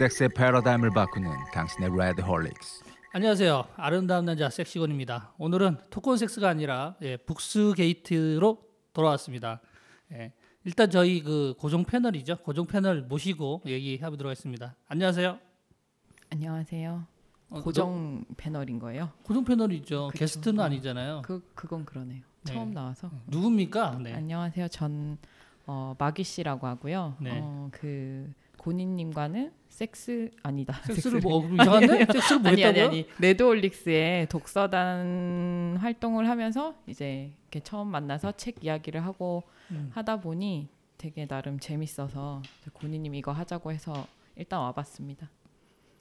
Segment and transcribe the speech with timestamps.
[0.00, 2.84] 섹스의 패러다임을 바꾸는 당신의 레드홀릭스.
[3.12, 3.66] 안녕하세요.
[3.76, 5.34] 아름다운 남자 섹시고니입니다.
[5.36, 8.62] 오늘은 토크온섹스가 아니라 예, 북스게이트로
[8.94, 9.60] 돌아왔습니다.
[10.12, 10.32] 예,
[10.64, 12.38] 일단 저희 그 고정 패널이죠.
[12.38, 14.74] 고정 패널 모시고 얘기해 보도록 하겠습니다.
[14.88, 15.38] 안녕하세요.
[16.30, 17.04] 안녕하세요.
[17.50, 19.04] 어, 고정 패널인 거예요?
[19.04, 20.08] 너- 고정 패널이죠.
[20.12, 20.18] 그쵸.
[20.18, 20.62] 게스트는 어.
[20.64, 21.22] 아니잖아요.
[21.26, 22.22] 그 그건 그러네요.
[22.46, 22.54] 네.
[22.54, 23.10] 처음 나와서.
[23.26, 23.98] 누굽니까?
[24.02, 24.14] 네.
[24.14, 24.68] 안녕하세요.
[24.68, 25.18] 전
[25.66, 27.16] 어, 마기 씨라고 하고요.
[27.20, 27.38] 네.
[27.42, 30.74] 어, 그 고니님과는 섹스 아니다.
[30.84, 32.06] 섹스를 뭐 어, 이상한데?
[32.12, 32.86] 섹스를 뭐 아니 아니 했다고요?
[32.88, 39.90] 아니 레드홀릭스의 독서단 활동을 하면서 이제 이렇게 처음 만나서 책 이야기를 하고 음.
[39.94, 42.42] 하다 보니 되게 나름 재밌어서
[42.74, 45.30] 고니님 이거 하자고 해서 일단 와봤습니다.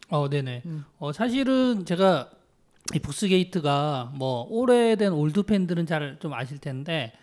[0.10, 0.64] 어, 네네.
[0.66, 0.84] 음.
[0.98, 2.30] 어, 사실은 제가
[2.94, 7.14] 이 북스게이트가 뭐 오래된 올드 팬들은 잘 좀 아실 텐데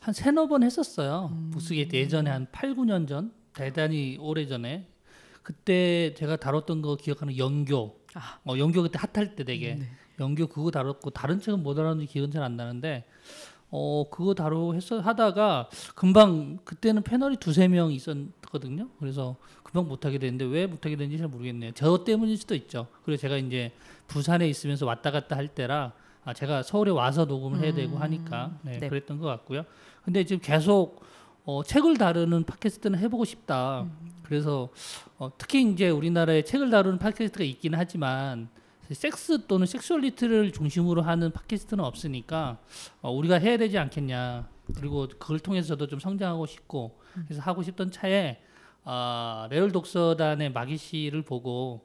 [0.00, 1.28] 한 세너 번 했었어요.
[1.32, 1.50] 음.
[1.52, 4.86] 북스게이트 예전에 한 8, 9년 전 대단히 오래 전에
[5.42, 7.98] 그때 제가 다뤘던 거 기억하는 연교.
[8.14, 8.38] 아.
[8.44, 9.88] 어, 연교 그때 핫할 때 되게 네.
[10.18, 13.04] 연교 그거 다뤘고 다른 책은 뭐 다뤘는지 기억은 잘 안 나는데
[13.72, 18.88] 어 그거 다루 했어 하다가 금방 그때는 패널이 두세 명 있었거든요.
[18.98, 21.70] 그래서 금방 못하게 됐는데 왜 못하게 됐는지 잘 모르겠네요.
[21.74, 22.88] 저 때문일 수도 있죠.
[23.04, 23.72] 그리고 제가 이제
[24.08, 25.92] 부산에 있으면서 왔다 갔다 할 때라
[26.24, 28.88] 아 제가 서울에 와서 녹음을 해야 되고 음, 하니까 네, 네.
[28.88, 29.64] 그랬던 것 같고요.
[30.04, 31.00] 근데 지금 계속
[31.50, 33.84] 어, 책을 다루는 팟캐스트는 해보고 싶다.
[34.22, 34.68] 그래서
[35.18, 38.48] 어, 특히 이제 우리나라에 책을 다루는 팟캐스트가 있기는 하지만
[38.92, 42.58] 섹스 또는 섹슈얼리티를 중심으로 하는 팟캐스트는 없으니까
[43.02, 44.48] 어, 우리가 해야 되지 않겠냐.
[44.76, 48.40] 그리고 그걸 통해서도 좀 성장하고 싶고 그래서 하고 싶던 차에
[48.84, 51.84] 아, 레홀 독서단의 마기 씨를 보고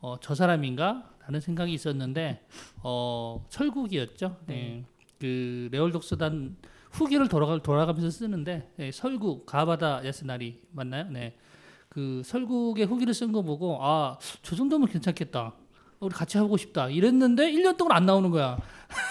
[0.00, 2.46] 어, 저 사람인가 라는 생각이 있었는데
[2.82, 4.38] 어, 설국이었죠.
[4.46, 4.86] 네.
[5.20, 6.56] 그 레얼 독서단
[6.92, 11.06] 후기를 돌아가 돌아가면서 쓰는데 예, 설국 가바다 야스나리 맞나요?
[11.10, 11.36] 네.
[11.88, 15.54] 그 설국의 후기를 쓴 거 보고 아 저 정도면 괜찮겠다.
[16.00, 16.88] 우리 같이 하고 싶다.
[16.88, 18.58] 이랬는데 1년 동안 안 나오는 거야.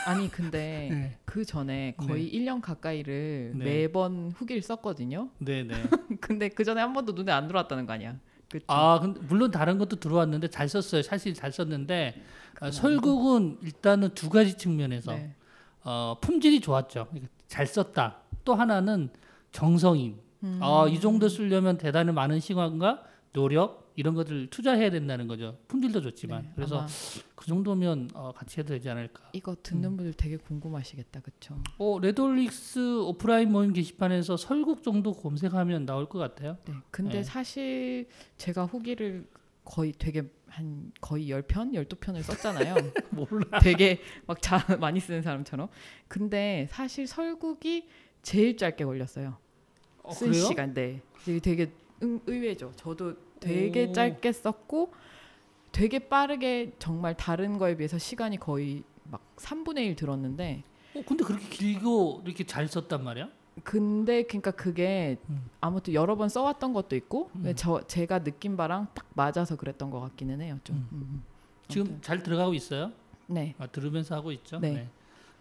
[0.06, 1.18] 아니 근데 네.
[1.26, 3.64] 그 전에 거의 1년 가까이를 네.
[3.66, 5.30] 매번 후기를 썼거든요.
[5.40, 5.74] 네, 네.
[6.20, 8.18] 근데 그 전에 한 번도 눈에 안 들어왔다는 거 아니야?
[8.50, 8.66] 그치?
[8.68, 11.02] 아, 근데 물론 다른 것도 들어왔는데 잘 썼어요.
[11.02, 12.22] 사실 잘 썼는데
[12.60, 15.34] 아, 설국은 일단은 두 가지 측면에서 네.
[15.84, 17.08] 어, 품질이 좋았죠.
[17.48, 18.18] 잘 썼다.
[18.44, 19.10] 또 하나는
[19.52, 20.18] 정성인.
[20.44, 20.60] 음.
[20.62, 23.04] 아, 이 정도 쓰려면 대단히 많은 시간과
[23.34, 25.58] 노력 이런 것들 투자해야 된다는 거죠.
[25.68, 26.44] 품질도 좋지만.
[26.44, 26.86] 네, 그래서
[27.36, 29.30] 그 정도면 어, 같이 해도 되지 않을까.
[29.34, 31.58] 이거 듣는 분들 되게 궁금하시겠다, 그렇죠?
[31.78, 36.58] 어, 레드홀릭스 오프라인 모임 게시판에서 설국 정도 검색하면 나올 것 같아요.
[36.66, 36.74] 네.
[36.90, 37.24] 근데 네.
[37.24, 39.28] 사실 제가 후기를
[39.64, 42.76] 거의 되게 한 거의 10편, 12편을 썼잖아요.
[43.12, 43.60] 몰라.
[43.60, 45.70] 되게 막 자, 많이 쓰는 사람처럼.
[46.10, 47.88] 근데 사실 설국이
[48.22, 49.38] 제일 짧게 걸렸어요.
[50.04, 50.46] 어, 쓴 그래요?
[50.46, 51.02] 시간 네.
[51.42, 51.72] 되게,
[52.04, 52.74] 응, 의외죠.
[52.76, 53.92] 저도 되게 오.
[53.94, 54.94] 짧게 썼고
[55.72, 60.64] 되게 빠르게 정말 다른 거에 비해서 시간이 거의 막 3분의 1 들었는데
[60.96, 63.30] 어, 근데 그렇게 길고 이렇게 잘 썼단 말이야?
[63.64, 65.50] 근데 그러니까 그게 음.
[65.60, 67.44] 아무튼 여러 번 써왔던 것도 있고 음.
[67.44, 70.76] 근데 저 제가 느낀 바랑 딱 맞아서 그랬던 것 같기는 해요 좀.
[70.78, 70.88] 음.
[70.92, 71.24] 음, 음.
[71.68, 72.00] 지금.
[72.02, 72.92] 잘 들어가고 있어요?
[73.28, 73.56] 네.
[73.58, 74.60] 아, 들으면서 하고 있죠.
[74.60, 74.90] 네.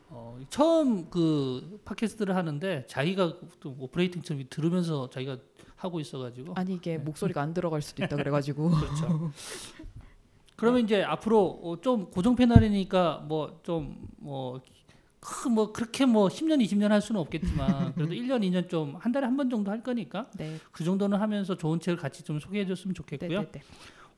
[0.08, 5.38] 어, 처음 그 팟캐스트를 하는데 자기가 또 operating처럼 들으면서 자기가
[5.76, 7.04] 하고 있어가지고 아니 이게 네.
[7.04, 9.32] 목소리가 안 들어갈 수도 있다 그래가지고 그렇죠.
[10.56, 14.60] 그러면 이제 앞으로 어, 좀 고정 패널이니까 뭐 좀뭐 뭐
[15.20, 19.50] 그렇게 뭐 10년 20년 할 수는 없겠지만 그래도 1년 2년 좀 한 달에 한 번
[19.50, 20.56] 정도 할 거니까 네.
[20.72, 23.40] 그 정도는 하면서 좋은 책을 같이 좀 소개해 줬으면 네, 좋겠고요.
[23.42, 23.60] 네, 네.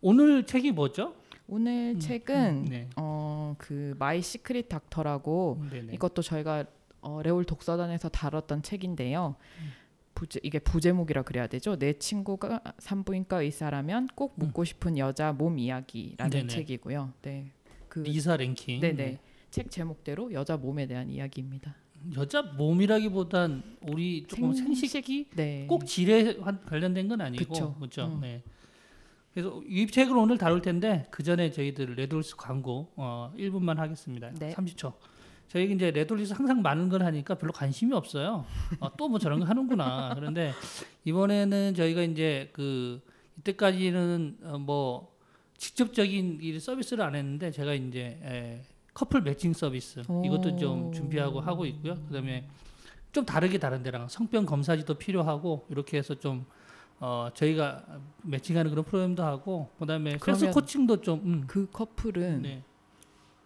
[0.00, 1.14] 오늘 책이 뭐죠?
[1.48, 2.88] 오늘 책은 네.
[2.96, 5.92] 어그 My Secret Doctor라고 네네.
[5.94, 6.64] 이것도 저희가
[7.00, 9.34] 어, 레홀 독서단에서 다뤘던 책인데요.
[9.60, 9.72] 음.
[10.14, 11.76] 부제, 이게 부제목이라 그래야 되죠.
[11.76, 16.30] 내 친구가 산부인과 의사라면 꼭 묻고 싶은 여자 몸 이야기라는 음.
[16.30, 16.46] 네네.
[16.46, 17.12] 책이고요.
[17.22, 17.50] 네.
[17.88, 18.80] 그 리사 랭킨.
[18.80, 19.18] 네네.
[19.52, 21.76] 책 제목대로 여자 몸에 대한 이야기입니다.
[22.16, 25.66] 여자 몸이라기보단 우리 조금 생식기 네.
[25.68, 27.74] 꼭 질에 관- 관련된 건 아니고 그쵸.
[27.74, 28.06] 그렇죠.
[28.06, 28.20] 음.
[28.22, 28.42] 네.
[29.34, 34.30] 그래서 이 책을 오늘 다룰 텐데 그 전에 저희들 레드홀릭스 광고 어, 1분만 하겠습니다.
[34.38, 34.54] 네.
[34.54, 34.94] 30초.
[35.48, 38.46] 저희 이제 레드홀릭스 항상 많은 걸 하니까 별로 관심이 없어요.
[38.80, 40.14] 어, 또뭐 저런 거 하는구나.
[40.14, 40.52] 그런데
[41.04, 43.02] 이번에는 저희가 이제 그
[43.38, 45.12] 이때까지는 어, 뭐
[45.58, 48.62] 직접적인 이 서비스를 안 했는데 제가 이제 에,
[48.94, 50.90] 커플 매칭 서비스 이것도 좀 오.
[50.92, 51.94] 준비하고 하고 있고요.
[52.06, 52.46] 그다음에
[53.12, 56.44] 좀 다르게 다른 데랑 성병 검사지도 필요하고 이렇게 해서 좀
[57.00, 57.84] 어, 저희가
[58.22, 62.62] 매칭하는 그런 프로그램도 하고 그다음에 섹스 그러면 코칭도 좀 음, 그 커플은 네.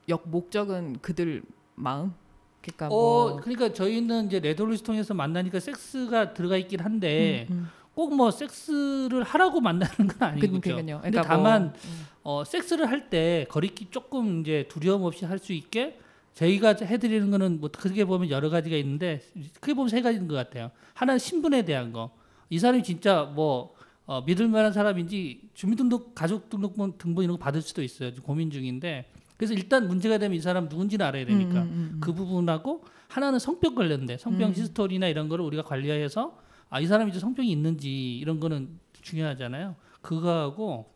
[0.09, 1.43] 역 목적은 그들
[1.75, 2.13] 마음.
[2.61, 7.69] 그러니까 어, 뭐 그러니까 저희는 이제 레드홀릭스 통해서 만나니까 섹스가 들어가 있긴 한데 음, 음.
[7.97, 10.61] 꼭 뭐 섹스를 하라고 만나는 건 아니고요.
[10.61, 11.01] 그러니까요.
[11.01, 12.07] 근데 그러니까 다만 뭐, 음.
[12.25, 15.99] 어, 섹스를 할 때 거리낌 조금 이제 두려움 없이 할 수 있게
[16.35, 19.23] 저희가 해드리는 거는 뭐 크게 보면 여러 가지가 있는데
[19.61, 20.71] 크게 보면 세 가지인 것 같아요.
[20.93, 22.11] 하나는 신분에 대한 거.
[22.51, 27.83] 이 사람이 진짜 뭐 어, 믿을 만한 사람인지 주민등록, 가족등록번 등본 이런 거 받을 수도
[27.83, 28.13] 있어요.
[28.23, 31.99] 고민 중인데 그래서 일단 문제가 되면 이 사람 누군지는 알아야 되니까 음, 음, 음.
[32.01, 34.55] 그 부분하고 하나는 성병 관련돼 성병 음.
[34.55, 36.39] 히스토리나 이런 거를 우리가 관리해서
[36.71, 39.77] 아 이 사람이 이제 성병이 있는지 이런 거는 중요하잖아요.
[40.03, 40.93] 그거하고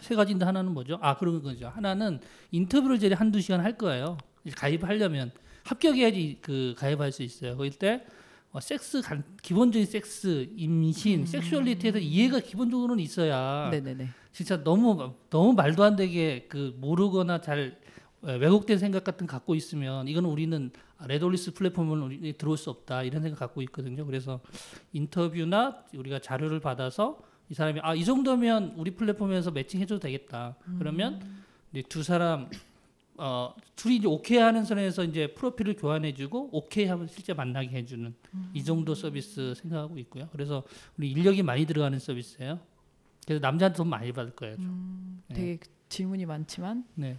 [0.00, 0.98] 세 가지인데 하나는 뭐죠?
[1.00, 1.68] 아 그런 거죠.
[1.68, 2.20] 하나는
[2.52, 4.18] 인터뷰를 제일 한두 시간 할 거예요.
[4.56, 5.32] 가입하려면
[5.64, 7.56] 합격해야지 그 가입할 수 있어요.
[7.56, 8.04] 그럴 때
[8.52, 11.26] 어, 섹스 간, 기본적인 섹스, 임신, 음.
[11.26, 14.08] 섹슈얼리티에 대해서 이해가 기본적으로는 있어야 네네네.
[14.32, 17.76] 진짜 너무 너무 말도 안 되게 그 모르거나 잘 에,
[18.34, 20.70] 왜곡된 생각 같은 거 갖고 있으면 이거는 우리는
[21.06, 24.04] 레드홀릭스 플랫폼은 우리 들어올 수 없다 이런 생각 갖고 있거든요.
[24.06, 24.40] 그래서
[24.92, 27.18] 인터뷰나 우리가 자료를 받아서
[27.50, 30.56] 이 사람이 아 이 정도면 우리 플랫폼에서 매칭해줘도 되겠다.
[30.78, 31.20] 그러면
[31.72, 32.48] 이제 두 사람
[33.18, 38.14] 어 둘이 이제 오케이 하는 선에서 이제 프로필을 교환해주고 오케이 하면 실제 만나게 해주는
[38.52, 40.28] 이 정도 서비스 생각하고 있고요.
[40.32, 40.64] 그래서
[40.98, 42.58] 우리 인력이 많이 들어가는 서비스예요.
[43.26, 44.56] 그래서 남자한테 돈 많이 받을 거예요.
[44.56, 44.64] 좀.
[44.64, 45.34] 음, 네.
[45.34, 45.58] 되게
[45.88, 47.18] 질문이 많지만 네.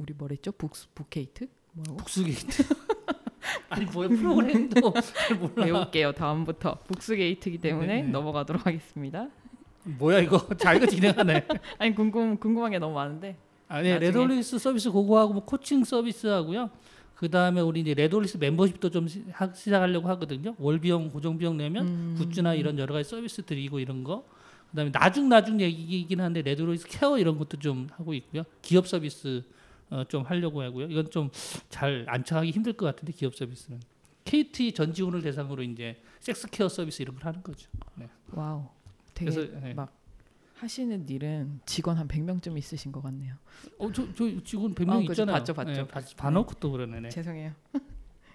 [0.00, 0.50] 우리 뭐랬죠?
[0.52, 1.46] 북 북케이트?
[1.72, 1.96] 뭐라고?
[1.98, 2.64] 북스게이트.
[3.68, 5.64] 아니 뭐야 프로그램도 잘 몰라.
[5.64, 6.12] 배울게요.
[6.12, 8.08] 다음부터 북스게이트이기 때문에 네, 네.
[8.08, 9.28] 넘어가도록 하겠습니다.
[9.84, 11.46] 뭐야 이거 자기가 진행하네.
[11.78, 13.36] 아니 궁금 궁금한 게 너무 많은데.
[13.68, 13.90] 아니.
[13.90, 16.70] 레돌리스 서비스 그거하고 뭐 코칭 서비스 하고요.
[17.14, 19.22] 그 다음에 우리 이제 레드홀릭스 멤버십도 좀 시,
[19.54, 20.54] 시작하려고 하거든요.
[20.58, 22.14] 월비용 고정 비용 내면 음.
[22.18, 24.24] 굿즈나 이런 여러 가지 서비스 드리고 이런 거.
[24.70, 28.44] 그다음에 나중 나중 얘기이긴 한데 레드홀릭스 케어 이런 것도 좀 하고 있고요.
[28.62, 29.42] 기업 서비스
[29.90, 30.86] 어, 좀 하려고 하고요.
[30.86, 31.30] 이건 좀
[31.68, 33.80] 잘 안착하기 힘들 것 같은데 기업 서비스는
[34.24, 37.68] KT 전 직원을 대상으로 이제 섹스 케어 서비스 이런 걸 하는 거죠.
[38.32, 38.68] wow.
[39.14, 39.74] 되게 그래서 네.
[39.74, 39.96] 막
[40.56, 43.34] 하시는 일은 직원 한 100명쯤 있으신 것 같네요.
[43.78, 45.12] 어, 저, 저 직원 100명 아, 그죠.
[45.12, 45.36] 있잖아요.
[45.36, 45.72] 봤죠, 봤죠.
[45.72, 47.00] 네, 봤- 봐놓고 또 그러네.
[47.00, 47.08] 네.
[47.08, 47.52] 죄송해요.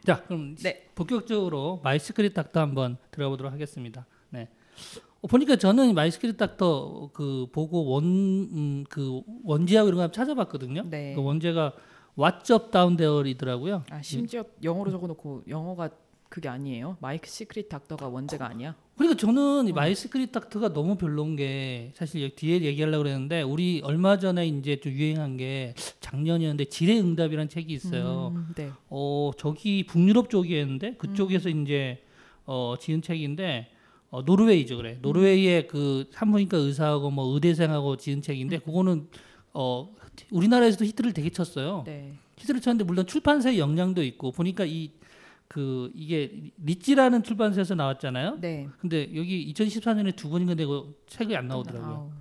[0.05, 0.89] 자, 그럼 네.
[0.95, 4.05] 본격적으로 My Secret Doctor 한번 들어보도록 하겠습니다.
[4.31, 4.49] 네.
[5.25, 10.83] 어, 보니까 저는 My Secret Doctor 그 보고 원그 원제하고 이런 거 한번 찾아봤거든요.
[10.87, 11.15] 네.
[11.15, 11.73] 그 원제가
[12.15, 13.83] What's Up Down There이더라고요.
[13.89, 15.89] 아 심지어 영어로 적어놓고 영어가
[16.29, 16.97] 그게 아니에요.
[17.01, 18.75] My Secret Doctor가 원제가 아니야.
[18.97, 19.73] 그러니까 저는 이 어.
[19.73, 24.91] My Secret Doctor가 너무 별론 게 사실 뒤에 얘기하려고 그랬는데 우리 얼마 전에 이제 좀
[24.91, 28.31] 유행한 게 작년이었는데 질의 응답이라는 책이 있어요.
[28.35, 28.69] 음, 네.
[28.89, 32.03] 어 저기 북유럽 쪽이었는데 그쪽에서 이제
[32.45, 33.71] 어 지은 책인데
[34.15, 39.07] 어 노르웨이죠 그래 노르웨이의 그 산부인과 의사하고 뭐 의대생하고 지은 책인데 그거는
[39.53, 39.93] 어
[40.31, 42.13] 우리나라에서도 히트를 되게 쳤어요 네.
[42.37, 44.91] 히트를 쳤는데 물론 출판사의 영향도 있고 보니까 이
[45.47, 48.67] 그 이게 리찌라는 출판사에서 나왔잖아요 네.
[48.79, 52.11] 근데 여기 2014년에 두 번인가 되고 책이 안 나오더라고요 아우,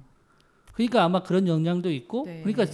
[0.75, 2.43] 그러니까 아마 그런 영향도 있고 네.
[2.45, 2.67] 그러니까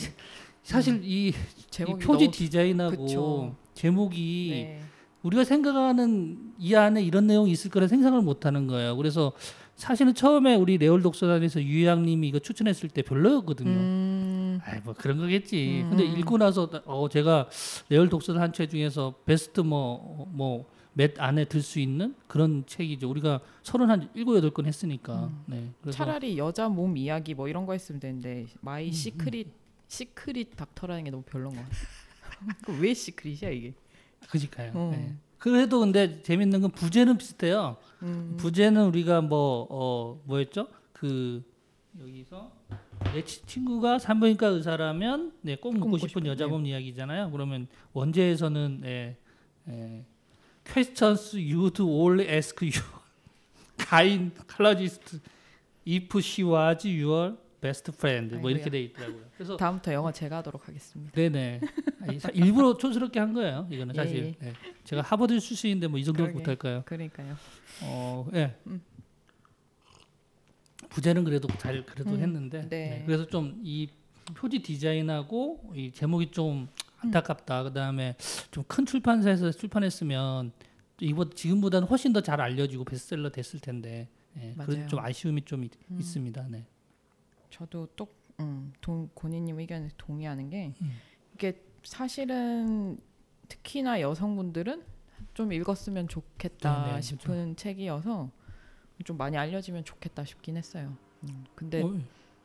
[0.62, 3.56] 사실 이, 이 표지 디자인하고 그쵸.
[3.74, 4.82] 제목이 네.
[5.22, 8.96] 우리가 생각하는 이 안에 이런 내용이 있을 거라 생각을 못 하는 거예요.
[8.96, 9.32] 그래서
[9.76, 13.70] 사실은 처음에 우리 레올 독서단에서 유양님이 이거 추천했을 때 별로였거든요.
[13.70, 15.82] 음, 아이 뭐 그런 거겠지.
[15.84, 15.90] 음.
[15.90, 17.48] 근데 읽고 나서 어 제가
[17.88, 23.08] 레올 독서단 한 책 중에서 베스트 뭐 뭐 몇 안에 들 수 있는 그런 책이죠.
[23.08, 25.30] 우리가 서른 한 일곱 여덟 권 했으니까.
[25.46, 25.70] 네.
[25.80, 29.46] 그래서 차라리 여자 몸 이야기 뭐 이런 거 했으면 되는데 My 음, Secret
[29.86, 31.76] Secret Doctor라는 게 너무 별론 것 같아.
[32.66, 33.72] 그 왜 Secret이야 이게?
[34.28, 34.72] 그니까요.
[34.74, 34.90] 어.
[34.94, 35.14] 네.
[35.38, 37.76] 그래도 근데 재밌는 건 부제는 비슷해요.
[38.02, 40.68] 음, 부제는 우리가 뭐 어 뭐였죠?
[40.92, 41.42] 그
[42.00, 42.52] 여기서
[43.14, 47.30] 내 치- 친구가 산부인과 의사라면 네, 꼭 묻고 싶은 싶은, 여자몸 이야기잖아요.
[47.30, 49.16] 그러면 원제에서는 예,
[49.68, 50.04] 예,
[50.70, 52.84] questions you'd all ask your
[53.78, 55.18] gynecologist
[55.86, 58.70] if she was your best friend 뭐 이렇게.
[58.70, 59.22] 돼 있더라고요.
[59.36, 61.12] 그래서 다음부터 영어 제가 하도록 하겠습니다.
[61.12, 61.60] 네네
[62.34, 63.66] 일부러 촌스럽게 한 거예요.
[63.70, 64.52] 이거는 예, 사실 예.
[64.84, 66.38] 제가 하버드 출신인데 뭐 이 정도는 그러게.
[66.38, 66.82] 못할까요?
[66.86, 67.36] 그러니까요.
[67.82, 68.54] 어, 예.
[68.66, 68.80] 음.
[70.88, 72.68] 부제는 그래도 잘 그래도 음, 했는데 네.
[72.68, 73.88] 네, 그래서 좀 이
[74.34, 77.64] 표지 디자인하고 이 제목이 좀 안타깝다.
[77.64, 78.16] 그다음에
[78.50, 80.52] 좀 큰 출판사에서 출판했으면
[81.00, 84.86] 이보 지금보다는 훨씬 더 잘 알려지고 베스트셀러 됐을 텐데 예, 그런 맞아요.
[84.88, 85.98] 좀 아쉬움이 좀 있, 음.
[85.98, 86.46] 있습니다.
[86.48, 86.64] 네.
[87.50, 88.08] 저도 또
[88.40, 90.92] 음, 동, 고니님 의견에 동의하는 게 음.
[91.34, 92.98] 이게 사실은
[93.48, 94.82] 특히나 여성분들은
[95.34, 98.30] 좀 읽었으면 좋겠다 네, 네, 싶은 책이어서
[99.04, 100.96] 좀 많이 알려지면 좋겠다 싶긴 했어요.
[101.24, 101.98] 음, 근데 어,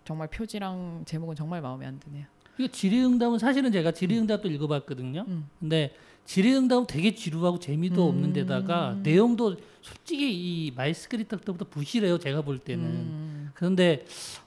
[0.04, 2.26] 정말 표지랑 제목은 정말 마음에 안 드네요.
[2.58, 5.26] 이거 질의응답은 사실은 제가 질의응답도 읽어봤거든요.
[5.28, 5.50] 음.
[5.60, 5.94] 근데
[6.26, 8.34] 질의응답은 되게 지루하고 재미도 없는 음.
[8.34, 10.34] 데다가 내용도 솔직히
[10.68, 12.18] 이 My Secret Doctor보다 부실해요.
[12.18, 12.86] 제가 볼 때는.
[12.86, 13.52] 음.
[13.54, 14.06] 그런데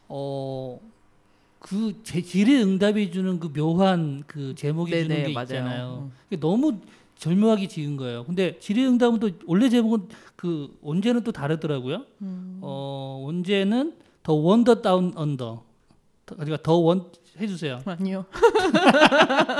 [0.08, 0.80] 어.
[1.60, 5.44] 그 제- 질의 응답이 주는 그 묘한 그 제목이 주는 네네 게 맞아요.
[5.44, 6.10] 있잖아요.
[6.32, 6.40] 음.
[6.40, 6.78] 너무
[7.16, 8.24] 절묘하게 지은 거예요.
[8.24, 12.04] 근데 질의 응답은 또 원래 제목은 그 원제는 또 다르더라고요.
[12.22, 12.58] 음.
[12.62, 15.64] 어 원제는 The Wonder Down Under.
[16.26, 17.06] The- 그러니까 더원
[17.40, 17.80] 해주세요.
[17.86, 18.24] 아니요.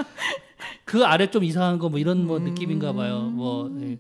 [0.85, 2.45] 그 아래 좀 이상한 거 뭐 이런 뭐 음.
[2.45, 3.23] 느낌인가 봐요.
[3.23, 3.99] 뭐 예.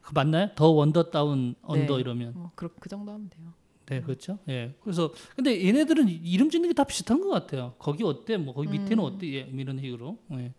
[0.00, 0.48] 그 맞나요?
[0.54, 2.00] The Wonder Down Under 네.
[2.00, 2.32] 이러면.
[2.34, 3.52] 뭐 그, 그 정도 하면 돼요.
[3.86, 4.38] 네, 그렇죠.
[4.48, 4.74] 예.
[4.82, 7.74] 그래서 근데 얘네들은 이름 짓는 게 다 비슷한 것 같아요.
[7.78, 8.36] 거기 어때?
[8.36, 9.04] 뭐 거기 밑에는 음.
[9.04, 9.26] 어때?
[9.34, 10.18] 예, 이런 식으로.
[10.32, 10.52] 예.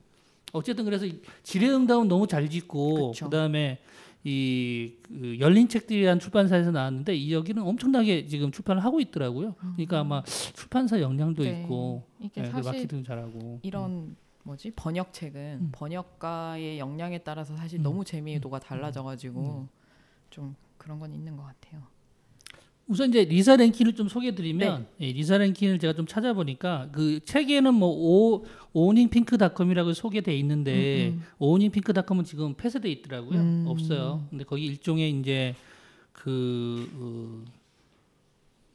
[0.53, 3.25] 어쨌든 그래서 이 질의응답은 너무 잘 짓고 그쵸.
[3.25, 3.79] 그다음에
[4.23, 9.53] 이 그 열린 책들이란 출판사에서 나왔는데 이 여기는 엄청나게 지금 출판을 하고 있더라고요.
[9.75, 11.61] 그러니까 아마 출판사 역량도 네.
[11.61, 13.59] 있고 이게 예, 그 사실 마케팅도 잘하고.
[13.61, 15.69] 이런 뭐지 번역책은 음.
[15.71, 17.83] 번역가의 역량에 따라서 사실 음.
[17.83, 19.67] 너무 재미도가 달라져가지고
[20.31, 21.83] 좀 그런 건 있는 것 같아요.
[22.87, 27.89] 우선 이제 리사 랭킨을 좀 소개해드리면 예, 리사 랭킨을 제가 좀 찾아보니까 그 책에는 뭐
[27.89, 31.23] 오, 오닝핑크닷컴이라고 소개돼 있는데 음, 음.
[31.39, 33.39] 오닝핑크닷컴은 지금 폐쇄돼 있더라고요.
[33.39, 33.65] 음.
[33.67, 34.27] 없어요.
[34.29, 35.55] 근데 거기 일종의 이제
[36.11, 37.43] 그 어,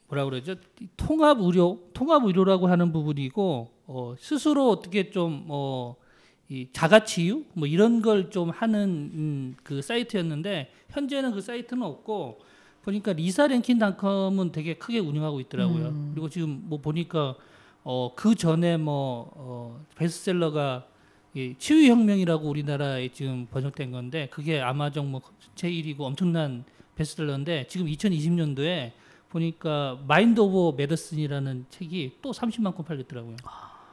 [0.08, 0.56] 뭐라 그러죠?
[0.96, 8.50] 통합 의료, 통합 의료라고 하는 부분이고 어, 스스로 어떻게 좀뭐이 자가치유 뭐 이런 걸 좀
[8.50, 12.40] 하는 음, 그 사이트였는데 현재는 그 사이트는 없고
[12.82, 15.88] 보니까 리사 랭킨닷컴은 되게 크게 운영하고 있더라고요.
[15.88, 16.10] 음.
[16.12, 17.36] 그리고 지금 뭐 보니까
[17.82, 20.86] 어, 그 전에 뭐 어, 베스트셀러가
[21.34, 25.22] 이 치유혁명이라고 우리나라에 지금 번역된 건데 그게 아마존 뭐
[25.54, 26.64] 제1위고 엄청난
[26.96, 28.92] 베스트셀러인데 지금 2020년도에
[29.28, 33.36] 보니까 Mind Over Medicine이라는 책이 또 30만 권 팔렸더라고요.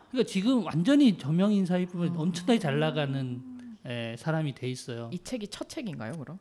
[0.10, 3.42] 그러니까 지금 완전히 저명 인사일 뿐만 엄청나게 잘 나가는
[3.86, 5.10] 에, 사람이 돼 있어요.
[5.14, 6.40] 이 책이 첫 책인가요, 그럼?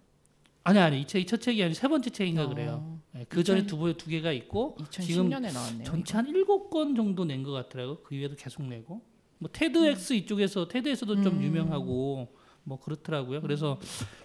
[0.67, 2.81] 아니 아니 이 책 이 첫 책이 아니라 세 번째 책인가 그래요.
[2.83, 5.85] 어, 예, 그 전에 2000 두, 번- 두 개가 있고 지금 2010년에 나왔네요.
[5.85, 8.03] 전체 한 일곱 권 정도 낸 것 같더라고.
[8.03, 9.01] 그 이외에도 계속 내고.
[9.39, 11.43] 뭐 테드엑스 이쪽에서 테드에서도 좀 음.
[11.43, 12.29] 유명하고
[12.65, 13.43] 뭐 그렇더라고요.
[13.43, 13.79] 그래서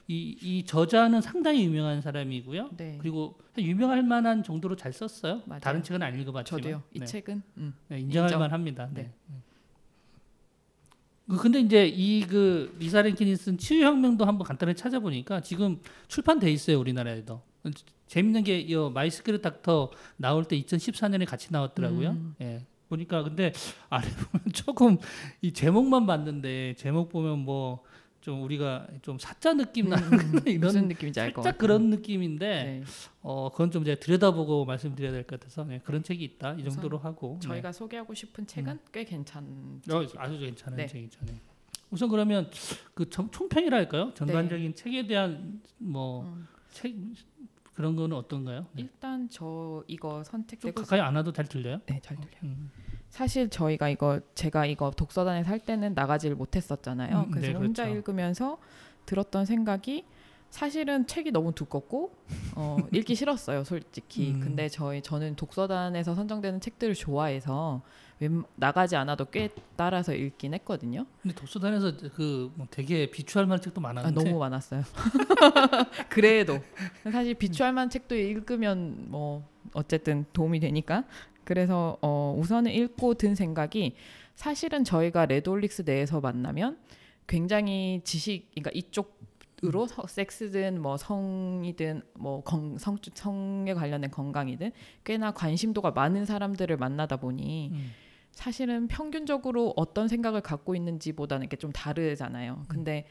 [0.08, 2.70] 이, 이 저자는 상당히 유명한 사람이고요.
[2.78, 2.98] 네.
[3.00, 5.44] 그리고 유명할 만한 정도로 잘 썼어요.
[5.46, 5.60] 맞아요.
[5.62, 6.82] 다른 책은 안 읽어봤지만 저도요.
[6.94, 7.06] 이 네.
[7.06, 7.74] 책은 음.
[7.90, 8.40] 네, 인정할 인정.
[8.40, 8.90] 만합니다.
[8.94, 9.12] 네.
[9.28, 9.36] 네.
[11.32, 16.78] 그 근데 이제 이 그 리사 랭킨이 쓴 치유혁명도 한번 간단히 찾아보니까 지금 출판돼 있어요
[16.80, 17.42] 우리나라에도.
[18.08, 22.10] 재밌는 게 이 My Secret Doctor 나올 때 2014년에 같이 나왔더라고요.
[22.10, 22.36] 음.
[22.42, 22.66] 예.
[22.90, 23.54] 보니까 근데
[23.90, 24.98] 아래 보면 조금
[25.42, 27.84] 이 제목만 봤는데 제목 보면 뭐
[28.22, 31.58] 좀 우리가 좀 사짜 느낌 나는 음, 이런 무슨 느낌인지 알 것 같아요.
[31.58, 32.84] 그런 느낌인데 네.
[33.22, 37.00] 어 그건 좀 제가 들여다보고 말씀드려야 될 것 같아서 네, 그런 책이 있다 이 정도로
[37.00, 37.48] 하고 네.
[37.48, 39.82] 저희가 소개하고 싶은 책은 꽤 괜찮.
[39.92, 40.86] 어, 아주 괜찮은 네.
[40.86, 41.20] 책이죠.
[41.26, 41.34] 네.
[41.90, 42.50] 우선 그러면
[42.94, 44.14] 그 총- 총평이랄까요?
[44.14, 46.48] 전반적인 책에 대한 뭐 음.
[46.70, 46.96] 책
[47.74, 48.68] 그런 거는 어떤가요?
[48.74, 48.84] 네.
[48.84, 51.82] 일단 저 이거 좀 선택되고 가까이 안 와도 잘 들려요?
[51.88, 52.38] 네, 잘 들려요.
[52.44, 52.70] 음.
[53.12, 57.26] 사실 저희가 이거 제가 이거 독서단에 살 때는 나가질 못했었잖아요.
[57.28, 57.98] 음, 그래서 네, 혼자 그렇죠.
[57.98, 58.58] 읽으면서
[59.06, 60.06] 들었던 생각이
[60.50, 62.12] 사실은 책이 너무 두껍고
[62.56, 64.32] 어, 읽기 싫었어요, 솔직히.
[64.32, 64.40] 음.
[64.40, 67.82] 근데 저희 저는 독서단에서 선정되는 책들을 좋아해서
[68.20, 71.06] 웬, 나가지 않아도 꽤 따라서 읽긴 했거든요.
[71.22, 74.84] 근데 독서단에서 그 뭐 되게 비추할 만한 책도 아, 많았는데 너무 많았어요.
[76.10, 76.60] 그래도
[77.12, 81.04] 사실 비추할 만한 책도 읽으면 뭐 어쨌든 도움이 되니까.
[81.44, 83.96] 그래서 어 우선은 읽고 든 생각이
[84.36, 86.78] 사실은 저희가 레드올릭스 내에서 만나면
[87.28, 94.72] 굉장히 지식 그러니까 이쪽으로 서- 섹스든 뭐 성이든 뭐 건, 성, 성에 관련된 건강이든
[95.04, 97.92] 꽤나 관심도가 많은 사람들을 만나다 보니 음.
[98.32, 102.64] 사실은 평균적으로 어떤 생각을 갖고 있는지보다는 이게 좀 다르잖아요.
[102.70, 103.06] 근데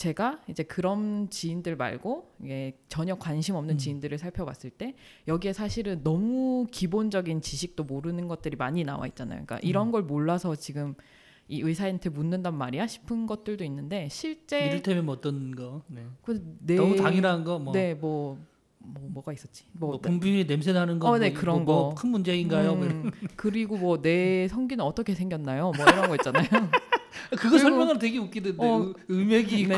[0.00, 3.78] 제가 이제 그런 지인들 말고 이게 전혀 관심 없는 음.
[3.78, 4.94] 지인들을 살펴봤을 때
[5.28, 9.44] 여기에 사실은 너무 기본적인 지식도 모르는 것들이 많이 나와 있잖아요.
[9.44, 9.92] 그러니까 이런 음.
[9.92, 10.94] 걸 몰라서 지금
[11.48, 16.06] 이 의사한테 묻는단 말이야 싶은 것들도 있는데 실제 이를테면 뭐 어떤 거 네.
[16.22, 18.38] 그 내- 너무 당연한 거 뭐 네, 뭐,
[18.78, 19.64] 뭐 뭐가 있었지?
[19.72, 21.94] 뭐, 뭐, 분비비 냄새 나는 거 어, 뭐, 네, 이거 그런 뭐 거.
[21.94, 22.74] 큰 문제인가요?
[22.74, 25.72] 뭐 음, 그리고 뭐 내 성기는 어떻게 생겼나요?
[25.76, 26.46] 뭐 이런 거 있잖아요.
[27.36, 28.96] 그거 설명을 되게 웃기던데 어, 막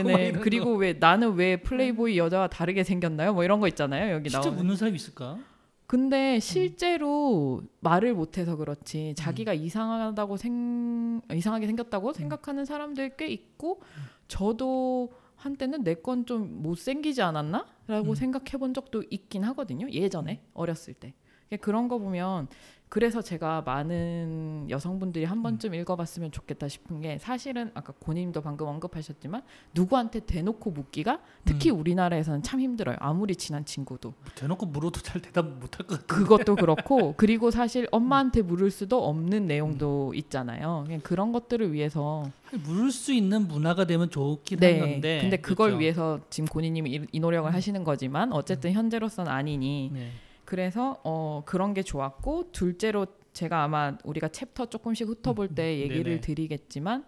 [0.03, 0.33] 네네.
[0.41, 3.33] 그리고 왜 나는 왜 플레이보이 여자와 다르게 생겼나요?
[3.35, 4.15] 뭐 이런 거 있잖아요.
[4.15, 4.31] 여기 거.
[4.31, 4.57] 진짜 나오는.
[4.59, 5.39] 묻는 사람 있을까?
[5.87, 13.83] 근데 실제로 말을 못해서 그렇지 자기가 이상하다고 생 이상하게 생겼다고 생각하는 사람들 꽤 있고
[14.29, 18.15] 저도 한때는 내 건 좀 못생기지 않았나라고 음.
[18.15, 19.91] 생각해 본 적도 있긴 하거든요.
[19.91, 21.13] 예전에 어렸을 때
[21.61, 22.49] 그런 거 보면
[22.93, 25.43] 그래서 제가 많은 여성분들이 한 음.
[25.43, 29.41] 번쯤 읽어봤으면 좋겠다 싶은 게 사실은 아까 고님도 방금 언급하셨지만
[29.73, 31.79] 누구한테 대놓고 묻기가 특히 음.
[31.79, 32.97] 우리나라에서는 참 힘들어요.
[33.01, 34.13] 아무리 친한 친구도.
[34.35, 36.15] 대놓고 물어도 잘 대답 못할 것 같아.
[36.15, 40.83] 그것도 그렇고 그리고 사실 엄마한테 물을 수도 없는 내용도 있잖아요.
[40.85, 44.81] 그냥 그런 것들을 위해서 물을 수 있는 문화가 되면 좋긴 네.
[44.81, 45.21] 한데.
[45.23, 45.81] 근데 그걸 그렇죠?
[45.81, 50.11] 위해서 지금 고니님이 이, 이 노력을 하시는 거지만 어쨌든 현재로서는 아니니 네.
[50.53, 56.21] 그래서 어 그런 게 좋았고 둘째로 제가 아마 우리가 챕터 조금씩 훑어볼 때 얘기를 네네.
[56.21, 57.07] 드리겠지만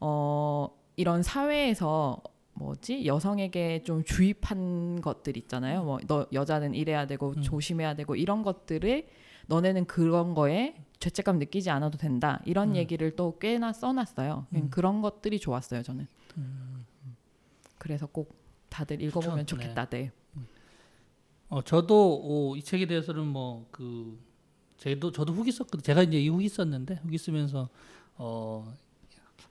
[0.00, 2.22] 어 이런 사회에서
[2.54, 5.84] 뭐지 여성에게 좀 주입한 것들 있잖아요.
[5.84, 7.42] 뭐 너 여자는 이래야 되고 음.
[7.42, 9.06] 조심해야 되고 이런 것들을
[9.48, 12.40] 너네는 그런 거에 죄책감 느끼지 않아도 된다.
[12.46, 12.76] 이런 음.
[12.76, 14.46] 얘기를 또 꽤나 써놨어요.
[14.48, 14.70] 그냥 음.
[14.70, 15.82] 그런 것들이 좋았어요.
[15.82, 16.06] 저는.
[16.38, 16.86] 음.
[17.76, 18.34] 그래서 꼭
[18.70, 19.44] 다들 읽어보면.
[19.44, 19.84] 좋겠다.
[19.90, 20.10] 네.
[21.48, 24.18] 어 저도 어, 이 책에 대해서는 뭐그
[24.78, 25.82] 저도 저도 후기 썼거든.
[25.82, 27.68] 제가 이제 이 후기 썼는데 후기 쓰면서
[28.16, 28.72] 어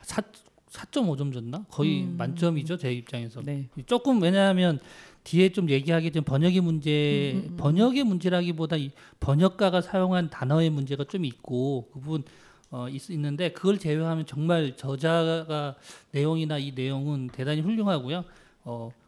[0.01, 0.21] 4,
[0.69, 1.65] 4.5점 줬나?
[1.69, 2.15] 거의 음.
[2.17, 3.41] 만점이죠 제 입장에서.
[3.41, 3.67] 네.
[3.85, 4.79] 조금 왜냐하면
[5.23, 7.57] 뒤에 좀 얘기하기 전 번역의 문제, 음, 음, 음.
[7.57, 12.23] 번역의 문제라기보다 이 번역가가 사용한 단어의 문제가 좀 있고 그 부분
[12.69, 15.75] 어 있, 있는데 그걸 제외하면 정말 저자가
[16.11, 18.23] 내용이나 이 내용은 대단히 훌륭하고요.
[18.65, 19.06] 어, 그,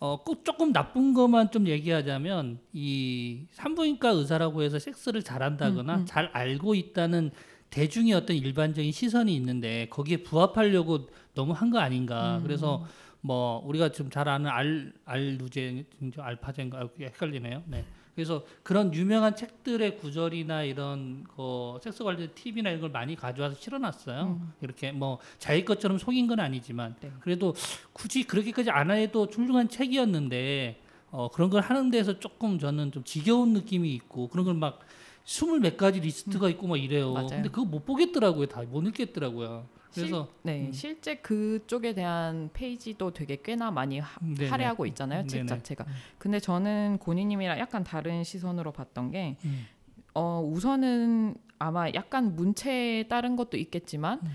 [0.00, 6.06] 어, 꼭 조금 나쁜 것만 좀 얘기하자면 이 산부인과 의사라고 해서 섹스를 잘한다거나 음, 음.
[6.06, 7.30] 잘 알고 있다는
[7.70, 12.38] 대중의 어떤 일반적인 시선이 있는데 거기에 부합하려고 너무 한 거 아닌가.
[12.38, 12.42] 음.
[12.44, 12.84] 그래서
[13.20, 15.84] 뭐 우리가 좀 잘 아는 알 알루제
[16.18, 17.62] 알파제인가 아, 헷갈리네요.
[17.66, 17.84] 네.
[18.14, 24.22] 그래서 그런 유명한 책들의 구절이나 이런 거 섹스 관련 팁이나 이런 걸 많이 가져와서 실어놨어요.
[24.40, 24.52] 음.
[24.60, 27.10] 이렇게 뭐 자기 것처럼 속인 건 아니지만 네.
[27.20, 27.54] 그래도
[27.92, 30.80] 굳이 그렇게까지 안 해도 훌륭한 책이었는데
[31.10, 34.80] 어, 그런 걸 하는 데서 조금 저는 좀 지겨운 느낌이 있고 그런 걸 막
[35.26, 37.08] 스물 몇 가지 리스트가 있고 막 이래요.
[37.10, 37.14] 음.
[37.14, 37.28] 맞아요.
[37.28, 38.46] 근데 그거 못 보겠더라고요.
[38.46, 39.66] 다 못 읽겠더라고요.
[39.94, 40.72] 그래서 네, 음.
[40.72, 44.48] 실제 그쪽에 대한 페이지도 되게 꽤나 많이 하, 네네.
[44.50, 45.46] 할애하고 있잖아요, 책 네네.
[45.46, 45.86] 자체가.
[46.18, 49.66] 근데 저는 고니님이랑 약간 다른 시선으로 봤던 게, 음.
[50.14, 54.28] 어, 우선은 아마 약간 문체에 따른 것도 있겠지만, 음.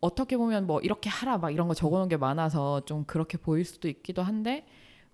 [0.00, 3.88] 어떻게 보면 뭐 이렇게 하라 막 이런 거 적어놓은 게 많아서 좀 그렇게 보일 수도
[3.88, 4.66] 있기도 한데,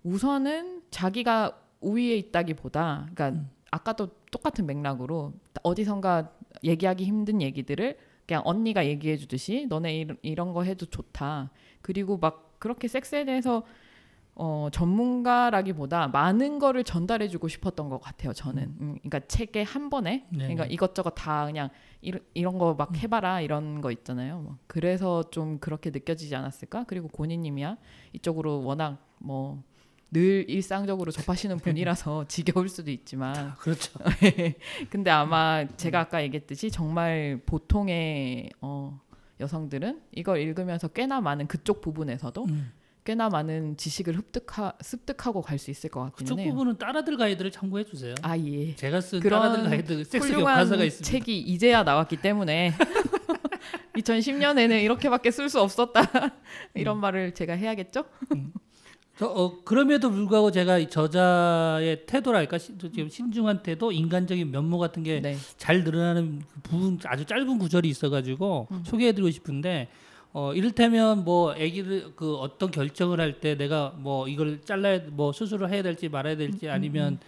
[0.03, 3.49] 우선은 자기가 우위에 있다기보다, 그러니까 음.
[3.71, 6.31] 아까도 똑같은 맥락으로 어디선가
[6.63, 7.97] 얘기하기 힘든 얘기들을
[8.27, 11.51] 그냥 언니가 얘기해 주듯이 너네 이런, 이런 거 해도 좋다.
[11.81, 13.63] 그리고 막 그렇게 섹스에 대해서
[14.37, 18.33] 어, 전문가라기보다 많은 거를 전달해 주고 싶었던 것 같아요.
[18.33, 18.63] 저는.
[18.81, 20.43] 음, 그러니까 책에 한 번에 네네.
[20.43, 21.69] 그러니까 이것저것 다 그냥
[22.01, 24.39] 이런, 이런 거 막 해봐라 이런 거 있잖아요.
[24.39, 24.57] 뭐.
[24.67, 26.83] 그래서 좀 그렇게 느껴지지 않았을까?
[26.85, 27.77] 그리고 고니님이야
[28.13, 29.63] 이쪽으로 워낙 뭐
[30.15, 33.91] 늘 일상적으로 접하시는 분이라서 지겨울 수도 있지만 그렇죠.
[34.89, 39.01] 근데 아마 제가 아까 얘기했듯이 정말 보통의 어,
[39.41, 42.71] 여성들은 이걸 읽으면서 꽤나 많은 그쪽 부분에서도 음.
[43.03, 46.51] 꽤나 많은 지식을 습득하, 습득하고 갈 수 있을 것 같기는 그쪽 해요.
[46.51, 48.15] 부분은 따라들 가이드를 참고해 주세요.
[48.21, 48.73] 아 예.
[48.73, 51.11] 제가 쓴 따라들 가이드 섹스 교과서가 있습니다.
[51.11, 52.71] 책이 이제야 나왔기 때문에
[53.97, 56.01] 2010년에는 이렇게밖에 쓸 수 없었다
[56.73, 58.05] 이런 말을 제가 해야겠죠?
[59.17, 65.03] 저, 어, 그럼에도 불구하고 제가 이 저자의 태도랄까 시- 지금 신중한 태도, 인간적인 면모 같은
[65.03, 65.37] 게 네.
[65.57, 68.83] 잘 늘어나는 그 부분 아주 짧은 구절이 있어가지고 음.
[68.85, 69.87] 소개해드리고 싶은데
[70.33, 75.71] 어 이를테면 뭐 아기를 그 어떤 결정을 할 때 내가 뭐 이걸 잘라야 뭐 수술을
[75.71, 77.19] 해야 될지 말아야 될지 음, 아니면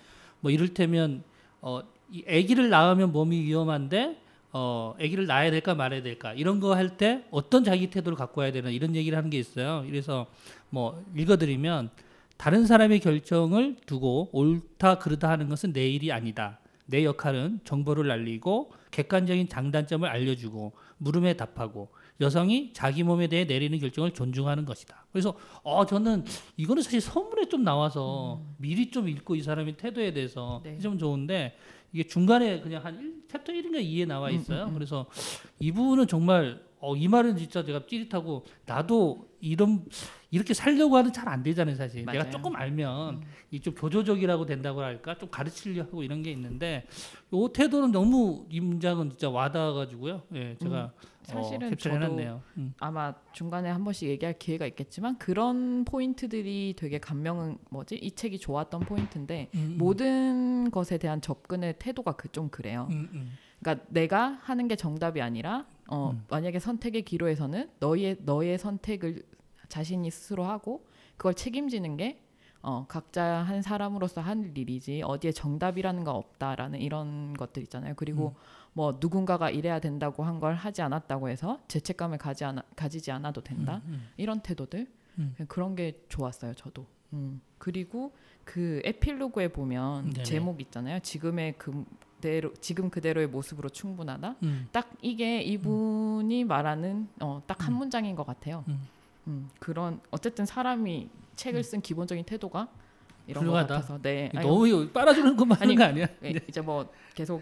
[0.41, 1.23] 뭐 이를테면
[1.61, 4.15] 어 이 아기를 낳으면 몸이 위험한데
[4.53, 8.51] 어 아기를 낳아야 될까 말아야 될까 이런 거 할 때 어떤 자기 태도를 갖고 와야
[8.51, 9.83] 되나 이런 얘기를 하는 게 있어요.
[9.85, 10.27] 그래서
[10.69, 11.89] 뭐 읽어드리면
[12.37, 16.59] 다른 사람의 결정을 두고 옳다 그르다 하는 것은 내 일이 아니다.
[16.85, 21.89] 내 역할은 정보를 알리고 객관적인 장단점을 알려주고 물음에 답하고
[22.21, 25.05] 여성이 자기 몸에 대해 내리는 결정을 존중하는 것이다.
[25.11, 26.23] 그래서 어 저는
[26.55, 30.79] 이거는 사실 서문에 좀 나와서 미리 좀 읽고 이 사람의 태도에 대해서 네.
[30.79, 31.57] 좀 좋은데
[31.91, 34.63] 이게 중간에 그냥 한 1, 챕터 1인가 2에 나와 음, 있어요.
[34.63, 34.73] 음, 음.
[34.73, 35.05] 그래서
[35.59, 39.83] 이 부분은 정말 어, 이 말은 진짜 제가 찌릿하고 나도 이런
[40.29, 42.05] 이렇게 살려고 하는 잘 안 되잖아요, 사실.
[42.05, 42.31] 내가 맞아요.
[42.31, 43.21] 조금 알면 음.
[43.51, 45.17] 이좀 교조적이라고 된다고 할까?
[45.17, 46.85] 좀 가르치려 하고 이런 게 있는데
[47.33, 50.21] 요 태도는 너무 이 문장은 진짜 와닿아 가지고요.
[50.35, 50.91] 예, 제가
[51.27, 52.41] 사실은 어, 저도 놨네요.
[52.57, 52.73] 음.
[52.79, 58.81] 아마 중간에 한 번씩 얘기할 기회가 있겠지만 그런 포인트들이 되게 감명은 뭐지 이 책이 좋았던
[58.81, 59.77] 포인트인데 음, 음.
[59.77, 62.87] 모든 것에 대한 접근의 태도가 그 좀 그래요.
[62.91, 63.31] 음, 음.
[63.59, 66.23] 그러니까 내가 하는 게 정답이 아니라 어, 음.
[66.29, 69.23] 만약에 선택의 기로에서는 너의 너의 선택을
[69.69, 70.85] 자신이 스스로 하고
[71.17, 72.21] 그걸 책임지는 게
[72.61, 77.93] 어, 각자 한 사람으로서 할 일이지 어디에 정답이라는 거 없다라는 이런 것들 있잖아요.
[77.95, 78.41] 그리고 음.
[78.77, 83.81] 뭐 누군가가 이래야 된다고 한 걸 하지 않았다고 해서 죄책감을 가지 않아, 가지지 않아도 된다.
[83.87, 84.85] 음, 이런 태도들
[85.17, 85.35] 음.
[85.47, 86.53] 그런 게 좋았어요.
[86.53, 86.85] 저도.
[87.13, 87.41] 음.
[87.57, 88.11] 그리고
[88.45, 90.23] 그 에필로그에 보면 네네.
[90.23, 90.99] 제목 있잖아요.
[90.99, 94.35] 지금의 그대로 지금 그대로의 모습으로 충분하다.
[94.43, 94.67] 음.
[94.71, 97.77] 딱 이게 이분이 말하는 어, 딱한 음.
[97.79, 98.63] 문장인 것 같아요.
[98.67, 98.79] 음.
[99.25, 102.67] 음, 그런 어쨌든 사람이 책을 쓴 기본적인 태도가
[103.27, 103.75] 이런 것 훌륭하다.
[103.75, 104.31] 같아서 네.
[104.33, 106.07] 아니, 너무 빨아주는 것만 하는 아니, 거 아니야?
[106.23, 107.41] 예, 이제 뭐 계속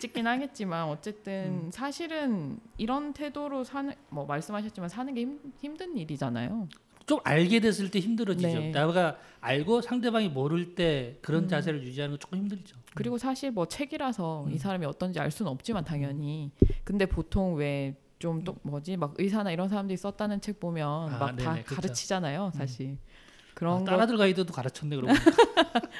[0.00, 6.68] 찍긴 하겠지만 어쨌든 사실은 이런 태도로 사는 뭐 말씀하셨지만 사는 게 힘, 힘든 일이잖아요.
[7.06, 8.48] 좀 알게 됐을 때 힘들어지죠.
[8.48, 8.70] 네.
[8.72, 11.48] 내가 알고 상대방이 모를 때 그런 음.
[11.48, 12.76] 자세를 유지하는 건 조금 힘들죠.
[12.94, 14.58] 그리고 사실 뭐 책이라서 이 음.
[14.58, 16.50] 사람이 어떤지 알 수는 없지만 당연히
[16.84, 21.52] 근데 보통 왜 좀 또 뭐지 막 의사나 이런 사람들이 썼다는 책 보면 아, 막다
[21.52, 21.74] 네네, 그쵸.
[21.76, 23.15] 가르치잖아요 사실 아,
[23.56, 25.14] 그런 거 따라들 가이드도 가르쳤네 그러고.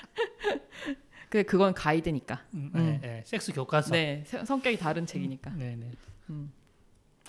[1.31, 2.81] 그 그건 가이드니까 음, 음.
[2.81, 3.23] 네, 네.
[3.25, 3.93] 섹스 교과서.
[3.93, 5.91] 네 세- 성격이 다른 책이니까 네, 네.
[6.31, 6.53] 음.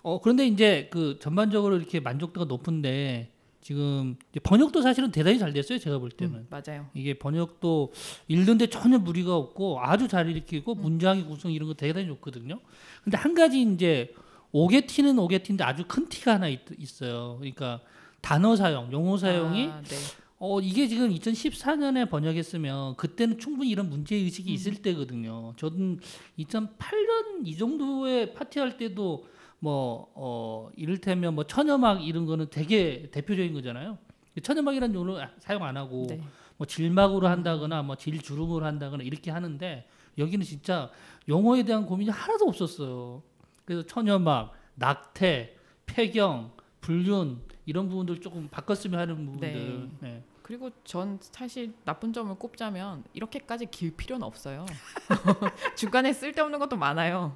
[0.03, 5.79] 어 그런데 이제 그 전반적으로 이렇게 만족도가 높은데 지금 번역도 사실은 대단히 잘 됐어요.
[5.79, 6.35] 제가 볼 때는.
[6.35, 7.93] 음, 맞아요 이게 번역도
[8.27, 10.81] 읽는데 전혀 무리가 없고 아주 잘 읽히고 음.
[10.81, 12.59] 문장의 구성 이런 거 대단히 좋거든요.
[13.03, 14.13] 근데 한 가지 이제
[14.51, 16.59] 오게 티는 오게 티인데 아주 큰 티가 하나 있,
[17.01, 17.79] 어요 그러니까
[18.21, 19.95] 단어 사용, 용어 사용이 아, 네.
[20.39, 25.53] 어 이게 지금 2014년에 번역했으면 그때는 충분히 이런 문제 의식이 있을 때거든요.
[25.57, 25.99] 저는
[26.37, 29.25] 2008년 이 정도의 파티할 때도
[29.59, 33.97] 뭐 어 이를테면 뭐 천여막 이런 거는 되게 대표적인 거잖아요.
[34.41, 36.21] 천여막이라는 용어를 사용 안 하고 네.
[36.57, 40.91] 뭐 질막으로 한다거나 뭐 질주름으로 한다거나 이렇게 하는데 여기는 진짜
[41.29, 43.23] 용어에 대한 고민이 하나도 없었어요.
[43.65, 46.51] 그래서 천여막, 낙태, 폐경,
[46.91, 49.89] 불륜 이런 부분들 조금 바꿨으면 하는 부분들.
[49.99, 50.23] 네.
[50.41, 54.65] 그리고 전 사실 나쁜 점을 꼽자면 이렇게까지 길 필요는 없어요.
[55.75, 57.35] 중간에 쓸데없는 것도 많아요.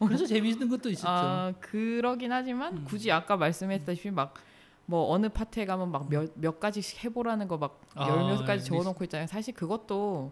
[0.00, 1.08] 그래서 재미있는 것도 있었죠.
[1.08, 2.84] 아 그러긴 하지만 음.
[2.84, 4.34] 굳이 아까 말씀했다시피 막
[4.86, 8.68] 뭐 어느 파티에 가면 막몇몇 가지씩 해보라는 거막 아, 열몇 가지 네.
[8.68, 9.26] 적어놓고 있잖아요.
[9.26, 10.30] 사실 그것도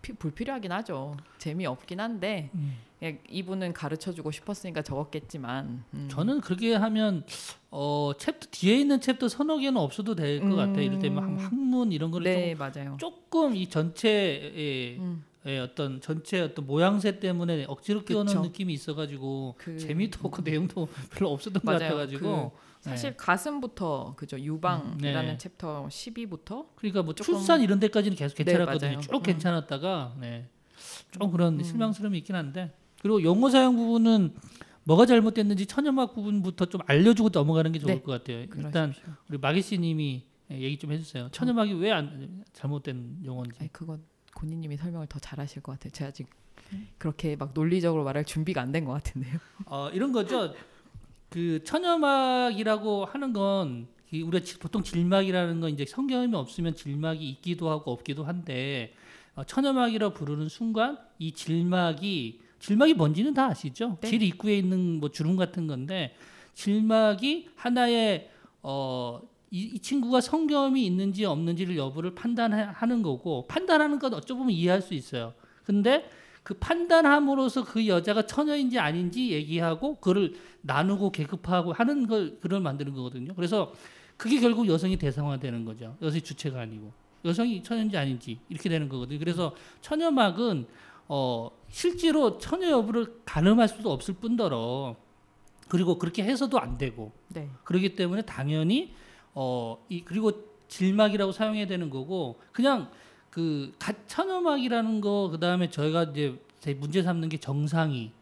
[0.00, 1.18] 피- 불필요하긴 하죠.
[1.36, 2.78] 재미없긴 한데 음.
[3.00, 6.08] 그냥 이분은 가르쳐주고 싶었으니까 적었겠지만 음.
[6.10, 7.24] 저는 그렇게 하면
[7.70, 10.56] 어 챕터 뒤에 있는 챕터 서너 개는 없어도 될것 음.
[10.56, 10.82] 같아요.
[10.82, 12.96] 이를테면 한- 항문 이런 거를 네 맞아요.
[13.00, 18.42] 조금, 이 전체의 음, 예, 어떤 전체 어떤 모양새 때문에 억지로 끼워넣은.
[18.42, 21.78] 느낌이 있어가지고 그- 재미도 없고 내용도 별로 없었던 것 맞아요.
[21.80, 23.16] 같아가지고 사실 네.
[23.16, 25.38] 가슴부터 그죠 유방이라는 네.
[25.38, 28.90] 챕터 12부터 그러니까 뭐 조금- 출산 이런 데까지는 계속 네, 괜찮았거든요.
[28.90, 29.00] 맞아요.
[29.00, 29.22] 쭉 음.
[29.22, 30.48] 괜찮았다가 네.
[31.12, 31.62] 좀 그런 음.
[31.62, 34.34] 실망스러움이 있긴 한데 그리고 용어 사용 부분은
[34.84, 38.02] 뭐가 잘못됐는지 천연막 부분부터 좀 알려주고 넘어가는 게 좋을 네.
[38.02, 38.40] 것 같아요.
[38.40, 39.12] 일단 그러십시오.
[39.28, 41.28] 우리 마기씨님이 얘기 좀 해주세요.
[41.32, 43.56] 천연막이 왜 안 잘못된 용어인지.
[43.60, 44.02] 아니 그건
[44.34, 45.90] 고니님이 설명을 더 잘하실 것 같아요.
[45.92, 46.26] 제가 아직
[46.98, 49.38] 그렇게 막 논리적으로 말할 준비가 안 된 것 같은데요.
[49.66, 50.54] 어, 이런 거죠.
[51.28, 57.92] 그 천연막이라고 하는 건이 우리가 지- 보통 질막이라는 건 이제 성경이 없으면 질막이 있기도 하고
[57.92, 58.94] 없기도 한데
[59.36, 63.98] 어, 천연막이라 부르는 순간 이 질막이 질막이 뭔지는 다 아시죠?
[64.00, 64.08] 네.
[64.08, 66.14] 질 입구에 있는 뭐 주름 같은 건데
[66.54, 68.30] 질막이 하나의
[68.62, 69.20] 어,
[69.50, 75.34] 이, 이 친구가 성경이 있는지 없는지를 여부를 판단하는 거고 판단하는 건 어쩌면 이해할 수 있어요.
[75.64, 76.08] 근데
[76.42, 83.34] 그 판단함으로써 그 여자가 처녀인지 아닌지 얘기하고 그를 나누고 계급화하고 하는 걸 글을 만드는 거거든요.
[83.34, 83.72] 그래서
[84.16, 85.96] 그게 결국 여성이 대상화되는 거죠.
[86.02, 86.92] 여성이 주체가 아니고
[87.24, 89.18] 여성이 처녀인지 아닌지 이렇게 되는 거거든요.
[89.18, 90.66] 그래서 처녀막은
[91.12, 94.94] 어 실제로 처녀 여부를 가늠할 수도 없을 뿐더러
[95.68, 97.48] 그리고 그렇게 해서도 안 되고 네.
[97.64, 98.92] 그렇기 때문에 당연히
[99.34, 100.30] 어 이 그리고
[100.68, 102.88] 질막이라고 사용해야 되는 거고 그냥
[103.28, 108.12] 그 가- 천연막이라는 거 그다음에 저희가 이제 제 문제 삼는 게 정상이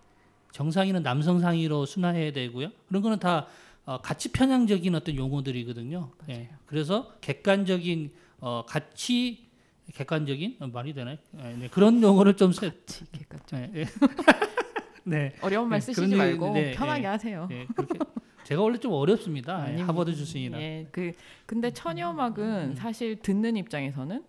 [0.53, 2.71] 정상이는 남성 상의로 순화해야 되고요.
[2.89, 3.47] 그런 거는 다
[3.85, 6.11] 어, 가치 편향적인 어떤 용어들이거든요.
[6.31, 6.49] 예.
[6.67, 9.48] 그래서 객관적인 어, 가치
[9.95, 11.17] 객관적인 어, 말이 되나요?
[11.43, 11.69] 예, 네.
[11.69, 13.61] 그런 용어를 좀 세, 같이 객관적.
[13.61, 13.85] 예, 예.
[15.05, 15.33] 네.
[15.41, 17.07] 어려운 말 네, 쓰시지 말고 네, 편하게 네.
[17.07, 17.49] 하세요.
[17.51, 17.99] 예, 그렇게
[18.45, 19.59] 제가 원래 좀 어렵습니다.
[19.61, 19.89] 예, 아닙니다.
[19.89, 20.61] 하버드 출신이라.
[20.61, 21.13] 예, 그
[21.47, 22.75] 근데 천여막은 음.
[22.75, 24.23] 사실 듣는 입장에서는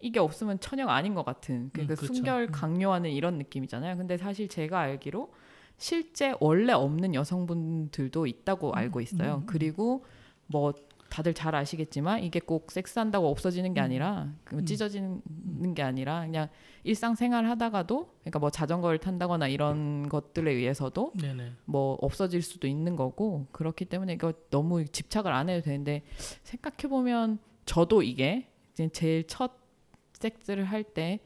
[0.00, 2.12] 이게 없으면 천여가 아닌 것 같은 그, 음, 그 그렇죠.
[2.14, 2.48] 순결 음.
[2.50, 3.96] 강요하는 이런 느낌이잖아요.
[3.96, 5.32] 근데 사실 제가 알기로
[5.76, 9.42] 실제 원래 없는 여성분들도 있다고 알고 있어요.
[9.42, 9.46] 음.
[9.46, 10.04] 그리고
[10.46, 10.74] 뭐
[11.12, 14.64] 다들 잘 아시겠지만 이게 꼭 섹스한다고 없어지는 게 아니라 그 음.
[14.64, 16.48] 찢어지는 게 아니라 그냥
[16.84, 21.52] 일상생활 하다가도 그러니까 뭐 자전거를 탄다거나 이런 것들에 의해서도 네네.
[21.66, 26.02] 뭐 없어질 수도 있는 거고 그렇기 때문에 이거 너무 집착을 안 해도 되는데
[26.44, 28.48] 생각해 보면 저도 이게
[28.92, 29.52] 제일 첫
[30.14, 31.20] 섹스를 할 때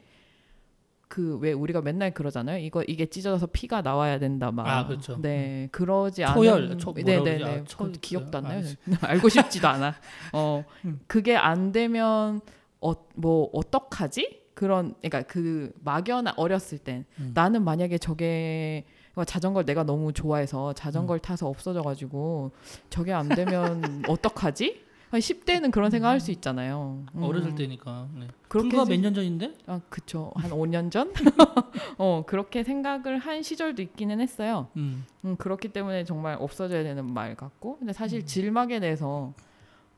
[1.07, 2.57] 그 왜 우리가 맨날 그러잖아요.
[2.59, 4.67] 이거 이게 찢어져서 피가 나와야 된다 막.
[4.67, 5.19] 아, 그렇죠.
[5.21, 7.37] 네, 그러지 않은 초열, 초- 뭐라 네, 네?
[7.37, 7.43] 네.
[7.45, 8.63] 아, 초- 기억도 안 아, 나요.
[9.01, 9.95] 알고 싶지도 않아.
[10.33, 10.99] 어, 음.
[11.07, 12.41] 그게 안 되면
[12.81, 14.41] 어, 뭐 어떡하지?
[14.53, 17.31] 그런 그러니까 그 막연한 어렸을 땐 음.
[17.33, 20.73] 나는 만약에 저게 뭐 자전거를 내가 너무 좋아해서 음.
[20.75, 22.51] 자전거를 타서 없어져 가지고
[22.89, 24.86] 저게 안 되면 어떡하지?
[25.09, 27.05] 한 10대는 그런 생각 할 수 있잖아요.
[27.15, 27.23] 음.
[27.23, 28.07] 어렸을 때니까.
[28.13, 28.27] 네.
[28.49, 29.53] 그렇게 불과 생- 몇년 전인데?
[29.67, 30.31] 아, 그쵸.
[30.35, 31.13] 한 5년 전?
[31.97, 34.67] 어, 그렇게 생각을 한 시절도 있기는 했어요.
[34.75, 35.05] 음.
[35.25, 37.77] 음, 그렇기 때문에 정말 없어져야 되는 말 같고.
[37.79, 38.25] 근데 사실 음.
[38.25, 39.33] 질막에 대해서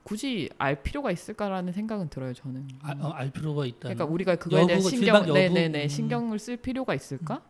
[0.04, 2.68] 굳이 알 필요가 있을까라는 생각은 들어요, 저는.
[2.82, 3.80] 아, 어, 알 필요가 있다.
[3.90, 5.34] 그러니까 우리가 그거에 대해 여부가, 신경?
[5.34, 5.88] 네네네, 음.
[5.88, 7.42] 신경을 쓸 필요가 있을까?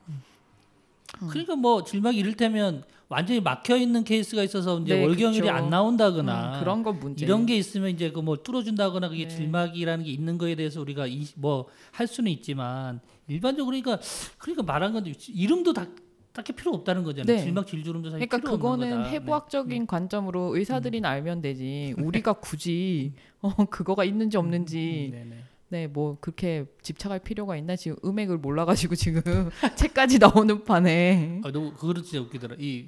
[1.29, 5.51] 그러니까 뭐 질막이 이를테면 완전히 막혀 있는 케이스가 있어서 이제 네, 월경일이 그쵸.
[5.51, 7.25] 안 나온다거나 음, 그런 건 문제.
[7.25, 9.35] 이런 게 있으면 이제 그 뭐 뚫어준다거나 그게 네.
[9.35, 13.99] 질막이라는 게 있는 거에 대해서 우리가 뭐 할 수는 있지만 일반적으로 그러니까
[14.37, 15.87] 그러니까 말한 건데 이름도 다
[16.31, 17.35] 딱히 필요 없다는 거잖아요.
[17.35, 17.43] 네.
[17.43, 19.03] 질막 질주름도 사실 그러니까 그거는.
[19.03, 19.09] 네.
[19.09, 21.95] 해부학적인 관점으로 의사들이나 알면 되지.
[21.97, 25.43] 우리가 굳이 어, 그거가 있는지 없는지 네.
[25.69, 29.21] 네, 뭐 그렇게 집착할 필요가 있나 지금 음액을 몰라가지고 지금
[29.77, 32.55] 책까지 나오는 판에 아, 너무 그거 진짜 웃기더라.
[32.59, 32.85] 이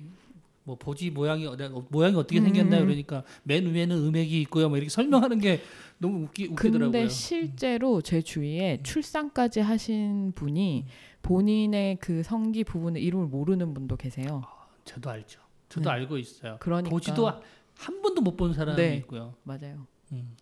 [0.63, 1.57] 뭐 보지 모양이 어-
[1.89, 2.81] 모양이 어떻게 음, 생겼나요?
[2.81, 2.85] 음.
[2.85, 4.69] 그러니까 맨 위에는 음액이 있고요.
[4.69, 5.59] 뭐 이렇게 설명하는 게
[5.97, 6.91] 너무 웃기 웃기더라고요.
[6.91, 10.85] 근데 실제로 제 주위에 출산까지 하신 분이
[11.23, 14.43] 본인의 그 성기 부분의 이름을 모르는 분도 계세요.
[14.85, 15.39] 저도 알죠.
[15.67, 15.95] 저도 네.
[15.95, 16.57] 알고 있어요.
[16.59, 18.95] 그러니까 보지도 한 번도 못 본 사람이 네.
[18.97, 19.33] 있고요.
[19.43, 19.87] 맞아요.
[20.11, 20.35] 음.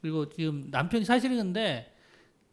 [0.00, 1.94] 그리고 지금 남편이 사실은 근데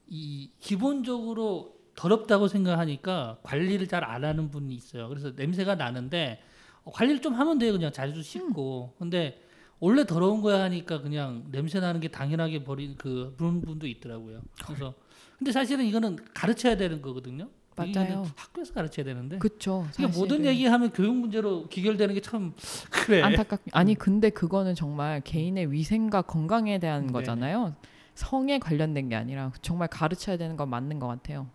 [0.07, 5.09] 이 기본적으로 더럽다고 생각하니까 관리를 잘 안 하는 분이 있어요.
[5.09, 6.39] 그래서 냄새가 나는데
[6.83, 7.73] 어, 관리를 좀 하면 돼요.
[7.73, 8.95] 그냥 자주 씻고.
[8.99, 9.41] 근데
[9.79, 14.41] 원래 더러운 거야 하니까 그냥 냄새 나는 게 당연하게 버린 그 그런 분도 있더라고요.
[14.65, 14.93] 그래서
[15.37, 17.49] 근데 사실은 이거는 가르쳐야 되는 거거든요.
[17.77, 18.25] 맞아요.
[18.35, 19.37] 학교에서 가르쳐야 되는데.
[19.37, 19.87] 그쵸.
[19.93, 20.45] 이게 모든 사실은.
[20.45, 22.53] 얘기하면 교육 문제로 기결되는 게 참
[22.91, 23.21] 그래.
[23.21, 27.13] 안타깝 아니 근데 그거는 정말 개인의 위생과 건강에 대한 네네.
[27.13, 27.75] 거잖아요.
[28.15, 31.47] 성에 관련된 게 아니라 정말 가르쳐야 되는 건 맞는 것 같아요.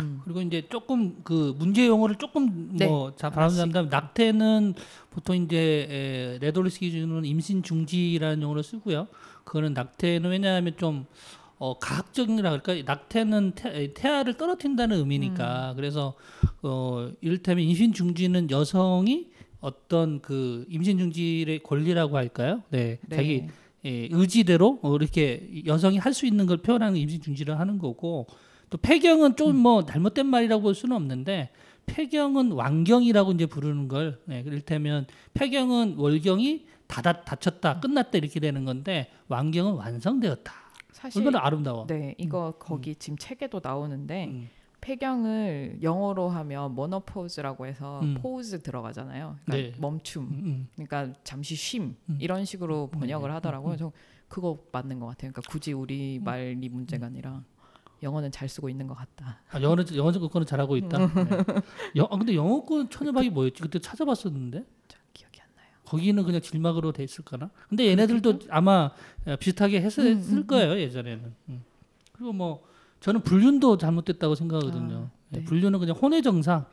[0.00, 0.20] 음.
[0.24, 2.86] 그리고 이제 조금 그 문제 용어를 조금 네.
[2.86, 4.74] 뭐 자, 발언한다면 낙태는
[5.10, 9.08] 보통 이제 에, 레돌리스 기준으로는 임신 중지라는 용어를 쓰고요.
[9.42, 11.06] 그거는 낙태는 왜냐하면 좀
[11.58, 15.00] 어, 과학적이라 그럴까 낙태는 태, 태아를 떨어뜨린다는 음.
[15.00, 16.14] 의미니까 그래서
[16.62, 19.28] 어, 이를테면 임신 중지는 여성이
[19.60, 22.62] 어떤 그 임신 중지의 권리라고 할까요?
[22.70, 23.16] 네, 네.
[23.16, 23.46] 자기
[23.84, 28.26] 예, 의지대로 어, 이렇게 여성이 할 수 있는 걸 표현하는 게 임신 중지를 하는 거고
[28.70, 31.50] 또 폐경은 좀뭐 잘못된 말이라고 볼 수는 없는데
[31.86, 39.10] 폐경은 완경이라고 이제 부르는 걸 네, 이를테면 폐경은 월경이 닫아, 닫혔다 끝났다 이렇게 되는 건데
[39.28, 40.52] 완경은 완성되었다
[40.98, 44.48] 사실 얼마나 아름다워 네 이거 거기 지금 책에도 나오는데 음.
[44.80, 48.14] 폐경을 영어로 하면 모노포즈라고 해서 음.
[48.20, 49.36] 포즈 들어가잖아요.
[49.44, 49.80] 그러니까 네.
[49.80, 50.24] 멈춤.
[50.24, 50.68] 음, 음.
[50.74, 52.18] 그러니까 잠시 쉼 음.
[52.20, 53.34] 이런 식으로 번역을 네.
[53.34, 53.72] 하더라고요.
[53.72, 53.76] 음, 음.
[53.76, 53.92] 저
[54.28, 55.32] 그거 맞는 것 같아요.
[55.32, 57.42] 그러니까 굳이 우리 말이 문제가 아니라
[58.02, 59.40] 영어는 잘 쓰고 있는 것 같다.
[59.50, 61.10] 아, 영어는 영어 거는 잘하고 있다 음.
[61.14, 61.60] 네.
[61.96, 64.64] 영, 아, 근데 영어권 천여박이 뭐였지 그때 찾아봤었는데.
[65.88, 67.50] 거기는 그냥 질막으로 돼 있을까나?
[67.68, 68.90] 근데 얘네들도 아마
[69.26, 71.34] 어, 비슷하게 했을 음, 음, 거예요 예전에는.
[71.48, 71.62] 음.
[72.12, 72.62] 그리고 뭐
[73.00, 75.08] 저는 불륜도 잘못됐다고 생각하거든요.
[75.10, 75.40] 아, 네.
[75.40, 76.66] 예, 불륜은 그냥 혼의 정상,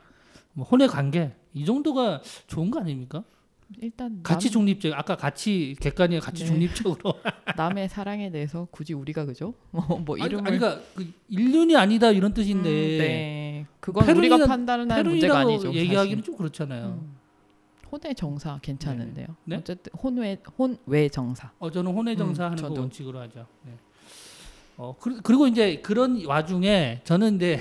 [0.52, 3.24] 뭐 혼의 관계 이 정도가 좋은 거 아닙니까?
[3.80, 6.50] 일단 가치 남, 중립적 아까 가치 객관이 가치 네.
[6.50, 7.14] 중립적으로
[7.56, 9.54] 남의 사랑에 대해서 굳이 우리가 그죠?
[9.72, 13.66] 뭐, 뭐 이름을 아니, 그러니까 그 인륜이 아니다 이런 뜻인데 음, 네.
[13.80, 15.72] 그건 페룬이란- 우리가 판단할 문제가 아니죠.
[15.72, 16.22] 얘기하기는 사실.
[16.24, 17.00] 좀 그렇잖아요.
[17.00, 17.15] 음.
[17.96, 19.26] 혼외 정사 괜찮은데요.
[19.44, 19.56] 네?
[19.56, 21.50] 어쨌든 혼외 혼외 정사.
[21.58, 22.80] 어 저는 혼의 정사 음, 하는 거.
[22.80, 23.46] 원칙으로 하죠.
[23.64, 23.72] 네.
[24.76, 27.60] 어 그, 그리고 이제 그런 와중에 저는 이제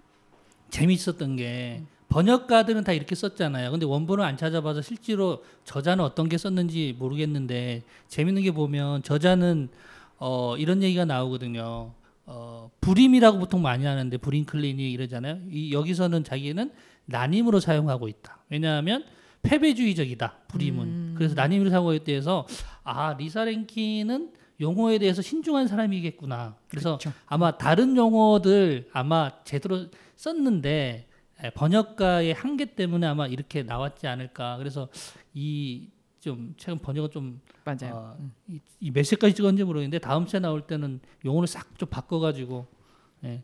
[0.70, 3.70] 재밌었던 게 번역가들은 다 이렇게 썼잖아요.
[3.70, 9.68] 근데 원본을 안 찾아봐서 실제로 저자는 어떤 게 썼는지 모르겠는데 재밌는 게 보면 저자는
[10.18, 11.92] 어 이런 얘기가 나오거든요.
[12.24, 15.40] 어 불임이라고 보통 많이 하는데 불임 클리닉 이러잖아요.
[15.50, 16.72] 이 여기서는 자기는
[17.04, 18.38] 난임으로 사용하고 있다.
[18.48, 19.04] 왜냐하면
[19.42, 20.38] 패배주의적이다.
[20.48, 20.84] 불임은.
[20.86, 21.14] 음.
[21.16, 22.46] 그래서 난임으로 사용하기 대해서
[22.84, 26.56] 아 리사 랭키는 용어에 대해서 신중한 사람이겠구나.
[26.68, 27.16] 그래서 그렇죠.
[27.26, 31.08] 아마 다른 용어들 아마 제대로 썼는데
[31.44, 34.56] 에, 번역가의 한계 때문에 아마 이렇게 나왔지 않을까.
[34.56, 34.88] 그래서
[35.34, 35.88] 이
[36.20, 37.94] 좀 최근 번역은 좀 맞아요.
[37.94, 38.32] 어, 음.
[38.48, 42.66] 이, 이몇 세까지 찍었는지 모르겠는데 다음 세 나올 때는 용어를 싹 좀 바꿔가지고
[43.24, 43.42] 예.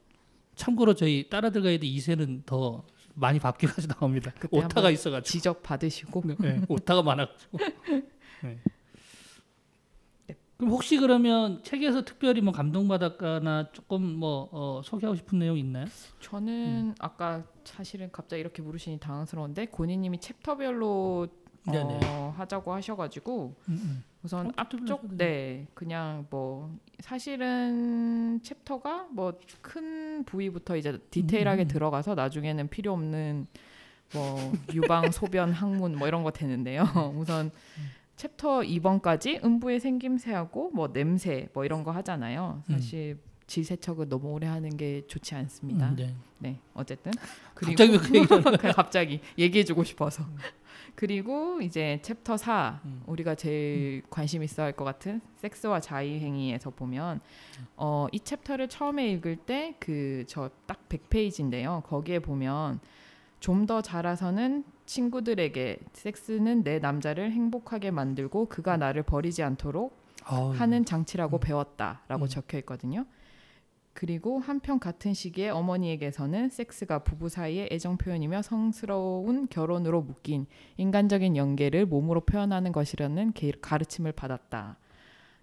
[0.56, 4.32] 참고로 저희 딸아들 가이드 2세는 더 많이 바뀌어서 나옵니다.
[4.38, 7.58] 그때 오타가 있어가지고 지적 받으시고 네, 오타가 많아가지고
[10.56, 15.86] 그럼 혹시 그러면 책에서 특별히 뭐 감동받았거나 조금 뭐 어, 소개하고 싶은 내용 있나요?
[16.20, 21.28] 저는 아까 사실은 갑자기 이렇게 물으시니 당황스러운데 고니님이 챕터별로.
[21.66, 30.76] 어, 하자고 하셔가지고 음, 우선 어, 앞쪽 네 그냥 뭐 사실은 챕터가 뭐 큰 부위부터
[30.76, 31.68] 이제 디테일하게 음.
[31.68, 33.46] 들어가서 나중에는 필요 없는
[34.12, 36.84] 뭐 유방 소변 항문 뭐 이런 거 되는데요.
[37.18, 37.50] 우선
[38.16, 42.62] 챕터 2번까지 음부의 생김새하고 뭐 냄새 뭐 이런 거 하잖아요.
[42.68, 45.90] 사실 질세척은 너무 오래 하는 게 좋지 않습니다.
[45.90, 46.14] 음, 네.
[46.38, 47.12] 네 어쨌든.
[47.54, 50.24] 갑자기 왜 그 하는 그냥 갑자기 얘기해주고 싶어서.
[50.94, 53.02] 그리고 이제 챕터 4 음.
[53.06, 57.20] 우리가 제일 관심 있어 할것 같은 섹스와 자위 행위에서 보면
[57.76, 61.82] 어, 이 챕터를 처음에 읽을 때 그 저 딱 100페이지인데요.
[61.84, 62.80] 거기에 보면
[63.40, 70.84] 좀 더 자라서는 친구들에게 섹스는 내 남자를 행복하게 만들고 그가 나를 버리지 않도록 어, 하는
[70.84, 71.40] 장치라고 음.
[71.40, 72.28] 배웠다라고 음.
[72.28, 73.04] 적혀 있거든요.
[73.94, 81.86] 그리고 한편 같은 시기에 어머니에게서는 섹스가 부부 사이의 애정 표현이며 성스러운 결혼으로 묶인 인간적인 연계를
[81.86, 84.78] 몸으로 표현하는 것이라는 게- 가르침을 받았다.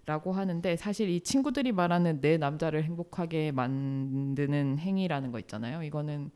[0.04, 5.82] 라고 하는데 사실 이 친구들이 말하는 내 남자를 행복하게 만드는 행위라는 거 있잖아요.
[5.84, 6.30] 이거는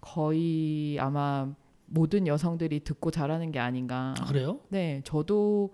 [0.00, 1.48] 거의 아마
[1.86, 4.14] 모든 여성들이 듣고 자라는 게 아닌가.
[4.20, 4.58] 아, 그래요?
[4.70, 5.72] 네, 저도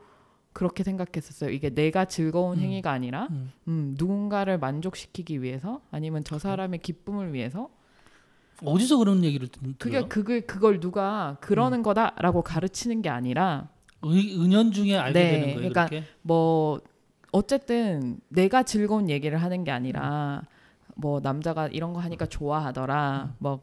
[0.59, 1.51] 그렇게 생각했었어요.
[1.51, 2.63] 이게 내가 즐거운 음.
[2.65, 3.53] 행위가 아니라 음.
[3.69, 7.69] 음, 누군가를 만족시키기 위해서 아니면 저 사람의 기쁨을 위해서
[8.65, 10.03] 어디서 그런 얘기를 듣- 그게?
[10.09, 13.69] 그걸 그걸 누가 그러는 거다라고 가르치는 게 아니라
[14.03, 15.57] 의, 은연 중에 알게 네, 되는 거예요.
[15.59, 16.07] 그러니까 그렇게?
[16.23, 16.81] 뭐
[17.31, 20.43] 어쨌든 내가 즐거운 얘기를 하는 게 아니라
[20.97, 23.61] 뭐 남자가 이런 거 하니까 좋아하더라 뭐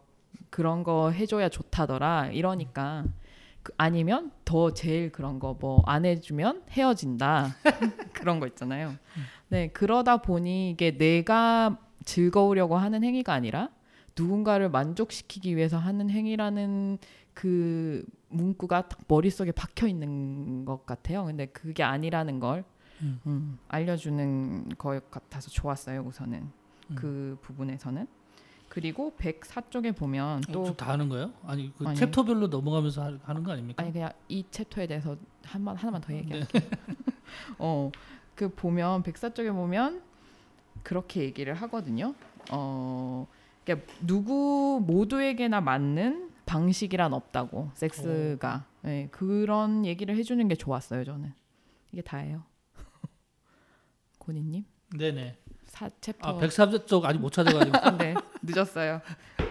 [0.49, 3.24] 그런 거 해줘야 좋다더라 이러니까 그
[3.77, 7.55] 아니면 더 제일 그런 거 뭐 안 해주면 헤어진다
[8.13, 8.93] 그런 거 있잖아요.
[9.49, 13.69] 네 그러다 보니 이게 내가 즐거우려고 하는 행위가 아니라
[14.17, 16.97] 누군가를 만족시키기 위해서 하는 행위라는
[17.33, 21.25] 그 문구가 딱 머릿속에 박혀 있는 것 같아요.
[21.25, 22.63] 근데 그게 아니라는 걸
[23.01, 23.19] 음.
[23.25, 26.01] 음, 알려주는 것 같아서 좋았어요.
[26.01, 26.49] 우선은
[26.91, 26.95] 음.
[26.95, 28.07] 그 부분에서는
[28.75, 31.31] 그리고 104쪽에 보면 또또다 하는 거예요?
[31.45, 31.95] 아니 그 아니.
[31.95, 33.81] 챕터별로 넘어가면서 하- 하는 거 아닙니까?
[33.81, 36.17] 아니 그냥 이 챕터에 대해서 한번 하나만 더 네.
[36.19, 36.61] 얘기할게요.
[37.57, 37.89] 어,
[38.35, 40.01] 그 보면 104쪽에 보면
[40.83, 42.13] 그렇게 얘기를 하거든요.
[42.51, 43.25] 어,
[43.63, 51.05] 그러니까 누구 모두에게나 맞는 방식이란 없다고 섹스가 네, 그런 얘기를 해주는 게 좋았어요.
[51.05, 51.31] 저는
[51.93, 52.43] 이게 다예요.
[54.19, 54.65] 고니님
[54.97, 55.37] 네네.
[55.75, 57.77] 사 챕터 아 104쪽 아직 못 찾아가지고.
[57.99, 59.01] 네, 늦었어요.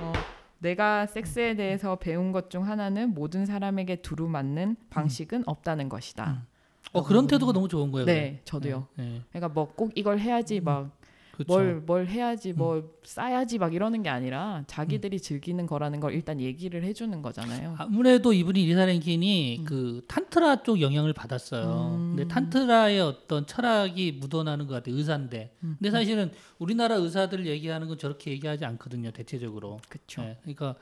[0.01, 0.13] 어,
[0.59, 6.31] 내가 섹스에 대해서 배운 것 중 하나는 모든 사람에게 두루 맞는 방식은 없다는 것이다.
[6.31, 6.47] 음.
[6.93, 8.07] 어 그런 태도가 너무 좋은 거예요.
[8.07, 8.87] 네, 저도요.
[8.95, 9.05] 네.
[9.05, 9.23] 네.
[9.31, 10.91] 그러니까 뭐 꼭 이걸 해야지 음, 막
[11.35, 11.53] 그렇죠.
[11.53, 17.21] 뭘뭘 해야지 뭘 쌓아야지 막 이러는 게 아니라 자기들이 즐기는 거라는 걸 일단 얘기를 해주는
[17.23, 17.75] 거잖아요.
[17.79, 19.65] 아무래도 이분이 리사 랭킨이 음.
[19.65, 21.97] 그 탄트라 쪽 영향을 받았어요.
[21.97, 22.15] 음.
[22.15, 24.97] 근데 탄트라의 어떤 철학이 묻어나는 것 같아요.
[24.97, 25.53] 의사인데.
[25.65, 25.77] 음.
[25.79, 29.11] 근데 사실은 우리나라 의사들 얘기하는 건 저렇게 얘기하지 않거든요.
[29.11, 29.81] 대체적으로.
[29.89, 30.23] 그렇죠.
[30.23, 30.77] 네, 그러니까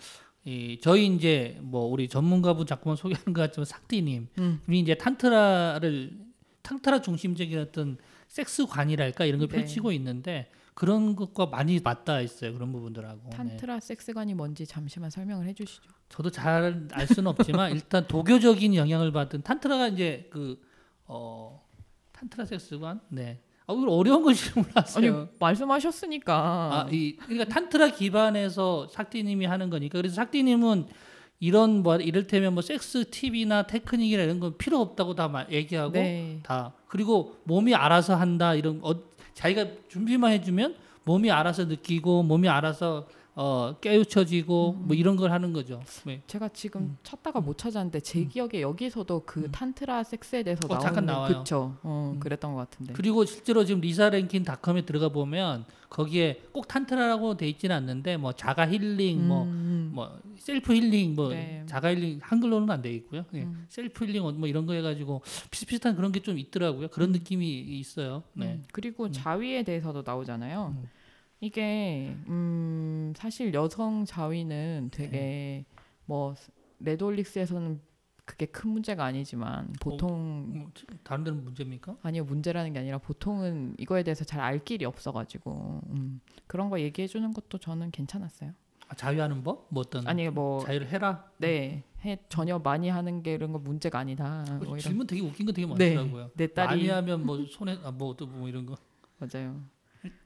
[0.44, 4.60] 이 저희 이제 뭐 우리 전문가분 자꾸만 소개하는 것 같지만 삭디님, 음.
[4.68, 6.12] 우리 이제 탄트라를
[6.62, 7.96] 탄트라 중심적인 어떤
[8.32, 9.56] 섹스관이랄까 이런 걸 네.
[9.56, 12.54] 펼치고 있는데 그런 것과 많이 맞닿아 있어요.
[12.54, 13.20] 그런 부분들하고.
[13.24, 13.36] 네.
[13.36, 15.82] 탄트라 섹스관이 뭔지 잠시만 설명을 해 주시죠.
[16.08, 20.58] 저도 잘 알 수는 없지만 일단 도교적인 영향을 받은 탄트라가 이제 그
[21.04, 21.62] 어,
[22.12, 23.42] 탄트라 섹스관 네.
[23.66, 25.14] 아, 이거 어려운 몰랐어요.
[25.18, 26.34] 아니 말씀하셨으니까.
[26.34, 30.86] 아, 이 그러니까 탄트라 기반에서 삭디님이 하는 거니까 그래서 삭디님은
[31.42, 36.38] 이런 뭐 이를테면 뭐 섹스 팁이나 테크닉이나 이런 건 필요 없다고 다 마- 얘기하고 네.
[36.44, 38.94] 다 그리고 몸이 알아서 한다 이런 어,
[39.35, 44.86] 자기가 준비만 해주면 몸이 알아서 느끼고 몸이 알아서 어, 깨우쳐지고 음.
[44.88, 45.82] 뭐 이런 걸 하는 거죠.
[46.04, 46.20] 네.
[46.26, 46.96] 제가 지금 음.
[47.02, 48.28] 찾다가 못 찾았는데 제 음.
[48.28, 49.52] 기억에 여기서도 그 음.
[49.52, 51.38] 탄트라 섹스에 대해서 어, 잠깐 나와요.
[51.38, 51.76] 그쵸.
[51.82, 52.20] 어, 음.
[52.20, 52.92] 그랬던 것 같은데.
[52.92, 58.68] 그리고 실제로 지금 리사 랭킨닷컴에 들어가 보면 거기에 꼭 탄트라라고 돼 있지는 않는데 뭐 자가
[58.68, 61.64] 힐링 뭐 음, 뭐 self healing 뭐 네.
[61.66, 63.24] 자가 힐링 한글로는 안 돼 있고요.
[63.34, 63.42] 예.
[63.42, 63.66] 음.
[63.68, 66.88] self healing 뭐 이런 거 해가지고 비슷비슷한 그런 게 좀 있더라고요.
[66.88, 67.12] 그런 음.
[67.12, 68.22] 느낌이 있어요.
[68.35, 68.46] 네.
[68.54, 69.12] 음, 그리고 음.
[69.12, 70.76] 자위에 대해서도 나오잖아요.
[71.42, 71.46] 음.
[71.46, 75.64] 이게 음, 사실 여성 자위는 되게 네.
[76.06, 76.34] 뭐
[76.78, 77.80] 레돌릭스에서는
[78.24, 80.70] 그게 큰 문제가 아니지만 보통 뭐,
[81.02, 81.96] 다른 데는 문제입니까?
[82.02, 87.08] 아니요 문제라는 게 아니라 보통은 이거에 대해서 잘 알 길이 없어가지고 음, 그런 거 얘기해
[87.08, 88.52] 주는 것도 저는 괜찮았어요.
[88.88, 89.66] 아, 자유하는 법?
[89.70, 91.28] 뭐 어떤 아니 뭐 자유를 해라.
[91.38, 94.44] 네, 해, 전혀 많이 하는 게 이런 건 문제가 아니다.
[94.60, 94.78] 그 뭐.
[94.78, 96.30] 질문 되게 웃긴 거 되게 네, 많더라고요.
[96.34, 98.76] 내 딸이 많이 하면 뭐 손에 아, 뭐또뭐 이런 거.
[99.18, 99.60] 맞아요.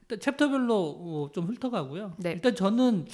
[0.09, 2.13] 일단 챕터별로 어, 좀 훑어가고요.
[2.17, 2.31] 네.
[2.31, 3.07] 일단 저는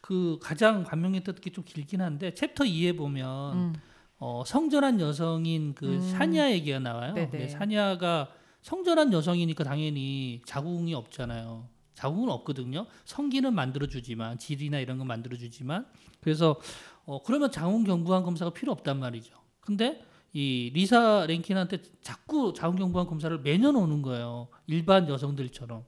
[0.00, 3.74] 그 가장 감명했던 게 좀 길긴 한데 챕터 2에 보면 음,
[4.18, 6.00] 어, 성전한 여성인 그 음.
[6.00, 7.14] 사냐 얘기가 나와요.
[7.14, 7.30] 네네.
[7.30, 8.28] 근데 사냐가
[8.62, 11.68] 성전한 여성이니까 당연히 자궁이 없잖아요.
[11.94, 12.86] 자궁은 없거든요.
[13.04, 15.86] 성기는 만들어주지만 질이나 이런 건 만들어주지만
[16.20, 16.56] 그래서
[17.04, 19.34] 어, 그러면 자궁 경부암 검사가 필요 없단 말이죠.
[19.60, 24.48] 근데 이 리사 랭킨한테 자꾸 자궁 경부암 검사를 매년 오는 거예요.
[24.66, 25.84] 일반 여성들처럼.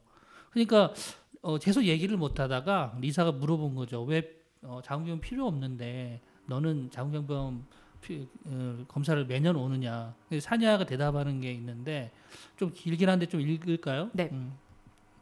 [0.53, 0.93] 그러니까
[1.41, 4.03] 어, 계속 얘기를 못 하다가 리사가 물어본 거죠.
[4.03, 7.65] 왜 어, 자궁 경부암 필요 없는데 너는 자궁 경부암
[8.01, 10.15] 피- 어, 검사를 매년 오느냐.
[10.39, 12.11] 사냐가 대답하는 게 있는데
[12.57, 14.09] 좀 길긴 한데 좀 읽을까요?
[14.13, 14.29] 네.
[14.31, 14.53] 음.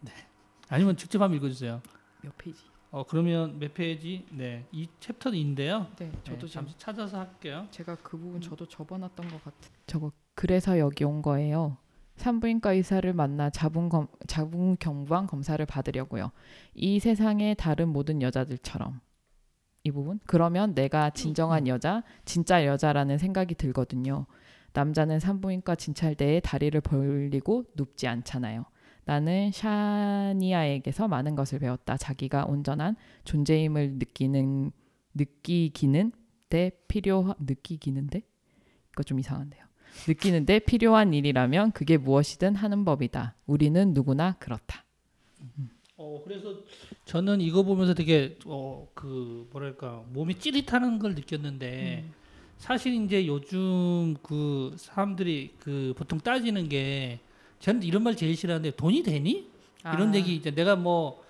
[0.01, 0.11] 네.
[0.69, 1.81] 아니면 직접 한번 읽어주세요.
[2.21, 2.61] 몇 페이지?
[2.91, 4.25] 어 그러면 몇 페이지?
[4.31, 5.87] 네, 이 챕터인데요.
[5.97, 7.65] 네, 저도 네, 잠시 찾아서 할게요.
[7.71, 9.57] 제가 그 부분 저도 접어놨던 것 같아.
[9.87, 11.77] 저거 그래서 여기 온 거예요.
[12.21, 16.31] 산부인과 의사를 만나 자궁 검 자궁 경부암 검사를 받으려고요.
[16.75, 19.01] 이 세상의 다른 모든 여자들처럼
[19.83, 24.27] 이 부분 그러면 내가 진정한 여자, 진짜 여자라는 생각이 들거든요.
[24.73, 28.65] 남자는 산부인과 진찰대에 다리를 벌리고 눕지 않잖아요.
[29.05, 31.97] 나는 샤니아에게서 많은 것을 배웠다.
[31.97, 34.71] 자기가 온전한 존재임을 느끼는
[35.15, 36.11] 느끼기는
[36.49, 38.21] 데 필요 느끼기는데
[38.91, 39.70] 이거 좀 이상한데요.
[40.07, 43.35] 느끼는데 필요한 일이라면 그게 무엇이든 하는 법이다.
[43.45, 44.83] 우리는 누구나 그렇다.
[45.97, 46.55] 어 그래서
[47.05, 52.05] 저는 이거 보면서 되게 어 그 뭐랄까 몸이 찌릿하는 걸 느꼈는데
[52.57, 57.19] 사실 이제 요즘 그 사람들이 그 보통 따지는 게
[57.59, 59.49] 저는 이런 말 제일 싫어하는데 돈이 되니?
[59.93, 61.23] 이런 아, 얘기 이제 내가 뭐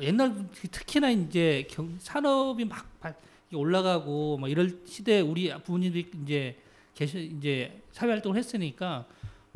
[0.00, 0.34] 옛날
[0.70, 3.14] 특히나 이제 경, 산업이 막 발-
[3.52, 6.56] 올라가고 뭐 이럴 시대에 우리 부모님들이 이제
[7.00, 9.06] 계셔 이제 사회 활동을 했으니까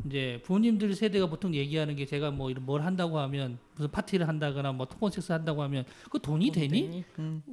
[0.05, 4.71] 이제 부모님들 세대가 보통 얘기하는 게 제가 뭐 이런 뭘 한다고 하면 무슨 파티를 한다거나
[4.71, 7.03] 뭐 토건 섹스 한다고 하면 그 돈이 되니?
[7.19, 7.43] 음.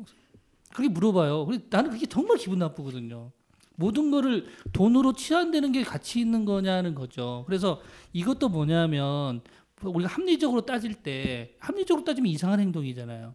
[0.73, 1.45] 그렇게 물어봐요.
[1.45, 3.31] 그래 나는 그게 정말 기분 나쁘거든요.
[3.77, 7.45] 모든 거를 돈으로 치환되는 게 가치 있는 거냐는 거죠.
[7.47, 7.83] 그래서
[8.15, 9.43] 이것도 뭐냐면
[9.83, 13.35] 우리가 합리적으로 따질 때 합리적으로 따지면 이상한 행동이잖아요.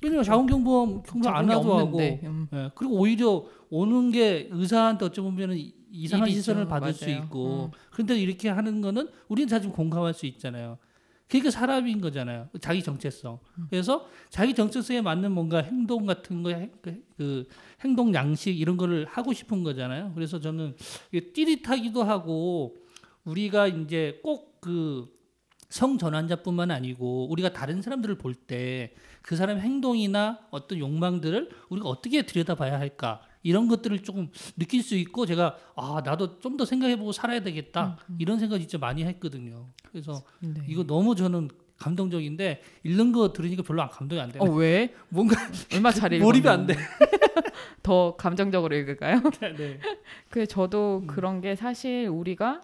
[0.00, 2.46] 왜냐면 자원경보험 경보 안 하도 하고 음.
[2.52, 5.56] 예, 그리고 오히려 오는 게 의사한테 어찌 보면
[5.90, 6.40] 이상한 일이죠.
[6.40, 7.22] 시선을 받을 수 맞아요.
[7.24, 7.78] 있고 음.
[7.90, 10.78] 그런데 이렇게 하는 거는 우리는 다좀 공감할 수 있잖아요.
[11.28, 12.48] 그게 사람인 거잖아요.
[12.60, 13.38] 자기 정체성.
[13.58, 13.66] 음.
[13.68, 17.44] 그래서 자기 정체성에 맞는 뭔가 행동 같은 거, 행- 그, 그
[17.84, 20.12] 행동 양식 이런 거를 하고 싶은 거잖아요.
[20.14, 20.74] 그래서 저는
[21.12, 22.76] 이게 띠릿하기도 하고
[23.24, 25.17] 우리가 이제 꼭그
[25.68, 28.92] 성전환자뿐만 아니고 우리가 다른 사람들을 볼 때
[29.22, 35.26] 그 사람의 행동이나 어떤 욕망들을 우리가 어떻게 들여다봐야 할까 이런 것들을 조금 느낄 수 있고
[35.26, 39.68] 제가 아 나도 좀 더 생각해보고 살아야 되겠다 이런 생각 진짜 많이 했거든요.
[39.90, 40.62] 그래서 네.
[40.66, 44.50] 이거 너무 저는 감동적인데 읽는 거 들으니까 별로 안 감동이 안어 되네.
[44.56, 44.94] 왜?
[45.10, 45.36] 뭔가
[45.74, 46.74] 얼마 잘 읽었는데 몰입이 안 돼.
[47.82, 49.20] 더 감정적으로 읽을까요?
[49.58, 49.78] 네.
[50.30, 51.06] 그 저도 음.
[51.06, 52.62] 그런 게 사실 우리가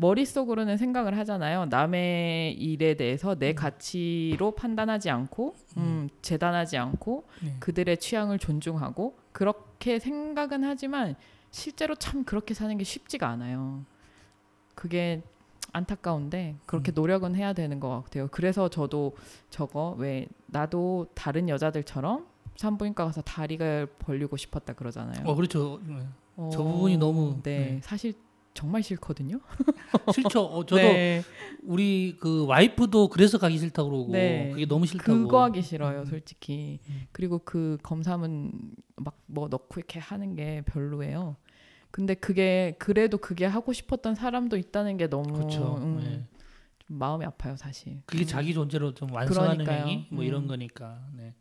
[0.00, 1.66] 머릿속으로는 생각을 하잖아요.
[1.66, 3.54] 남의 일에 대해서 내 음.
[3.54, 7.56] 가치로 판단하지 않고 음, 재단하지 않고 네.
[7.60, 11.16] 그들의 취향을 존중하고 그렇게 생각은 하지만
[11.50, 13.84] 실제로 참 그렇게 사는 게 쉽지가 않아요.
[14.74, 15.22] 그게
[15.72, 16.94] 안타까운데 그렇게 음.
[16.94, 18.28] 노력은 해야 되는 것 같아요.
[18.30, 19.14] 그래서 저도
[19.50, 22.26] 저거 왜 나도 다른 여자들처럼
[22.56, 25.26] 산부인과 가서 다리가 벌리고 싶었다 그러잖아요.
[25.26, 25.78] 어 그렇죠.
[25.86, 26.00] 네.
[26.36, 27.80] 어, 저 부분이 너무, 네, 네.
[27.82, 28.14] 사실
[28.54, 29.40] 정말 싫거든요.
[30.14, 30.42] 싫죠.
[30.44, 31.22] 어, 저도 네,
[31.62, 34.50] 우리 그 와이프도 그래서 가기 싫다고 그러고 네.
[34.52, 35.12] 그게 너무 싫다고.
[35.12, 36.04] 그거 하기 싫어요, 음.
[36.06, 36.80] 솔직히.
[36.88, 37.02] 음.
[37.12, 38.52] 그리고 그 검사문
[38.96, 41.36] 막 뭐 넣고 이렇게 하는 게 별로예요.
[41.92, 45.76] 근데 그게 그래도 그게 하고 싶었던 사람도 있다는 게 너무 그렇죠.
[45.82, 46.24] 음, 네.
[46.86, 48.02] 좀 마음이 아파요, 사실.
[48.06, 48.26] 그게 음.
[48.26, 49.86] 자기 존재로 좀 완성하는 그러니까요.
[49.88, 50.48] 행위 뭐 이런 음.
[50.48, 51.00] 거니까.
[51.16, 51.34] 네.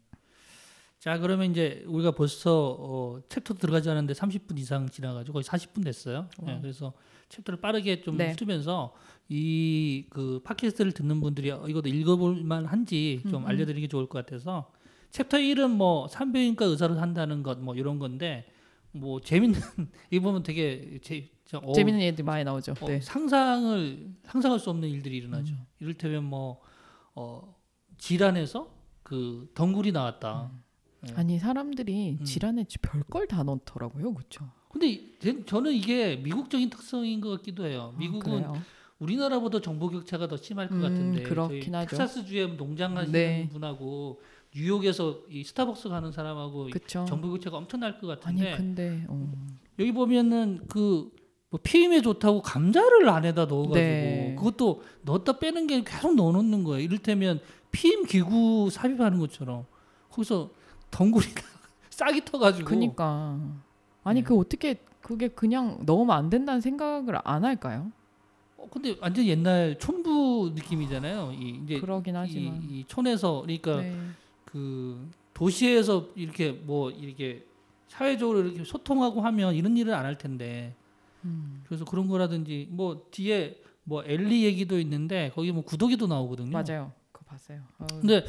[1.00, 6.28] 자 그러면 이제 우리가 벌써 어, 챕터 들어가지 않았는데 30분 이상 지나가지고 거의 40분 됐어요.
[6.44, 6.60] 네.
[6.62, 6.92] 그래서
[7.30, 8.34] 챕터를 빠르게 좀 네.
[8.38, 8.94] 훑으면서
[9.30, 13.48] 이 그 팟캐스트를 듣는 분들이 어, 이것도 읽어볼 만한지 좀 음, 음.
[13.48, 14.72] 알려드리기 좋을 것 같아서
[15.12, 18.46] 챕터 1은 뭐 산부인과 의사로 산다는 것 뭐 이런 건데
[18.92, 19.60] 뭐 재밌는
[20.12, 22.74] 이 보면 되게 제, 저, 어, 재밌는 얘들 많이 나오죠.
[22.82, 23.00] 어, 네.
[23.02, 25.54] 상상을 상상할 수 없는 일들이 일어나죠.
[25.54, 25.66] 음.
[25.80, 26.60] 이를테면 뭐
[27.16, 27.56] 어,
[28.00, 28.70] 질환에서
[29.04, 30.50] 그 덩굴이 나왔다.
[30.52, 30.60] 네.
[31.16, 32.26] 아니 사람들이 음.
[32.26, 34.50] 질환에 별걸 다 넣더라고요, 그렇죠?
[34.70, 37.94] 근데 제- 저는 이게 미국적인 특성인 것 같기도 해요.
[37.98, 38.54] 미국은 아?
[39.00, 41.90] 우리나라보다 정보 격차가 더 심할 것 음, 같은데 그렇긴 하죠.
[41.98, 43.50] 텍사스 주에 농장 하시는 네.
[43.52, 44.20] 분하고
[44.54, 46.70] 뉴욕에서 이 스타벅스 가는 사람하고.
[47.08, 49.32] 정보 교체가 엄청날 것 아니 같은데 근데 어.
[49.80, 51.10] 여기 보면은 그
[51.52, 54.36] 뭐 피임에 좋다고 감자를 안에다 넣어가지고 네.
[54.38, 56.80] 그것도 넣었다 빼는 게 계속 넣어놓는 거예요.
[56.84, 57.40] 이를테면
[57.72, 59.66] 피임 기구 삽입하는 것처럼
[60.12, 60.52] 거기서
[60.92, 61.42] 덩굴이가
[61.90, 63.38] 싹이 터가지고 그니까
[64.04, 64.28] 아니 네.
[64.28, 67.92] 그 어떻게 그게 그냥 넣으면 안 된다는 생각을 안 할까요?
[68.58, 71.32] 어, 근데 완전 옛날 촌부 느낌이잖아요.
[71.34, 73.96] 이 이제 그러긴 하지만 이, 이 촌에서 그러니까 네.
[74.46, 77.46] 그 도시에서 이렇게 뭐 이렇게
[77.88, 80.76] 사회적으로 이렇게 소통하고 하면 이런 일을 안 할 텐데
[81.26, 81.64] 음.
[81.66, 86.52] 그래서 그런 거라든지 뭐 뒤에 뭐 엘리 얘기도 있는데 거기 뭐 구더기도 나오거든요.
[86.52, 86.92] 맞아요.
[87.12, 87.62] 그거 봤어요.
[87.80, 88.26] 어, 근데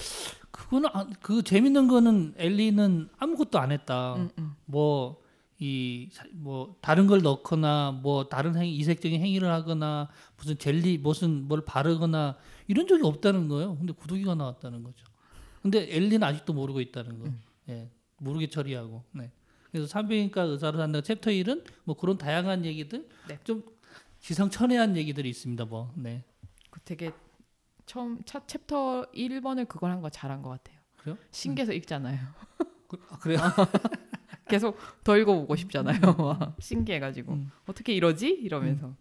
[0.65, 4.15] 그거는 아, 그 재밌는 거는 엘리는 아무것도 안 했다.
[4.15, 4.55] 음, 음.
[4.67, 5.21] 뭐
[5.61, 10.09] 이 뭐 다른 걸 넣거나 뭐 다른 행위 이색적인 행위를 하거나
[10.39, 12.37] 무슨 젤리 무슨 뭘 바르거나
[12.67, 13.77] 이런 적이 없다는 거예요.
[13.77, 15.05] 근데 구더기가 나왔다는 거죠.
[15.61, 17.27] 근데 엘리는 아직도 모르고 있다는 거.
[17.27, 17.43] 음.
[17.69, 17.91] 예.
[18.19, 19.05] 모르게 처리하고.
[19.13, 19.31] 네.
[19.71, 23.39] 그래서 산부인과 의사로 산다 챕터 1은 뭐 그런 다양한 얘기들 네.
[23.45, 23.63] 좀
[24.21, 25.67] 기상천외한 얘기들이 있습니다.
[25.67, 25.93] 뭐.
[25.95, 26.25] 네.
[26.71, 27.13] 그 되게
[27.91, 30.79] 처음 첫 챕터 1번을 그걸 한 거 잘한 것 같아요.
[30.99, 31.17] 그래요?
[31.33, 32.19] 신기해서 읽잖아요.
[32.87, 33.39] 그, 아, 그래요?
[34.49, 35.99] 계속 더 읽어보고 싶잖아요.
[36.19, 37.51] 와, 신기해가지고 음.
[37.67, 38.29] 어떻게 이러지?
[38.29, 38.95] 이러면서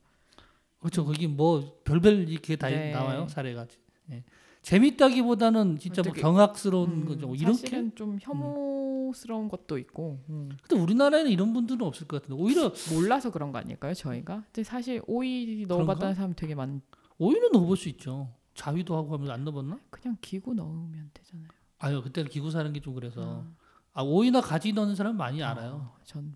[0.79, 1.05] 그렇죠.
[1.05, 2.91] 거기 뭐 별별 이렇게 다 네.
[2.91, 3.27] 나와요.
[3.27, 3.67] 사례가.
[4.11, 4.23] 예.
[4.63, 7.27] 재밌다기보다는 진짜 뭐 경악스러운 음, 거죠.
[7.27, 10.49] 뭐 이렇게 사실은 좀 혐오스러운 것도 있고 음.
[10.67, 13.93] 근데 우리나라에는 이런 분들은 없을 것 같은데 오히려 몰라서 그런 거 아닐까요?
[13.93, 14.43] 저희가?
[14.51, 16.81] 근데 사실 오이 넣어봤다는 사람 되게 많.
[17.19, 18.33] 오이는 넣어볼 수 있죠.
[18.59, 19.79] 자위도 하고 하면서 안 넣어봤나?
[19.89, 21.47] 그냥 기구 넣으면 되잖아요.
[21.79, 23.45] 아유 그때는 기구 사는 게 좀 그래서
[23.93, 25.93] 아, 아 오이나 가지 넣는 사람 많이 알아요.
[25.93, 26.35] 어, 전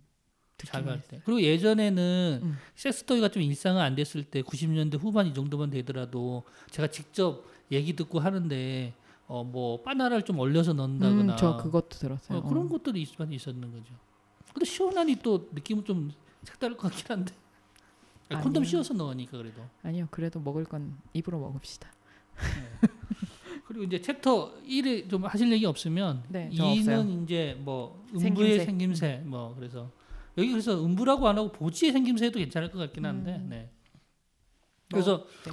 [0.57, 1.21] 자위할 때.
[1.25, 2.57] 그리고 예전에는 음.
[2.75, 8.19] 섹스토이가 좀 일상화 안 됐을 때 90년대 후반 이 정도만 되더라도 제가 직접 얘기 듣고
[8.19, 8.93] 하는데
[9.27, 12.37] 어 뭐 바나나를 좀 얼려서 넣는다거나 음, 저 그것도 들었어요.
[12.39, 12.69] 어, 그런 어.
[12.69, 13.93] 것들이 있, 많이 있었는 거죠.
[14.53, 16.11] 근데 시원하니 또 느낌은 좀
[16.43, 17.33] 색다를 것 같긴 한데.
[18.41, 18.63] 콘돔.
[18.63, 19.61] 씌워서 넣으니까 그래도.
[19.83, 21.91] 아니요, 그래도 먹을 건 입으로 먹읍시다.
[23.67, 27.23] 그리고 이제 챕터 1에 좀 하실 얘기 없으면 네, 저 2는 없어요.
[27.23, 28.65] 이제 뭐 음부의 생김새.
[28.65, 29.91] 생김새, 뭐 그래서
[30.37, 33.35] 여기 그래서 음부라고 안 하고 보지의 생김새도 괜찮을 것 같긴 한데.
[33.37, 33.47] 음.
[33.49, 33.71] 네.
[34.91, 35.51] 그래서 네.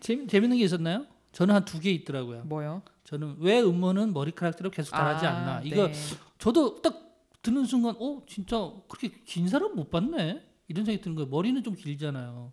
[0.00, 1.06] 재미, 재밌는 게 있었나요?
[1.32, 2.42] 저는 한 두 개 있더라고요.
[2.44, 2.82] 뭐요?
[3.04, 5.62] 저는 왜 음모는 머리카락대로 계속 자라지 아, 않나.
[5.62, 5.92] 이거 네.
[6.38, 6.96] 저도 딱
[7.42, 8.56] 듣는 순간 어 진짜
[8.88, 12.52] 그렇게 긴 사람 못 봤네 이런 생각이 드는 거예요 머리는 좀 길잖아요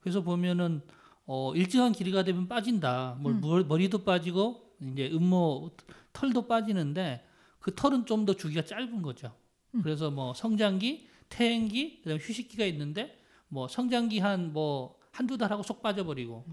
[0.00, 0.80] 그래서 보면은
[1.26, 3.40] 어 일정한 길이가 되면 빠진다 뭐 음.
[3.40, 5.70] 머- 머리도 빠지고 이제 음모
[6.12, 7.24] 털도 빠지는데
[7.58, 9.34] 그 털은 좀 더 주기가 짧은 거죠
[9.74, 9.82] 음.
[9.82, 13.18] 그래서 뭐 성장기 퇴행기 그다음에 휴식기가 있는데
[13.48, 16.44] 뭐 성장기 한 뭐 한두 달 하고 쏙 빠져버리고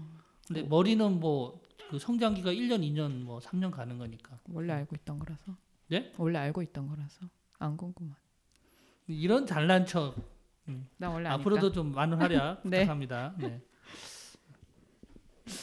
[0.46, 0.68] 근데 음.
[0.68, 1.60] 머리는 뭐
[1.90, 5.54] 그 성장기가 1년 2년 뭐 3년 가는 거니까 원래 알고 있던 거라서.
[5.88, 6.10] 네?
[6.16, 7.26] 원래 알고 있던 거라서
[7.58, 8.16] 안 궁금한.
[9.06, 10.14] 이런 잘난 척나
[11.02, 11.34] 원래 아니까.
[11.34, 12.80] 앞으로도 좀 많은 활약 네.
[12.80, 13.34] 부탁합니다.
[13.38, 13.60] 네.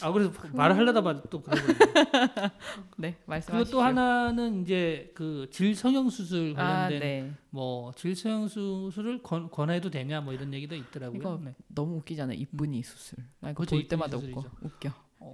[0.02, 1.68] 아 그래서 말을 하려다 봐또 그러고
[2.98, 3.72] 네, 그리고 말씀하시죠.
[3.72, 7.34] 또 하나는 이제 그 질성형 수술 아, 관련된 네.
[7.50, 11.20] 뭐 질성형 수술을 권, 권해도 되냐 뭐 이런 얘기도 있더라고요.
[11.20, 11.56] 이거 네.
[11.68, 12.38] 너무 웃기잖아요.
[12.38, 13.20] 이쁜이 수술.
[13.40, 14.46] 나 이거 볼 때마다 웃고.
[14.62, 14.92] 웃겨.
[15.20, 15.34] 어,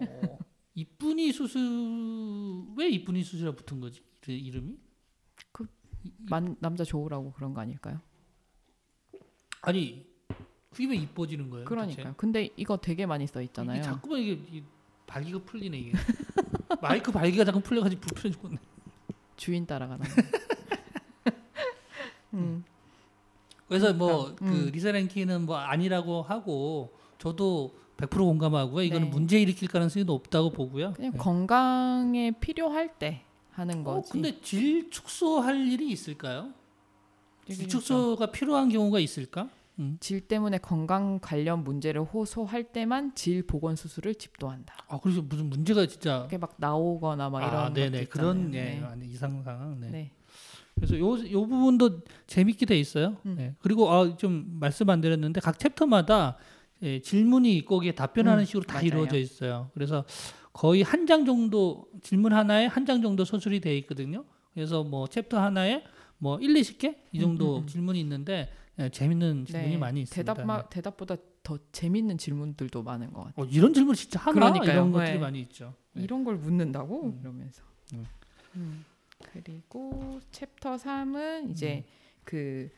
[0.75, 1.61] 이쁜이 수술
[2.77, 4.01] 왜 이쁜이 수술이라 붙은 거지?
[4.21, 4.77] 그 이름이?
[6.29, 7.99] 만, 남자 좋으라고 그런 거 아닐까요?
[9.61, 10.06] 아니
[10.71, 11.65] 그게 왜 이뻐지는 거예요?
[11.65, 12.13] 그러니까요.
[12.17, 13.45] 근데 이거 되게 많이 써 도대체?
[13.45, 13.77] 있잖아요.
[13.77, 14.63] 이게 자꾸만 이게 이
[15.05, 15.91] 발기가 풀리네 이게.
[16.81, 18.57] 마이크 발기가 자꾸 풀려가지고 불편해 죽겠네.
[19.37, 20.05] 주인 따라가는.
[22.33, 22.63] 음.
[23.67, 24.69] 그래서 뭐그 음.
[24.71, 28.83] 리사 랭키는 뭐 아니라고 하고 저도 100% 공감하고요.
[28.83, 29.09] 이거는 네.
[29.11, 30.93] 문제 일으킬 가능성이 높다고 보고요.
[30.93, 31.17] 그냥 네.
[31.17, 34.11] 건강에 필요할 때 하는 어, 거지.
[34.11, 36.53] 근데 질 축소할 일이 있을까요?
[37.47, 39.49] 질 그러니까 축소가 필요한 경우가 있을까?
[39.99, 44.73] 질 때문에 건강 관련 문제를 호소할 때만 질 보건 수술을 집도한다.
[44.87, 48.07] 아 그래서 무슨 문제가 진짜 그게 막 나오거나 막 이런 아, 네네 것도 있잖아요.
[48.33, 48.83] 그런 예 네.
[48.83, 49.79] 아니, 이상 상황.
[49.79, 49.89] 네.
[49.89, 50.11] 네.
[50.75, 53.17] 그래서 요, 요 부분도 재밌게 돼 있어요.
[53.25, 53.35] 음.
[53.37, 53.55] 네.
[53.59, 56.37] 그리고 아, 좀 말씀 안 드렸는데 각 챕터마다
[56.83, 58.85] 예, 질문이 있고 거기에 답변하는 음, 식으로 다 맞아요.
[58.87, 59.71] 이루어져 있어요.
[59.73, 60.05] 그래서
[60.53, 64.25] 거의 한 장 정도 질문 하나에 한 장 정도 서술이 돼 있거든요.
[64.53, 65.83] 그래서 뭐 챕터 하나에
[66.19, 67.67] 뭐 1, 20개 이 정도 음, 음, 음.
[67.67, 68.49] 질문이 있는데
[68.79, 69.77] 예, 재밌는 질문이 네.
[69.77, 70.33] 많이 있습니다.
[70.33, 70.67] 대답마, 네.
[70.69, 73.45] 대답보다 더 재밌는 질문들도 많은 것 같아요.
[73.45, 74.71] 어, 이런 질문 진짜 하나 그러니까요.
[74.71, 75.17] 이런 것들이 네.
[75.17, 75.73] 많이 있죠.
[75.93, 76.03] 네.
[76.03, 77.19] 이런 걸 묻는다고 음.
[77.21, 77.63] 이러면서.
[77.93, 78.05] 음.
[78.55, 78.85] 음.
[79.31, 81.91] 그리고 챕터 3은 이제 음.
[82.23, 82.69] 그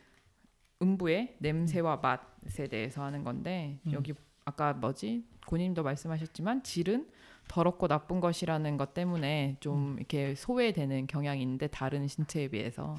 [0.82, 3.92] 음부의 냄새와 맛에 대해서 하는 건데 음.
[3.94, 4.14] 여기
[4.46, 7.10] 아까 뭐지 고님도 말씀하셨지만 질은
[7.50, 12.96] 더럽고 나쁜 것이라는 것 때문에 좀 이렇게 소외되는 경향이 있는데 다른 신체에 비해서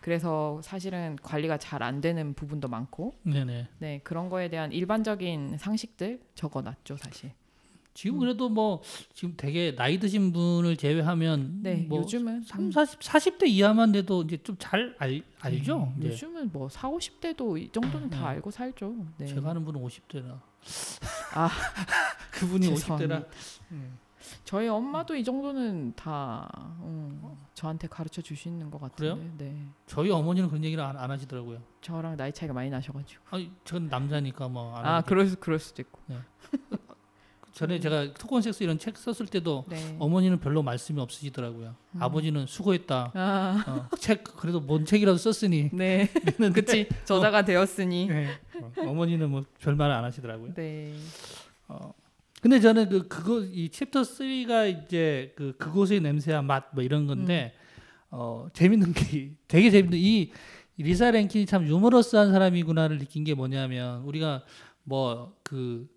[0.00, 3.68] 그래서 사실은 관리가 잘 안 되는 부분도 많고 네네.
[3.78, 7.32] 네 그런 거에 대한 일반적인 상식들 적어놨죠 사실.
[7.94, 8.80] 지금 그래도 뭐
[9.12, 14.36] 지금 되게 나이 드신 분을 제외하면 네 뭐 요즘은 3, 40, 40대 이하만 돼도 이제
[14.38, 14.94] 좀 잘
[15.40, 15.92] 알죠.
[15.96, 18.26] 음, 이제 요즘은 뭐 4, 50대도 이 정도는 다 네.
[18.26, 18.94] 알고 살죠.
[19.18, 19.26] 네.
[19.26, 20.40] 제가 아는 분은 50대라.
[21.34, 21.50] 아,
[22.32, 23.20] 그분이 죄송합니다.
[23.20, 23.26] 50대라.
[23.72, 23.98] 음.
[24.44, 26.48] 저희 엄마도 이 정도는 다
[26.82, 27.20] 음,
[27.54, 29.14] 저한테 가르쳐 주시는 것 같은데.
[29.14, 29.30] 그래요?
[29.38, 29.66] 네.
[29.86, 31.60] 저희 어머니는 그런 얘기를 안, 안 하시더라고요.
[31.80, 33.22] 저랑 나이 차이가 많이 나셔가지고.
[33.30, 36.00] 아니, 전 남자니까 뭐 안 아, 그럴 수 그럴 수도 있고.
[37.52, 39.96] 전에 제가 토건 섹스 이런 책 썼을 때도 네.
[39.98, 41.74] 어머니는 별로 말씀이 없으시더라고요.
[41.96, 42.02] 음.
[42.02, 43.10] 아버지는 수고했다.
[43.14, 45.70] 아, 어, 책 그래도 뭔 책이라도 썼으니.
[45.74, 46.08] 네.
[46.54, 46.88] 그치.
[47.04, 48.06] 저자가 되었으니.
[48.06, 48.28] 네.
[48.62, 50.54] 어, 어머니는 뭐 별말 안 하시더라고요.
[50.54, 50.94] 네.
[51.66, 51.92] 어.
[52.40, 57.52] 근데 저는 그 그거 이 챕터 3가 이제 그 그곳의 냄새와 맛 뭐 이런 건데
[58.10, 60.30] 어 재밌는 게 되게 재밌는 이
[60.76, 64.44] 리사 랭킨이 참 유머러스한 사람이구나를 느낀 게 뭐냐면 우리가
[64.84, 65.88] 뭐그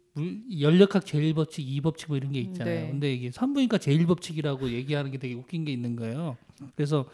[0.59, 2.81] 연력학 제일법칙, 이법칙 뭐 이런 게 있잖아요.
[2.81, 2.89] 네.
[2.89, 6.35] 근데 이게 산부인과 제일법칙이라고 얘기하는 게 되게 웃긴 게 있는 거예요.
[6.75, 7.05] 그래서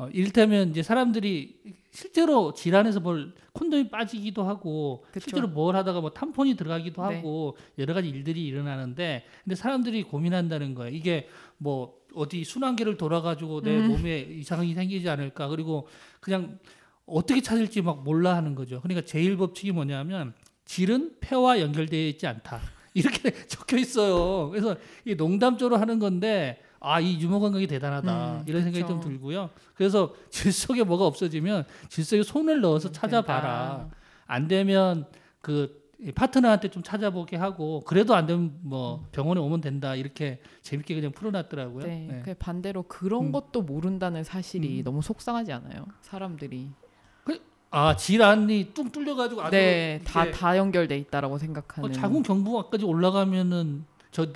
[0.00, 5.24] 어, 이를테면 이제 사람들이 실제로 질환에서 뭘 콘돔이 빠지기도 하고 그쵸.
[5.24, 7.16] 실제로 뭘 하다가 뭐 탐폰이 들어가기도 네.
[7.16, 10.96] 하고 여러 가지 일들이 일어나는데 근데 사람들이 고민한다는 거예요.
[10.96, 11.28] 이게
[11.58, 13.88] 뭐 어디 순환계를 돌아가지고 내 음.
[13.88, 15.86] 몸에 이상이 생기지 않을까 그리고
[16.20, 16.58] 그냥
[17.04, 18.80] 어떻게 찾을지 막 몰라 하는 거죠.
[18.80, 20.32] 그러니까 제일 법칙이 뭐냐면
[20.64, 22.58] 질은 폐와 연결되어 있지 않다.
[22.94, 24.48] 이렇게 적혀 있어요.
[24.48, 29.10] 그래서 이 농담조로 하는 건데 아 이 유머 감각이 대단하다 음, 이런 생각이 좀 그쵸.
[29.10, 29.50] 들고요.
[29.74, 33.76] 그래서 질 속에 뭐가 없어지면 질 속에 손을 넣어서 음, 찾아봐라.
[33.78, 33.96] 된다.
[34.26, 35.06] 안 되면
[35.42, 35.78] 그
[36.14, 41.84] 파트너한테 좀 찾아보게 하고 그래도 안 되면 뭐 병원에 오면 된다 이렇게 재밌게 그냥 풀어놨더라고요.
[41.84, 42.08] 네.
[42.10, 42.22] 네.
[42.24, 43.32] 그 반대로 그런 음.
[43.32, 44.84] 것도 모른다는 사실이 음.
[44.84, 45.86] 너무 속상하지 않아요?
[46.00, 46.70] 사람들이.
[47.72, 51.88] 아 질환이 뚱 뚫려가지고 아주 네, 다 이렇게 다 연결돼 있다라고 생각하는.
[51.88, 54.26] 어, 자궁 경부까지 올라가면은 저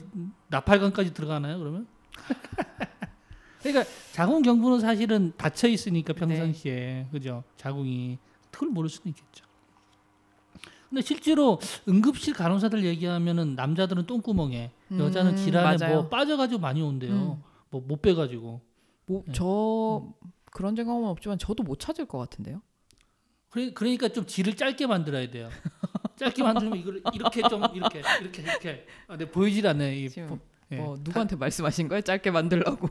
[0.49, 1.87] 나팔관까지 들어가나요 그러면?
[3.63, 6.19] 그러니까 자궁 경부는 사실은 닫혀 있으니까 네.
[6.21, 8.19] 평상시에 그죠 자궁이
[8.51, 9.45] 그걸 모를 수도 있겠죠.
[10.89, 11.59] 근데 실제로
[11.89, 15.95] 응급실 간호사들 얘기하면은 남자들은 똥구멍에 여자는 음, 질환에 맞아요.
[16.03, 17.13] 뭐 빠져가지고 많이 온대요.
[17.13, 17.43] 음.
[17.71, 18.61] 뭐못 빼가지고.
[19.07, 19.33] 뭐, 네.
[19.33, 20.07] 저
[20.53, 22.63] 그런 경험은 없지만 저도 못 찾을 것 같은데요.
[23.51, 25.49] 그래, 그러니까 좀 질을 짧게 만들어야 돼요.
[26.17, 29.97] 짧게 만들면 이걸 이렇게 좀 이렇게 이렇게 이렇게 아, 근데 보이질 않네.
[29.99, 30.39] 이 지금 보-
[30.73, 30.77] 예.
[30.77, 32.01] 뭐 누구한테 말씀하신 거예요?
[32.03, 32.89] 짧게 만들라고.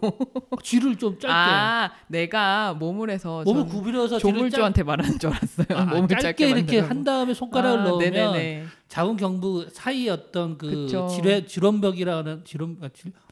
[0.63, 5.31] 질을 좀 짧게 아, 내가 몸을 해서 몸을 전 구부려서 질을 짧, 조물주한테 말하는 줄
[5.31, 5.67] 알았어요.
[5.77, 6.79] 아, 몸을 짧게, 짧게, 이렇게.
[6.79, 8.65] 한 다음에 손가락을 아, 넣으면 네네네.
[8.87, 10.87] 자궁 경부 사이 어떤 그.
[11.09, 12.77] 질의 질원벽이라는 질원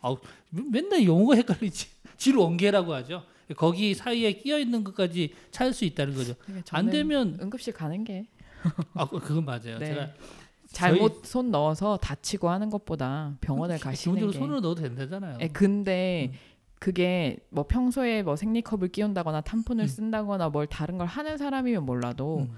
[0.01, 0.15] 아,
[0.51, 1.87] 맨날 용어가 헷갈리지.
[2.17, 3.23] 질원계라고 하죠.
[3.57, 6.33] 거기 사이에 끼어 있는 것까지 찾을 수 있다는 거죠.
[6.45, 8.25] 그러니까 안 되면 응급실 가는 게
[8.93, 9.79] 아 그- 그건 맞아요.
[9.79, 9.85] 네.
[9.87, 10.09] 제가
[10.71, 14.39] 잘못 손 넣어서 다치고 하는 것보다 병원을 가시는 기본적으로 게.
[14.39, 15.37] 손으로 넣어도 된다잖아요.
[15.41, 16.37] 예, 근데 음.
[16.79, 19.87] 그게 뭐 평소에 뭐 생리컵을 끼운다거나 탐폰을 음.
[19.87, 22.55] 쓴다거나 뭘 다른 걸 하는 사람이면 몰라도 음.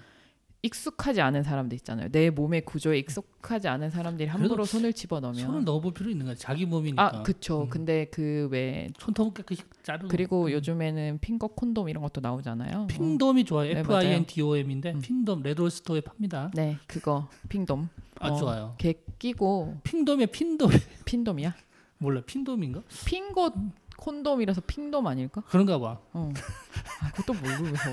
[0.66, 2.07] 익숙하지 않은 사람들 있잖아요.
[2.09, 6.36] 내 몸의 구조에 익숙하지 않은 사람들이 함부로 손을 집어넣으면 손을 넣어볼 필요 있는 거야.
[6.36, 7.05] 자기 몸이니까.
[7.20, 7.64] 아, 그쵸.
[7.64, 7.70] 음.
[7.70, 10.07] 근데 그 왜 손톱 깨끗이 자르고.
[10.07, 10.51] 그리고 음.
[10.51, 12.78] 요즘에는 핑거 콘돔 이런 것도 나오잖아요.
[12.84, 12.88] 어.
[12.88, 13.74] 핑돔이 좋아요.
[13.74, 14.05] 네, F I.
[14.07, 15.01] N D O M인데 음.
[15.01, 16.49] 핑돔 레드홀 스토어에 팝니다.
[16.53, 17.89] 네, 그거 핑돔.
[18.20, 18.36] 아 어.
[18.38, 18.76] 좋아요.
[18.78, 20.70] 걔 끼고 핑돔에 핀돔
[21.05, 21.53] 핀돔이야?
[21.97, 22.84] 몰라 핀돔인가?
[23.05, 23.51] 핑거
[23.97, 25.43] 콘돔이라서 핑돔 아닐까?
[25.47, 25.99] 그런가 봐.
[26.14, 26.32] 어.
[27.01, 27.89] 아, 그것도 모르면서.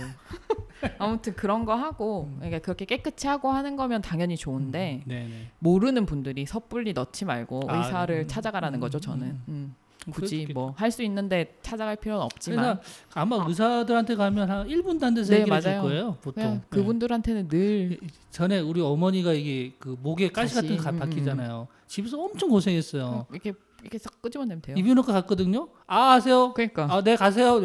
[0.99, 5.29] 아무튼 그런 거 하고 그러니까 그렇게 깨끗이 하고 하는 거면 당연히 좋은데 네네.
[5.59, 9.27] 모르는 분들이 섣불리 넣지 말고 아, 의사를 음, 찾아가라는 음, 거죠 음, 저는.
[9.27, 9.43] 음.
[9.49, 9.75] 음.
[10.11, 12.81] 굳이 수뭐할 수 있는데 찾아갈 필요는 없지만
[13.13, 15.81] 아마 의사들한테 가면 한 1분도 안 돼서 네, 해결해 줄.
[15.83, 16.17] 거예요.
[16.23, 16.33] 보통.
[16.43, 16.67] 그냥 네.
[16.71, 17.99] 그분들한테는 늘
[18.31, 21.69] 전에 우리 어머니가 이게 그 목에 가시 같은 거 음, 박히잖아요.
[21.87, 23.27] 집에서 엄청 고생했어요.
[23.31, 23.53] 이렇게
[23.83, 24.77] 이렇게 싹 끄집어내면 돼요.
[24.79, 25.69] 이비인후과 갔거든요.
[25.87, 26.53] 아 하세요.
[26.55, 27.61] 그러니까 아네 가세요.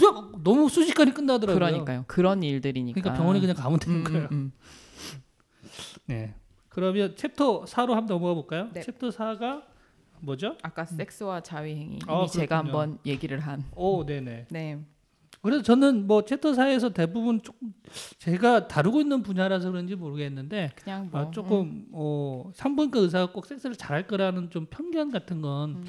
[0.00, 1.54] 그냥 너무 순식간에 끝나더라고요.
[1.54, 2.04] 그러니까요.
[2.06, 3.00] 그런 일들이니까.
[3.00, 4.28] 그러니까 병원에 그냥 가면 되는 음, 거예요.
[4.32, 4.52] 음, 음.
[6.06, 6.34] 네.
[6.68, 8.68] 그러면 챕터 4로 한번 넘어가 볼까요?
[8.72, 8.80] 네.
[8.80, 9.62] 챕터 4가
[10.20, 10.56] 뭐죠?
[10.62, 12.58] 아까 섹스와 자위 행위 이미 아, 제가.
[12.58, 13.64] 한번 얘기를 한.
[13.74, 14.46] 오, 네네.
[14.50, 14.78] 네.
[15.42, 17.72] 그래서 저는 뭐 챕터 4에서 대부분 조금
[18.18, 23.74] 제가 다루고 있는 분야라서 그런지 모르겠는데 그냥 뭐 아, 조금 어, 산부인과 의사가 꼭 섹스를
[23.74, 25.84] 잘할 거라는 좀 편견 같은 건 음.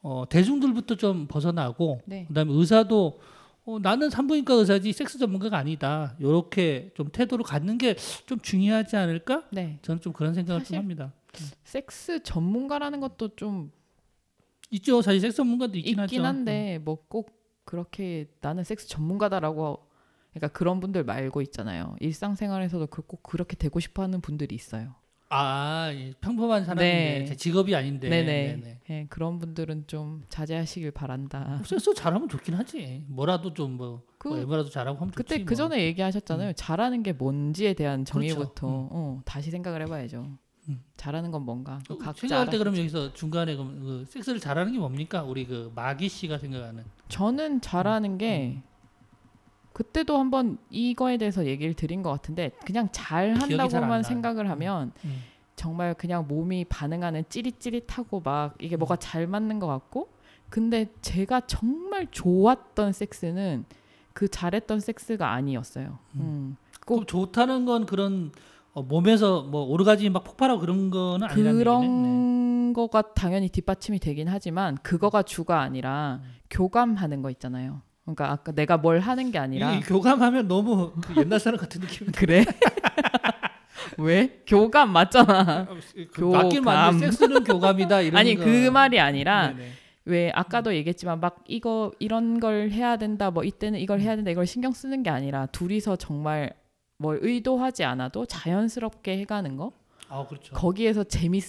[0.00, 2.24] 어, 대중들부터 좀 벗어나고 네.
[2.28, 3.20] 그다음에 의사도
[3.66, 6.14] 어, 나는 산부인과 의사지 섹스 전문가가 아니다.
[6.20, 7.96] 이렇게 좀 태도를 갖는 게
[8.26, 9.44] 좀 중요하지 않을까?
[9.50, 9.78] 네.
[9.82, 11.12] 저는 좀 그런 생각을 좀 합니다.
[11.64, 13.72] 섹스 전문가라는 것도 좀
[14.70, 15.02] 있죠.
[15.02, 16.24] 사실 섹스 전문가도 있긴, 있긴.
[16.24, 17.30] 한데 뭐꼭
[17.64, 19.84] 그렇게 나는 섹스 전문가다라고
[20.30, 21.96] 그러니까 그런 분들 말고 있잖아요.
[22.00, 24.94] 일상생활에서도 그- 꼭 그렇게 되고 싶어하는 분들이 있어요.
[25.28, 27.24] 아 예, 평범한 사람인데 네.
[27.24, 28.08] 제 직업이 아닌데.
[28.08, 28.56] 네네.
[28.56, 28.80] 네네.
[28.90, 31.60] 예, 그런 분들은 좀 자제하시길 바란다.
[31.64, 33.04] 섹스 잘하면 좋긴 하지.
[33.08, 35.44] 뭐라도 좀뭐 그뭐 뭐라도 잘하고 하면 그때 좋지.
[35.44, 35.56] 그 뭐.
[35.56, 36.52] 전에 얘기하셨잖아요.
[36.52, 38.68] 잘하는 게 뭔지에 대한 정의부터 그렇죠.
[38.68, 38.88] 음.
[38.92, 40.38] 어, 다시 생각을 해봐야죠.
[40.68, 40.82] 음.
[40.96, 42.58] 잘하는 건 뭔가 그 어, 각자 생각할 때.
[42.58, 45.22] 그럼 여기서 중간에 그럼 그 섹스를 잘하는 게 뭡니까?
[45.24, 46.84] 우리 그 마기 씨가 생각하는.
[47.08, 48.62] 저는 잘하는 게
[49.76, 54.02] 그때도 한번 이거에 대해서 얘기를 드린 것 같은데 그냥 잘 한다고만.
[54.02, 55.18] 생각을 하면 음.
[55.54, 58.78] 정말 그냥 몸이 반응하는 찌릿찌릿하고 막 이게 음.
[58.78, 60.08] 뭐가 잘 맞는 것 같고
[60.48, 63.66] 근데 제가 정말 좋았던 섹스는
[64.14, 65.98] 그 잘했던 섹스가 아니었어요.
[66.14, 66.56] 음.
[66.86, 68.32] 꼭 좋다는 건 그런
[68.72, 71.52] 어, 몸에서 뭐 오르가즘 막 폭발하고 그런 거는 아니라는 얘기네.
[71.52, 71.58] 네.
[71.58, 76.30] 그런 거가 당연히 뒷받침이 되긴 하지만 그거가 주가 아니라 음.
[76.48, 77.82] 교감하는 거 있잖아요.
[78.06, 81.80] 그러니까 아까 내가 뭘 하는 게 아니라 이, 이 교감하면 너무 그 옛날 사람 같은
[81.80, 82.44] 느낌이 그래?
[83.98, 84.42] 왜?
[84.46, 85.66] 교감 맞잖아.
[86.12, 86.98] 그 맞긴 맞는 교감.
[87.00, 88.44] 섹스는 교감이다 이런 아니 거.
[88.44, 89.70] 그 말이 아니라 네네.
[90.04, 94.46] 왜 아까도 얘기했지만 막 이거 이런 걸 해야 된다 뭐 이때는 이걸 해야 된다 이걸
[94.46, 96.52] 신경 쓰는 게 아니라 둘이서 정말
[96.98, 99.72] 뭘 의도하지 않아도 자연스럽게 해가는 거
[100.08, 100.54] 아 그렇죠.
[100.54, 101.42] 거기에서 재밌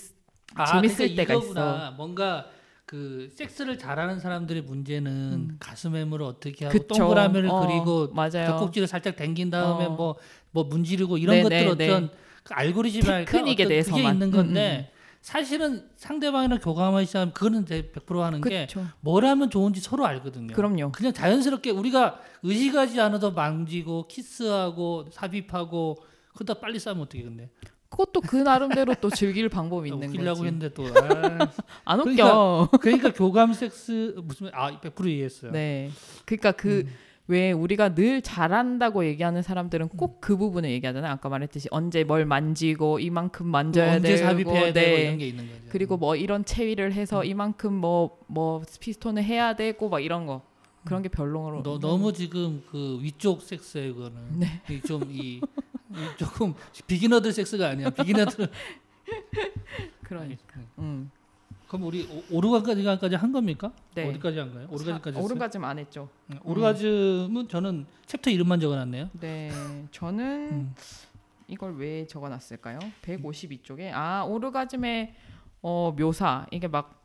[0.56, 1.92] 아, 재밌을 그러니까 때가 이거구나.
[1.96, 2.48] 뭔가
[2.88, 5.58] 그 섹스를 잘하는 사람들의 문제는 음.
[5.60, 6.88] 가슴에물을 어떻게 하고 그쵸.
[6.88, 8.48] 동그라미를 어, 그리고 맞아요.
[8.48, 9.90] 젖꼭지를 살짝 당긴 다음에 어.
[9.90, 12.10] 뭐뭐 문지르고 이런 네, 것들 네, 어떤
[12.44, 14.08] 그 알고리즘이랄까 테크닉에 어떤 그게.
[14.08, 18.88] 있는 음, 건데 사실은 상대방이랑 교감하기 시작하면 그거는 이제 100% 하는 게 그렇죠.
[19.02, 20.56] 뭘 하면 좋은지 서로 알거든요.
[20.56, 20.94] 그럼요.
[20.94, 25.98] 그냥 자연스럽게 우리가 의식하지 않아도 만지고 키스하고 삽입하고
[26.36, 27.50] 그러다 빨리 싸면 어떻게 근데
[27.90, 30.46] 그것도 그 나름대로 또 즐길 방법이 있는 웃기려고 거지.
[30.48, 31.48] 했는데 또 아,
[31.86, 32.70] 안 그러니까 웃겨.
[32.82, 35.52] 그러니까 교감 섹스 무슨 아100% 이해했어요.
[35.52, 35.90] 네.
[36.26, 36.94] 그러니까 그 음.
[37.30, 41.12] 왜 우리가 늘 잘한다고 얘기하는 사람들은 꼭 그 부분을 얘기하잖아요.
[41.12, 44.74] 아까 말했듯이 언제 뭘 만지고 이만큼 만져야 언제 되고 삽입해야 네.
[44.74, 45.62] 되고 이런 게 있는 거죠.
[45.70, 50.42] 그리고 뭐 이런 체위를 해서 이만큼 뭐뭐 스피스톤을 해야 되고 막 이런 거
[50.86, 54.40] 그런 게 별로로 너, 너무 지금 그 위쪽 섹스예요, 그거는.
[54.40, 54.62] 네.
[54.88, 55.42] 좀이
[56.18, 56.54] 조금
[56.88, 57.90] 비기너들 섹스가 아니야.
[57.90, 58.48] 비기너들.
[60.04, 61.12] 그러니까 음.
[61.68, 63.72] 그럼 우리 오- 오르가즘까지 한 겁니까?
[63.94, 64.08] 네.
[64.10, 64.68] 어디까지 한 거예요?
[64.72, 65.20] 오르가즘까지.
[65.20, 66.10] 오르가즘 안 했죠.
[66.32, 69.10] 응, 오르가즘은 저는 챕터 이름만 적어놨네요.
[69.20, 69.52] 네.
[69.92, 70.76] 저는 음.
[71.48, 72.80] 이걸 왜 적어놨을까요?
[73.02, 75.14] 152쪽에 아 오르가즘의
[75.62, 76.98] 어, 묘사 이게 막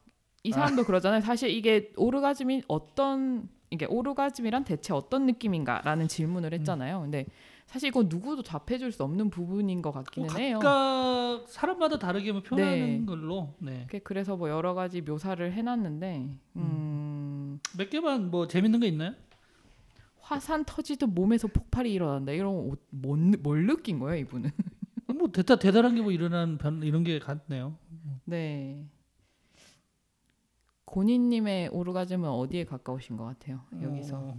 [0.45, 1.20] 이 사람도 그러잖아요.
[1.20, 7.01] 사실 이게 오르가즘이 어떤 이게 오르가즘이란 대체 어떤 느낌인가라는 질문을 했잖아요.
[7.03, 7.26] 근데
[7.73, 10.59] 사실 이건 누구도 답해줄 수 없는 부분인 것 같기는 뭐 해요.
[10.59, 13.07] 각각 사람마다 다르게 뭐 표현하는 네.
[13.07, 13.55] 걸로.
[13.61, 13.85] 네.
[13.87, 19.14] 그게 그래서 뭐 여러 가지 묘사를 해놨는데 음, 몇 개만 뭐 재밌는 거 있나요?
[20.20, 22.33] 화산 터지듯 몸에서 폭발이 일어난다.
[22.33, 24.51] 이런 거 뭔, 뭘 느낀 거예요, 이분은?
[25.18, 27.77] 뭐 대단 대단한 게 뭐 일어난 변 이런 게 같네요.
[28.27, 28.85] 네.
[30.85, 33.61] 고니님의 오르가즘은 어디에 가까우신 것 같아요?
[33.83, 34.37] 여기서 어.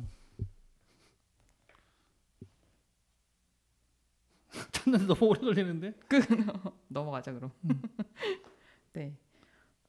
[4.71, 5.93] 찾는 너무 오래 걸리는데.
[6.87, 7.51] 넘어가자 그럼.
[8.93, 9.13] 네.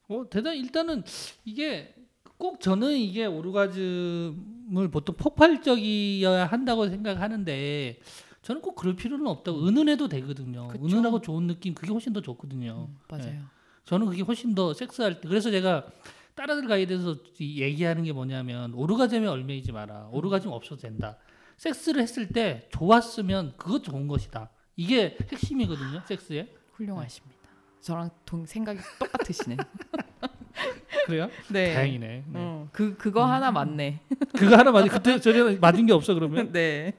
[0.08, 1.02] 어 대단 일단은
[1.44, 1.94] 이게
[2.36, 8.00] 꼭 저는 이게 오르가즘을 보통 폭발적이어야 한다고 생각하는데
[8.42, 10.68] 저는 꼭 그럴 필요는 없다고 은은해도 되거든요.
[10.68, 10.84] 그쵸.
[10.84, 12.88] 은은하고 좋은 느낌 그게 훨씬 더 좋거든요.
[12.90, 13.42] 음, 맞아요.
[13.84, 15.86] 저는 그게 훨씬 더 섹스할 때 그래서 제가
[16.34, 20.08] 따라들 가이드에서 이 얘기하는 게 뭐냐면 오르가즘에 얼매이지 마라.
[20.12, 21.16] 오르가즘 없어도 된다.
[21.56, 24.50] 섹스를 했을 때 좋았으면 그것 좋은 것이다.
[24.76, 26.02] 이게 핵심이거든요.
[26.06, 26.48] 섹스에.
[26.72, 27.36] 훌륭하십니다.
[27.80, 29.56] 저랑 동, 생각이 똑같으시네.
[31.06, 31.28] 그래요?
[31.50, 31.74] 네.
[31.74, 32.06] 다행이네.
[32.08, 32.24] 네.
[32.34, 34.00] 어, 그 그거 하나 맞네.
[34.36, 36.50] 그거 하나 맞이 그때 전에 맞은 게 없어 그러면.
[36.52, 36.92] 네.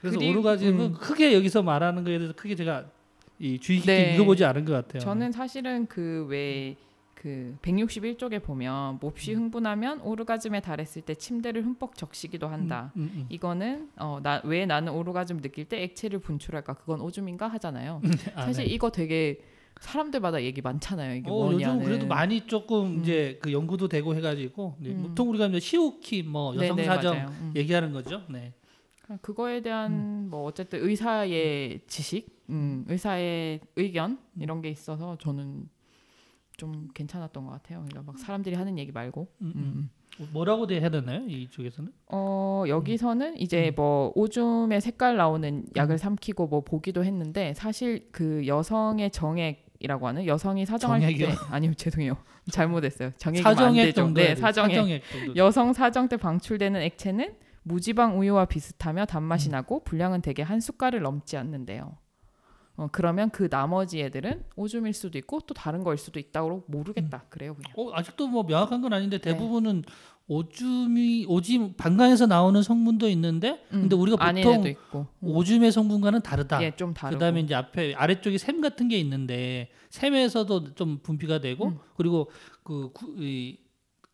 [0.00, 0.92] 그래서 그리고- 오르가즘은 음.
[0.94, 2.84] 크게 여기서 말하는 거에 대해서 크게 제가
[3.40, 4.14] 이 주의 깊게 네.
[4.14, 5.00] 읽어보지 않은 것 같아요.
[5.00, 6.76] 저는 사실은 그왜
[7.18, 12.92] 그 161쪽에 보면 몹시 흥분하면 오르가즘에 달했을 때 침대를 흠뻑 적시기도 한다.
[12.96, 16.74] 음, 음, 이거는 어, 나, 왜 나는 오르가즘 느낄 때 액체를 분출할까?
[16.74, 18.00] 그건 오줌인가 하잖아요.
[18.04, 18.10] 음.
[18.36, 18.70] 아, 사실 네.
[18.70, 19.40] 이거 되게
[19.80, 21.16] 사람들마다 얘기 많잖아요.
[21.16, 21.78] 이게 어, 뭐냐는.
[21.78, 23.00] 요즘 그래도 많이 조금 음.
[23.00, 25.02] 이제 그 연구도 되고 해가지고 네, 음.
[25.02, 27.16] 보통 우리가 이제 시오키 뭐 네네, 여성사정.
[27.16, 27.52] 음.
[27.56, 28.22] 얘기하는 거죠.
[28.28, 28.52] 네.
[29.22, 35.68] 그거에 대한 뭐 어쨌든 의사의 지식, 음, 의사의 의견 이런 게 있어서 저는
[36.58, 37.78] 좀 괜찮았던 것 같아요.
[37.88, 39.28] 그러니까 막 사람들이 하는 얘기 말고.
[39.40, 39.90] 음, 음.
[40.20, 40.28] 음.
[40.32, 41.24] 뭐라고 돼 해야 되나요?
[41.26, 41.92] 이쪽에서는?
[42.10, 43.74] 어 여기서는 이제 음.
[43.76, 50.26] 뭐 오줌의 색깔 나오는 약을 삼키고 뭐 보기도 했는데 사실 그 여성의 정액 정액이라고 하는
[50.26, 51.28] 여성이 사정할 정액이요?
[51.28, 52.16] 때 아니요 죄송해요
[52.50, 53.92] 잘못했어요 정액이면 안 되죠.
[53.94, 54.20] 정도.
[54.20, 55.36] 네 사정액 사정액.
[55.36, 59.06] 여성 사정 때 방출되는 액체는 무지방 우유와 비슷하며 음.
[59.06, 61.96] 단맛이 나고 분량은 대개 한 숟갈을 넘지 않는데요.
[62.78, 67.54] 어, 그러면 그 나머지 애들은 오줌일 수도 있고 또 다른 거일 수도 있다고 모르겠다 그래요
[67.56, 67.72] 그냥.
[67.76, 69.32] 어, 아직도 뭐 명확한 건 아닌데 네.
[69.32, 69.82] 대부분은
[70.28, 74.64] 오줌이 오줌 방광에서 나오는 성분도 있는데 근데 음, 우리가 아닌 보통.
[75.00, 75.28] 음.
[75.28, 76.62] 오줌의 성분과는 다르다.
[76.62, 77.18] 예, 좀 다르고.
[77.18, 81.78] 그다음에 이제 앞에 아래쪽에 샘 같은 게 있는데 샘에서도 좀 분비가 되고 음.
[81.96, 82.30] 그리고
[82.62, 83.58] 그 구, 이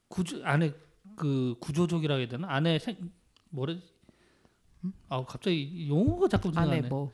[0.08, 0.72] 구조 안에
[1.16, 2.96] 그 구조족이라고 해야 되나 안에 생
[3.50, 3.78] 뭐래
[5.08, 6.56] 아 갑자기 용어가 자꾸 음?
[6.56, 6.88] 안에 생각나네.
[6.88, 7.12] 뭐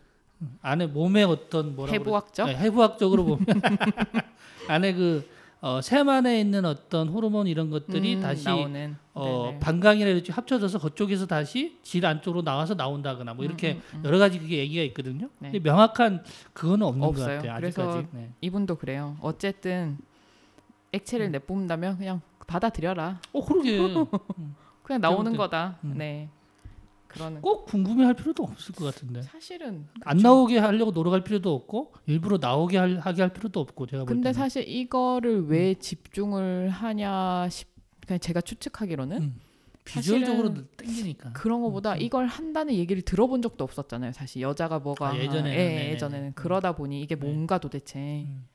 [0.62, 3.44] 안에 몸의 어떤 뭐라 해부학적 네, 해부학적으로 보면
[4.68, 5.28] 안에 그
[5.62, 9.58] 어, 샘 안에 있는 어떤 호르몬 이런 것들이 음, 다시 나오는 어, 네네.
[9.60, 14.04] 방광이라 이렇게 합쳐져서 그쪽에서 다시 질 안쪽으로 나와서 나온다거나 뭐 이렇게 음, 음, 음.
[14.06, 15.28] 여러 가지 그게 얘기가 있거든요.
[15.38, 15.50] 네.
[15.50, 16.24] 근데 명확한
[16.54, 17.26] 그거는 없는 없어요.
[17.26, 17.52] 것 같아요.
[17.68, 18.06] 아직까지.
[18.12, 18.30] 네.
[18.40, 19.18] 이분도 그래요.
[19.20, 19.98] 어쨌든
[20.92, 21.32] 액체를 음.
[21.32, 23.20] 내뿜는다면 그냥 받아들여라.
[23.32, 23.78] 어 그러게
[24.82, 25.76] 그냥 나오는 거다.
[25.84, 25.94] 음.
[25.98, 26.30] 네.
[27.10, 32.38] 그러는 꼭 궁금해할 필요도 없을 것 같은데 사실은 안 나오게 하려고 노력할 필요도 없고 일부러
[32.40, 34.32] 나오게 할, 하게 할 필요도 없고 제가 볼 근데.
[34.32, 37.68] 사실 이거를 왜 집중을 하냐 싶
[38.06, 39.40] 그냥 제가 추측하기로는 음.
[39.84, 41.32] 비주얼적으로 땡기니까.
[41.32, 42.00] 그런 거보다 음.
[42.00, 44.12] 이걸 한다는 얘기를 들어본 적도 없었잖아요.
[44.12, 45.90] 사실 여자가 뭐가 아, 예전에는, 예.
[45.92, 46.32] 예전에는 음.
[46.36, 47.20] 그러다 보니 이게 네.
[47.26, 48.46] 뭔가 도대체 음.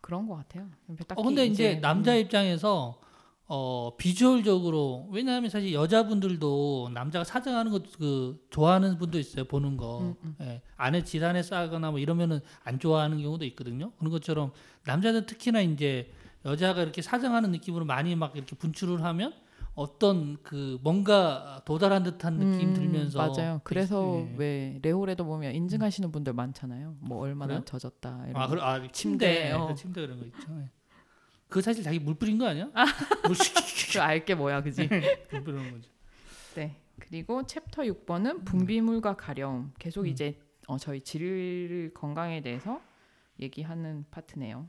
[0.00, 0.68] 그런 것 같아요.
[1.16, 2.98] 어 근데 이제, 남자 음, 입장에서
[3.52, 10.36] 어 비주얼적으로 왜냐하면 사실 여자분들도 남자가 사정하는 것그 좋아하는 분도 있어요 보는 거 음, 음.
[10.42, 14.52] 예, 안에 질환에 싸거나 뭐 이러면은 안 좋아하는 경우도 있거든요 그런 것처럼
[14.84, 16.12] 남자들 특히나 이제
[16.44, 19.32] 여자가 이렇게 사정하는 느낌으로 많이 막 이렇게 분출을 하면
[19.74, 23.60] 어떤 그 뭔가 도달한 듯한 느낌 음, 들면서 맞아요.
[23.64, 24.34] 그래서 예.
[24.36, 26.96] 왜 레올에도 보면 인증하시는 분들 많잖아요.
[27.00, 27.64] 뭐 얼마나 그래요?
[27.64, 28.50] 젖었다 이런 아, 거.
[28.50, 29.66] 그래, 아 침대, 침대, 어.
[29.68, 30.46] 그 침대 그런 거 있죠.
[31.50, 31.52] 예.
[31.52, 32.66] 그거 사실 자기 물 뿌린 거 아니야?
[33.26, 34.88] 물 슉- 그 알게 뭐야, 그지?
[35.32, 35.90] 물 뿌리는 거죠.
[36.54, 36.76] 네.
[37.00, 39.72] 그리고 챕터 6번은 분비물과 가려움.
[39.78, 40.06] 계속 음.
[40.06, 40.38] 이제
[40.68, 42.80] 어, 저희 질 건강에 대해서
[43.40, 44.68] 얘기하는 파트네요.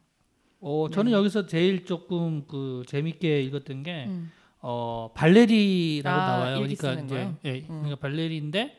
[0.61, 1.17] 어, 저는 네.
[1.17, 4.31] 여기서 제일 조금 그 재밌게 읽었던 게 음.
[4.59, 6.55] 어, 발레리라고 아, 나와요.
[6.59, 7.31] 그러니까 이제?
[7.45, 7.81] 예, 음.
[7.81, 8.77] 그러니까 발레리인데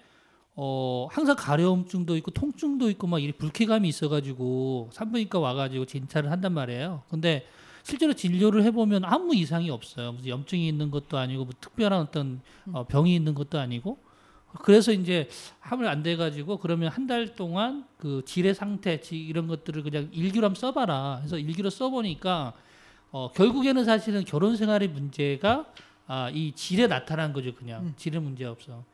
[0.55, 6.31] 어, 항상 가려움증도 있고 통증도 있고 막 이렇게 불쾌감이 있어 가지고 산부인과 와 가지고 진찰을
[6.31, 7.03] 한단 말이에요.
[7.09, 7.47] 근데
[7.83, 10.13] 실제로 진료를 해보면 아무 이상이 없어요.
[10.13, 12.75] 무슨 염증이 있는 것도 아니고 뭐 특별한 어떤 음.
[12.77, 13.99] 어, 병이 있는 것도 아니고
[14.63, 15.29] 그래서 이제
[15.61, 20.47] 하면 안 돼가지고 그러면 한 달 동안 그 질의 상태 지- 이런 것들을 그냥 일기로
[20.47, 21.19] 한번 써봐라.
[21.21, 22.53] 그래서 일기로 써보니까
[23.11, 25.67] 어, 결국에는 사실은 결혼 생활의 문제가
[26.07, 27.55] 아, 이 질에 나타난 거죠.
[27.55, 27.95] 그냥 음.
[27.97, 28.85] 질의 문제 없어.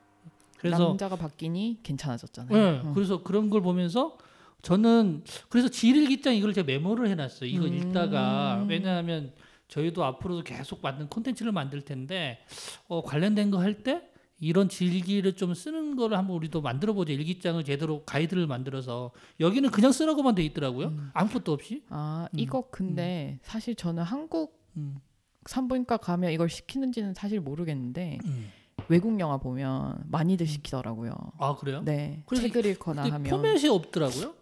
[0.59, 2.53] 그래서 남자가 바뀌니 괜찮아졌잖아요.
[2.57, 2.93] 네, 어.
[2.95, 4.16] 그래서 그런 걸 보면서
[4.62, 7.48] 저는 그래서 질일기장 이걸 제가 메모를 해놨어요.
[7.48, 7.74] 이거 음.
[7.74, 9.32] 읽다가 왜냐하면
[9.68, 12.38] 저희도 앞으로도 계속 만든 콘텐츠를 만들 텐데
[12.88, 14.02] 어, 관련된 거 할 때
[14.40, 17.12] 이런 질기를 좀 쓰는 거를 한번 우리도 만들어 보자.
[17.12, 20.88] 일기장을 제대로 가이드를 만들어서 여기는 그냥 쓰라고만 돼 있더라고요.
[20.88, 21.11] 음.
[21.12, 21.82] 아무것도 없이.
[21.88, 22.38] 아, 음.
[22.38, 24.98] 이거 근데 사실 저는 한국 음.
[25.46, 28.48] 산부인과 가면 이걸 시키는지는 사실 모르겠는데 음.
[28.88, 31.12] 외국 영화 보면 많이들 시키더라고요.
[31.38, 31.82] 아 그래요?
[31.84, 32.22] 네.
[32.32, 34.34] 책을 읽거나 하면 포맷이 없더라고요.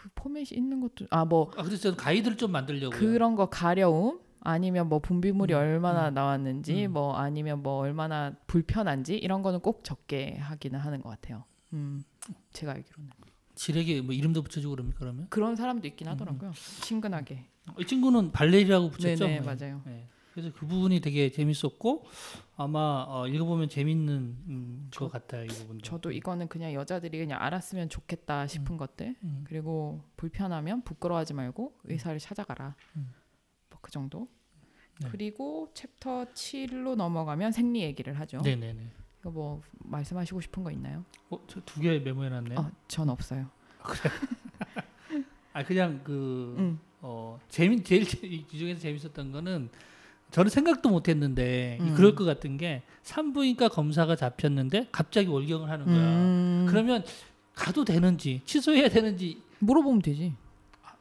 [0.00, 2.98] 그 포맷이 있는 것도 아뭐 아 그래서 저는 가이드를 좀 만들려고요.
[2.98, 6.92] 그런 거 가려움 아니면 뭐 분비물이 음, 얼마나 음, 나왔는지 음.
[6.94, 11.44] 뭐 아니면 뭐 얼마나 불편한지 이런 거는 꼭 적게 하기는 하는 것 같아요.
[11.74, 12.02] 음.
[12.54, 13.10] 제가 알기로는
[13.54, 15.26] 질에게 뭐 이름도 붙여주고 그럽니까 그러면?
[15.28, 16.52] 그런 사람도 있긴 음, 하더라고요.
[16.80, 17.44] 친근하게.
[17.78, 19.26] 이 친구는 발레리라고 붙였죠.
[19.26, 19.44] 네네 네.
[19.44, 19.82] 맞아요.
[19.84, 20.08] 네.
[20.32, 22.06] 그래서 그 부분이 되게 재밌었고
[22.56, 24.12] 아마 어, 읽어보면 재밌는
[24.46, 25.82] 음, 저- 것 같아요 이 부분도.
[25.82, 29.44] 저도 이거는 그냥 여자들이 그냥 알았으면 좋겠다 싶은 것들 음.
[29.46, 32.76] 그리고 불편하면 부끄러워하지 말고 의사를 찾아가라.
[32.96, 33.12] 음.
[33.70, 34.28] 뭐그 정도.
[35.00, 35.08] 네.
[35.10, 38.38] 그리고 챕터 7로 넘어가면 생리 얘기를 하죠.
[38.42, 38.90] 네네네.
[39.20, 41.04] 이거 뭐 말씀하시고 싶은 거 있나요?
[41.30, 42.58] 어, 저두개 메모해놨네요.
[42.58, 43.50] 어, 전 없어요.
[45.52, 46.80] 아 그냥 그 음.
[47.00, 49.70] 어, 재미 제일 재- 이 중에서 재밌었던 거는
[50.30, 51.94] 저는 생각도 못했는데 이 음.
[51.94, 55.96] 그럴 것 같은 게 산부인과 검사가 잡혔는데 갑자기 월경을 하는 거야.
[55.96, 56.66] 음.
[56.68, 57.02] 그러면
[57.54, 60.32] 가도 되는지 취소해야 되는지 물어보면 되지.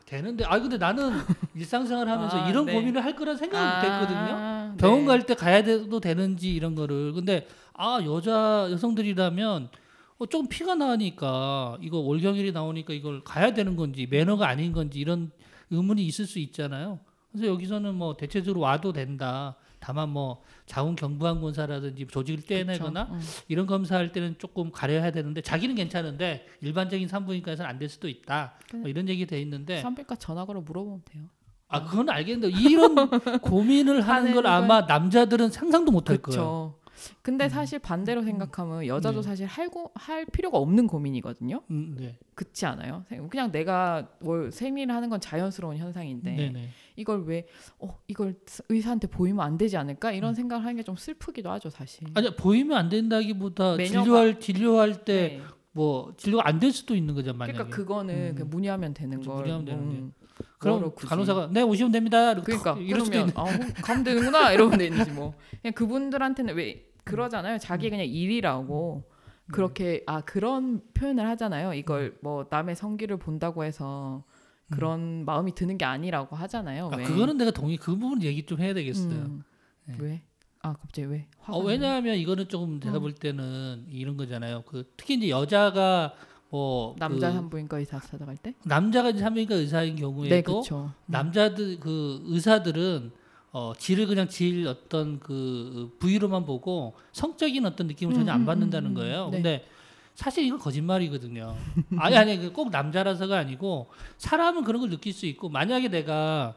[0.06, 1.12] 되는데 아 근데 나는
[1.56, 2.74] 일상생활 하면서 아, 이런 네.
[2.74, 4.36] 고민을 할 거란 생각을 못 했거든요.
[4.36, 5.06] 아, 병원 네.
[5.06, 9.70] 갈때 가야 돼도 되는지 이런 거를 근데 아 여자 여성들이라면
[10.18, 15.32] 어, 좀 피가 나니까 이거 월경일이 나오니까 이걸 가야 되는 건지 매너가 아닌 건지 이런
[15.70, 17.00] 의문이 있을 수 있잖아요.
[17.32, 23.04] 그래서 여기서는 뭐 대체적으로 와도 된다 다만 뭐 자궁경부암검사라든지 조직을 떼내거나.
[23.12, 23.22] 음.
[23.48, 28.56] 이런 검사할 때는 조금 가려야 되는데 자기는 괜찮은데 일반적인 산부인과에서는 안 될 수도 있다.
[28.74, 31.24] 뭐 이런 얘기 돼 있는데 산부인과 전화 걸어 물어보면 돼요.
[31.70, 32.96] 아 그건 알겠는데 이런
[33.42, 36.76] 고민을 하는 걸- 아마 남자들은 상상도 못 할 거예요.
[37.22, 39.28] 근데 사실 반대로 생각하면 여자도 네.
[39.28, 41.62] 사실 할고 할 필요가 없는 고민이거든요.
[41.72, 42.18] 음, 네.
[42.36, 43.06] 그렇지 않아요?
[43.30, 46.70] 그냥 내가 뭘 생리를 하는 건 자연스러운 현상인데 네, 네.
[46.96, 47.46] 이걸 왜
[47.80, 48.36] 어, 이걸
[48.70, 50.36] 의사한테 보이면 안 되지 않을까 이런 음.
[50.36, 52.08] 생각을 하는 게 좀 슬프기도 하죠, 사실.
[52.14, 55.42] 아니 보이면 안 된다기보다 매너가- 진료할 진료할 때 네.
[55.72, 57.54] 뭐 진료가 안 될 수도 있는 거죠 만약에.
[57.58, 58.36] 그러니까 그거는 음.
[58.36, 59.36] 그냥 문의하면 되는 걸.
[59.36, 59.96] 문의하면 되는데.
[59.98, 60.14] 음.
[60.58, 60.92] 그럼.
[60.96, 62.34] 간호사가 네 오시면 됩니다.
[62.34, 63.34] 그러니까 탁 이럴 수도 있는.
[63.36, 63.48] 아 어,
[63.84, 67.60] 가면 되는구나 이러면 되는지 뭐 그냥 그분들한테는 왜 그러잖아요 음.
[67.60, 69.04] 자기 그냥 일이라고
[69.52, 74.24] 그렇게 아 그런 표현을 하잖아요 이걸 뭐 남의 성기를 본다고 해서
[74.70, 76.94] 그런 마음이 드는 게 아니라고 하잖아요 음.
[76.94, 77.04] 아, 왜?
[77.04, 77.78] 그거는 내가 동의.
[77.78, 79.12] 그 부분 얘기 좀 해야 되겠어요.
[79.12, 79.44] 음,
[79.86, 79.96] 네.
[80.00, 80.22] 왜?
[80.62, 81.28] 아 갑자기 왜?
[81.48, 81.60] 어?
[81.60, 83.02] 왜냐하면 이거는 조금 제가 음.
[83.02, 84.64] 볼 때는 이런 거잖아요.
[84.68, 86.14] 그 특히 이제 여자가
[86.50, 88.54] 뭐 남자 그 산부인과 의사 찾아갈 때?
[88.66, 93.12] 남자가 이제 산부인과 의사인 경우에도 네 남자들 그 의사들은
[93.52, 98.46] 어 질을 그냥 질 어떤 그 부위로만 보고 성적인 어떤 느낌을 전혀 음, 안 음,
[98.46, 99.26] 받는다는 음, 거예요.
[99.26, 99.32] 네.
[99.32, 99.66] 근데
[100.14, 101.56] 사실 이건 거짓말이거든요.
[101.98, 106.56] 아니 아니 그꼭 남자라서가 아니고 사람은 그런 걸 느낄 수 있고 만약에 내가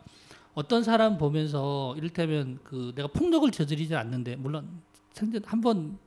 [0.54, 4.68] 어떤 사람 보면서 이를테면 그 내가 폭력을 저지르지 않는데 물론
[5.44, 5.98] 한번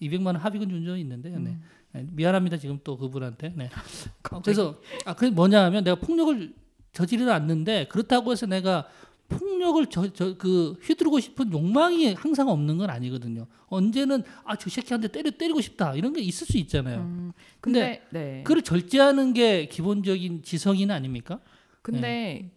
[0.00, 1.36] 200만 원 합의금 준 적이 있는데 네.
[1.36, 1.62] 음.
[1.92, 3.52] 네, 미안합니다 지금 또 그분한테.
[3.54, 3.70] 네.
[4.32, 6.54] 어, 그래서 아 그게 뭐냐하면 내가 폭력을
[6.92, 8.86] 저지르지 않는데 그렇다고 해서 내가
[9.28, 13.46] 폭력을 저 저 그 휘두르고 싶은 욕망이 항상 없는 건 아니거든요.
[13.66, 17.00] 언제는 아 저 새끼한테 때려 때리고 싶다 이런 게 있을 수 있잖아요.
[17.00, 18.42] 음, 근데 근데 네.
[18.44, 21.40] 그걸 절제하는 게 기본적인 지성인 아닙니까?
[21.82, 22.50] 근데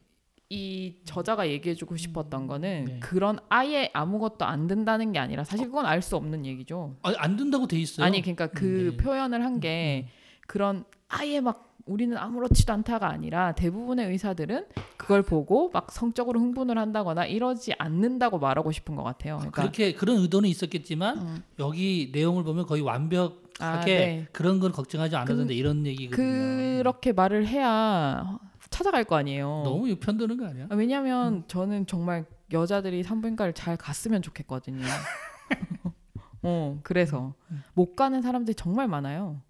[0.50, 3.00] 이 저자가 얘기해주고 싶었던 거는 네.
[3.02, 6.96] 그런 아예 아무것도 안 된다는 게 아니라 사실 그건 알 수 없는 얘기죠.
[7.02, 8.06] 아, 안 된다고 돼 있어요.
[8.06, 8.98] 아니 그러니까 그 네.
[9.04, 10.08] 표현을 한 게
[10.48, 14.66] 그런 아예 막 우리는 아무렇지도 않다가 아니라 대부분의 의사들은
[14.98, 19.38] 그걸 보고 막 성적으로 흥분을 한다거나 이러지 않는다고 말하고 싶은 것 같아요.
[19.38, 21.44] 그러니까 그렇게 그런 의도는 있었겠지만 음.
[21.60, 24.28] 여기 내용을 보면 거의 완벽하게 아, 네.
[24.32, 26.18] 그런 건 걱정하지 않았는데 이런 얘기거든요.
[26.78, 29.62] 그렇게 말을 해야 찾아갈 거 아니에요.
[29.64, 30.68] 너무 편드는 거 아니야?
[30.70, 34.84] 아, 왜냐면 저는 정말 여자들이 산부인과를 잘 갔으면 좋겠거든요.
[36.44, 37.34] 어, 그래서
[37.74, 39.42] 못 가는 사람들이 정말 많아요.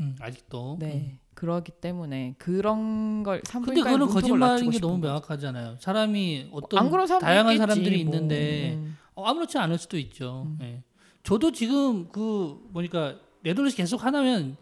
[0.00, 0.76] 음, 아직도.
[0.80, 1.18] 네.
[1.34, 4.98] 그러기 때문에 그런 걸 근데 산부인과에 그거는 문턱을 거짓말인 게 너무.
[4.98, 5.76] 명확하잖아요.
[5.80, 8.14] 사람이 안 어떤 다양한 있겠지, 사람들이 뭐.
[8.14, 8.96] 있는데 음.
[9.14, 10.44] 어, 아무렇지 않을 수도 있죠.
[10.46, 10.58] 음.
[10.62, 10.82] 예.
[11.22, 14.56] 저도 지금 그 보니까 네덜란드 계속 하나면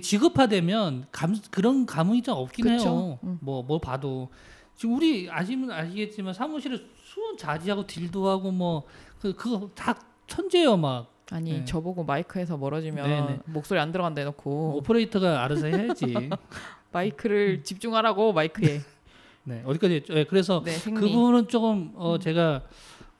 [0.00, 2.84] 지급화되면 감, 그런 감흥이 좀 없긴 그쵸.
[2.88, 3.18] 해요.
[3.24, 3.38] 음.
[3.42, 4.30] 뭐뭐 봐도
[4.76, 8.84] 지금 우리 아시면 아시겠지만 사무실에 수원 자지하고 딜도하고 뭐
[9.24, 11.64] 그 그거 다 천재예요 막 아니 네.
[11.64, 13.40] 저보고 마이크에서 멀어지면 네네.
[13.46, 16.06] 목소리 안 들어간다 해놓고 오퍼레이터가 알아서 해야지.
[16.92, 17.64] 마이크를 음.
[17.64, 18.80] 집중하라고 마이크에
[19.44, 20.14] 네 어디까지 했죠?
[20.14, 22.62] 예, 그래서 네 그 부분은 조금 어 제가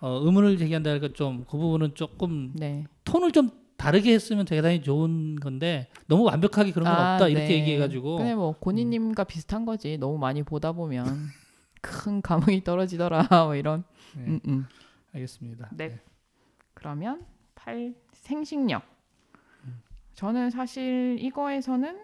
[0.01, 5.89] 어 의문을 제기한다 할까 좀그 부분은 조금 네 톤을 좀 다르게 했으면 대단히 좋은 건데
[6.07, 7.55] 너무 완벽하게 그런 건 아, 없다 이렇게 네.
[7.61, 11.05] 얘기해가지고 근데 뭐 고니님과 비슷한 거지 너무 많이 보다 보면
[11.83, 13.83] 큰 감흥이 떨어지더라 뭐 이런
[14.17, 14.67] 네, 음, 음.
[15.15, 15.71] 알겠습니다.
[15.73, 15.99] 네.
[16.75, 17.25] 그러면
[17.65, 18.83] 8 생식력.
[20.15, 21.99] 저는 사실 이거에서는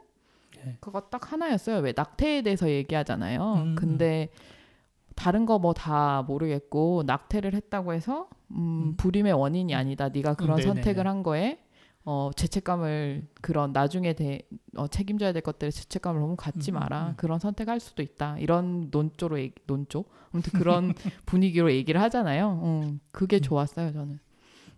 [0.64, 0.76] 네.
[0.80, 1.78] 그거 딱 하나였어요.
[1.78, 3.54] 왜 낙태에 대해서 얘기하잖아요.
[3.54, 4.30] 음, 근데
[5.14, 8.56] 다른 거 뭐 다 모르겠고 낙태를 했다고 해서 음,
[8.92, 8.96] 음.
[8.96, 10.08] 불임의 원인이 아니다.
[10.08, 10.74] 네가 그런 네네네.
[10.74, 11.60] 선택을 한 거에
[12.04, 14.40] 어, 죄책감을 그런 나중에 대,
[14.76, 17.08] 어, 책임져야 될 것들에 죄책감을 너무 갖지 음, 마라.
[17.10, 17.14] 음.
[17.16, 18.38] 그런 선택할 수도 있다.
[18.38, 20.94] 이런 논조로 얘기, 논조 아무튼 그런
[21.26, 22.60] 분위기로 얘기를 하잖아요.
[22.64, 24.18] 음, 그게 좋았어요 저는.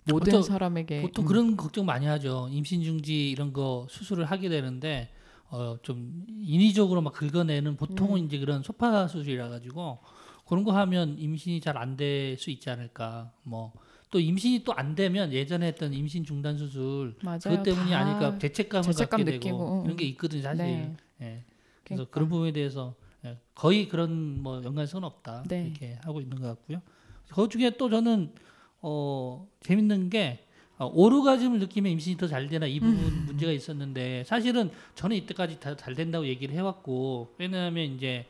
[0.07, 2.49] 모든 보통- 사람에게 보통 음, 그런 걱정 많이 하죠.
[2.51, 5.11] 임신 중지 이런 거 수술을 하게 되는데
[5.51, 8.27] 어 좀 인위적으로 막 긁어내는 보통은 음.
[8.27, 9.99] 이제 그런 소파 수술이라 가지고
[10.47, 13.33] 그런 거 하면 임신이 잘 안 될 수 있지 않을까.
[13.45, 13.73] 뭐
[14.11, 17.39] 또 임신이 또 안 되면 예전에 했던 임신 중단 수술 맞아요.
[17.45, 20.65] 그것 때문이 다 아닐까 죄책감을 죄책감 갖게 느끼고, 되고 응, 이런 게 있거든요 사실.
[20.67, 20.97] 네.
[21.23, 21.45] 예.
[21.83, 22.11] 그래서 그러니까.
[22.11, 22.95] 그런 부분에 대해서
[23.25, 25.67] 예, 거의 그런 뭐 연관성은 없다 네.
[25.69, 26.83] 이렇게 하고 있는 것 같고요.
[27.31, 28.35] 그 중에 또 저는
[28.83, 30.41] 어 재밌는 게
[30.79, 33.25] 어, 오르가즘을 느끼면 임신이 더 잘 되나 이 부분 음.
[33.27, 38.27] 문제가 있었는데 사실은 저는 이때까지 다 잘 된다고 얘기를 해왔고 왜냐하면 이제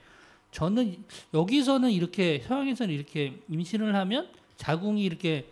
[0.51, 0.97] 저는
[1.33, 5.51] 여기서는 이렇게 서양에서는 이렇게 임신을 하면 자궁이 이렇게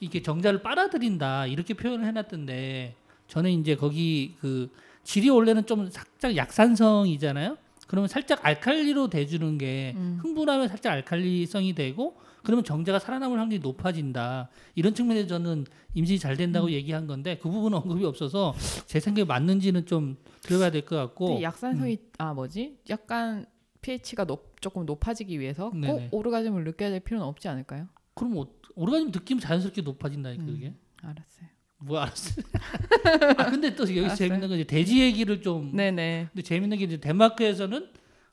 [0.00, 2.96] 이렇게 정자를 빨아들인다 이렇게 표현을 해놨던데
[3.28, 4.68] 저는 이제 거기 그
[5.04, 7.56] 질이 원래는 좀 살짝 약산성이잖아요.
[7.92, 10.18] 그러면 살짝 알칼리로 대주는 게 음.
[10.22, 14.48] 흥분하면 살짝 알칼리성이 되고 그러면 정자가 살아남을 확률이 높아진다.
[14.74, 16.72] 이런 측면에서 저는 임신이 잘 된다고 음.
[16.72, 18.54] 얘기한 건데 그 부분은 언급이 없어서
[18.86, 21.26] 제 생각에 맞는지는 좀 들어가야 될 것 같고.
[21.26, 22.78] 근데 약산소이 아 뭐지?
[22.88, 23.44] 약간
[23.82, 26.08] pH가 높, 조금 높아지기 위해서 네네.
[26.08, 27.88] 꼭 오르가즘을 느껴야 될 필요는 없지 않을까요?
[28.14, 30.46] 그럼 오- 오르가즘 느낌 자연스럽게 높아진다니까 음.
[30.46, 30.74] 그게.
[31.02, 31.46] 알았어요.
[31.84, 32.40] 뭐 알았어.
[33.38, 34.16] 아 근데 또 여기 알았어요.
[34.16, 35.74] 재밌는 건 이제 돼지 얘기를 좀.
[35.74, 36.28] 네네.
[36.32, 37.88] 근데 재밌는 게 이제 덴마크에서는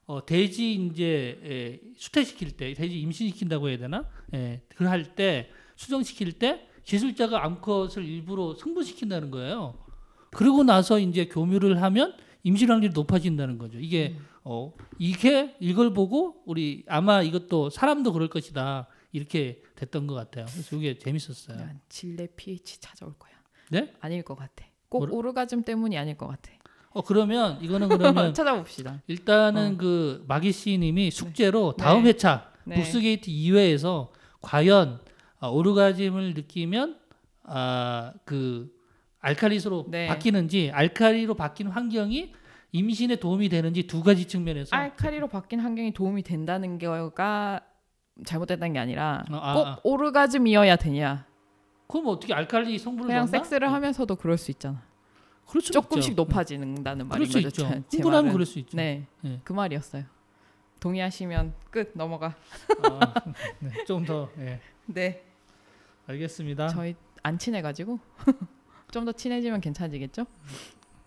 [0.06, 4.10] 어, 돼지 이제 에, 수태시킬 때 돼지 임신시킨다고 해야 되나?
[4.34, 9.76] 예, 그걸 할때 수정시킬 때 기술자가 암컷을 일부러 성분시킨다는 거예요.
[10.32, 13.80] 그러고 나서 이제 교묘를 하면 임신 확률이 높아진다는 거죠.
[13.80, 20.46] 이게 어 이게 이걸 보고 우리 아마 이것도 사람도 그럴 것이다 이렇게 됐던 것 같아요.
[20.52, 21.58] 그래서 이게 재밌었어요.
[21.58, 23.34] 난 질내 pH 찾아올 거야.
[23.70, 23.94] 네?
[24.02, 24.66] 아닐 것 같아.
[24.90, 25.14] 꼭 뭐라?
[25.14, 26.52] 오르가즘 때문이 아닐 것 같아.
[26.92, 29.02] 어 그러면 이거는 그러면 찾아봅시다.
[29.08, 32.10] 일단은 그 마기 씨님이 숙제로 다음 네.
[32.10, 32.76] 회차 네.
[32.76, 34.10] 북스게이트 2회에서
[34.42, 35.00] 과연
[35.40, 36.98] 아, 오르가즘을 느끼면
[37.44, 38.72] 아그
[39.20, 40.08] 알칼리수로 네.
[40.08, 42.34] 바뀌는지 알칼리로 바뀐 환경이
[42.72, 47.62] 임신에 도움이 되는지 두 가지 측면에서 알칼리로 바뀐 환경이 도움이 된다는 거가
[48.26, 49.80] 잘못됐다는 게 아니라 어, 아, 꼭 아.
[49.84, 51.26] 오르가즘이어야 되냐.
[51.90, 53.32] 그럼 어떻게 알칼리 성분을 그냥 넣나?
[53.32, 54.82] 섹스를 하면서도 그럴 수 있잖아.
[55.48, 56.22] 그럴 수 조금씩 있죠.
[56.22, 57.48] 높아지는다는 그럴 말인 수 거죠.
[57.48, 57.62] 있죠.
[57.64, 58.32] 제- 제 흥분하면 말은.
[58.34, 58.78] 그럴 수 있죠.
[58.78, 59.42] 네, 네.
[59.44, 60.04] 그 말이었어요.
[60.80, 62.36] 동의하시면 끝 넘어가.
[62.84, 63.14] 아,
[63.60, 65.24] 네, 좀더 예, 네,
[66.08, 66.68] 알겠습니다.
[66.68, 68.00] 저희 안 친해가지고
[68.92, 70.26] 좀 더 친해지면 괜찮아지겠죠?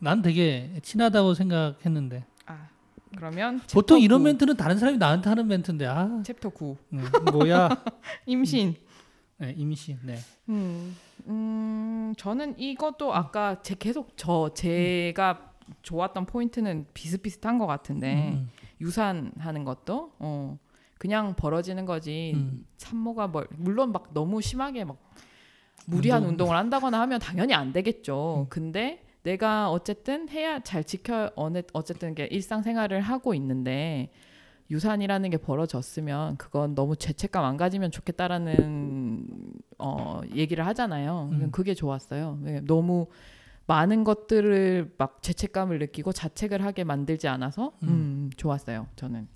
[0.00, 2.68] 난 되게 친하다고 생각했는데 아
[3.16, 4.24] 그러면 보통 이런 구.
[4.24, 7.68] 멘트는 다른 사람이 나한테 하는 멘트인데 아 챕터 9 음, 뭐야
[8.26, 8.74] 임신.
[9.42, 10.18] 네, 임신 네.
[10.50, 18.48] 음, 음, 저는 이것도 아까 제 계속 저 제가 좋았던 포인트는 비슷비슷한 것 같은데 음,
[18.80, 20.56] 유산하는 것도 어
[20.96, 22.64] 그냥 벌어지는 거지 음.
[22.76, 24.96] 산모가 뭘 물론 막 너무 심하게 막
[25.86, 26.30] 무리한 운동.
[26.30, 28.44] 운동을 한다거나 하면 당연히 안 되겠죠.
[28.44, 28.48] 음.
[28.48, 34.12] 근데 내가 어쨌든 해야 잘 지켜 어느 어쨌든 이게 일상생활을 하고 있는데
[34.72, 39.26] 유산이라는 게 벌어졌으면 그건 너무 죄책감 안 가지면 좋겠다라는
[39.78, 41.28] 어 얘기를 하잖아요.
[41.32, 41.50] 음.
[41.52, 42.38] 그게 좋았어요.
[42.42, 43.06] 왜 너무
[43.66, 47.88] 많은 것들을 막 죄책감을 느끼고 자책을 하게 만들지 않아서 음.
[47.88, 48.88] 음, 좋았어요.
[48.96, 49.28] 저는.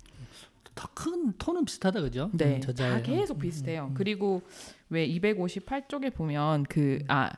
[0.73, 2.29] 더큰 톤은 비슷하다 그죠?
[2.33, 2.93] 네, 음, 저자의.
[2.93, 3.83] 다 계속 음, 비슷해요.
[3.85, 3.93] 음, 음.
[3.93, 4.41] 그리고
[4.89, 7.31] 왜 258쪽에 보면 그아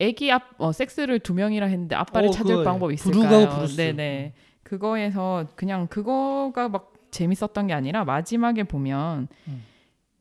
[0.00, 2.94] 아기 앞 어, 섹스를 두 명이라 했는데 아빠를 어, 찾을 방법 예.
[2.94, 3.66] 있을까요?
[3.76, 4.34] 네네.
[4.62, 9.64] 그거에서 그냥 그거가 막 재밌었던 게 아니라 마지막에 보면 음.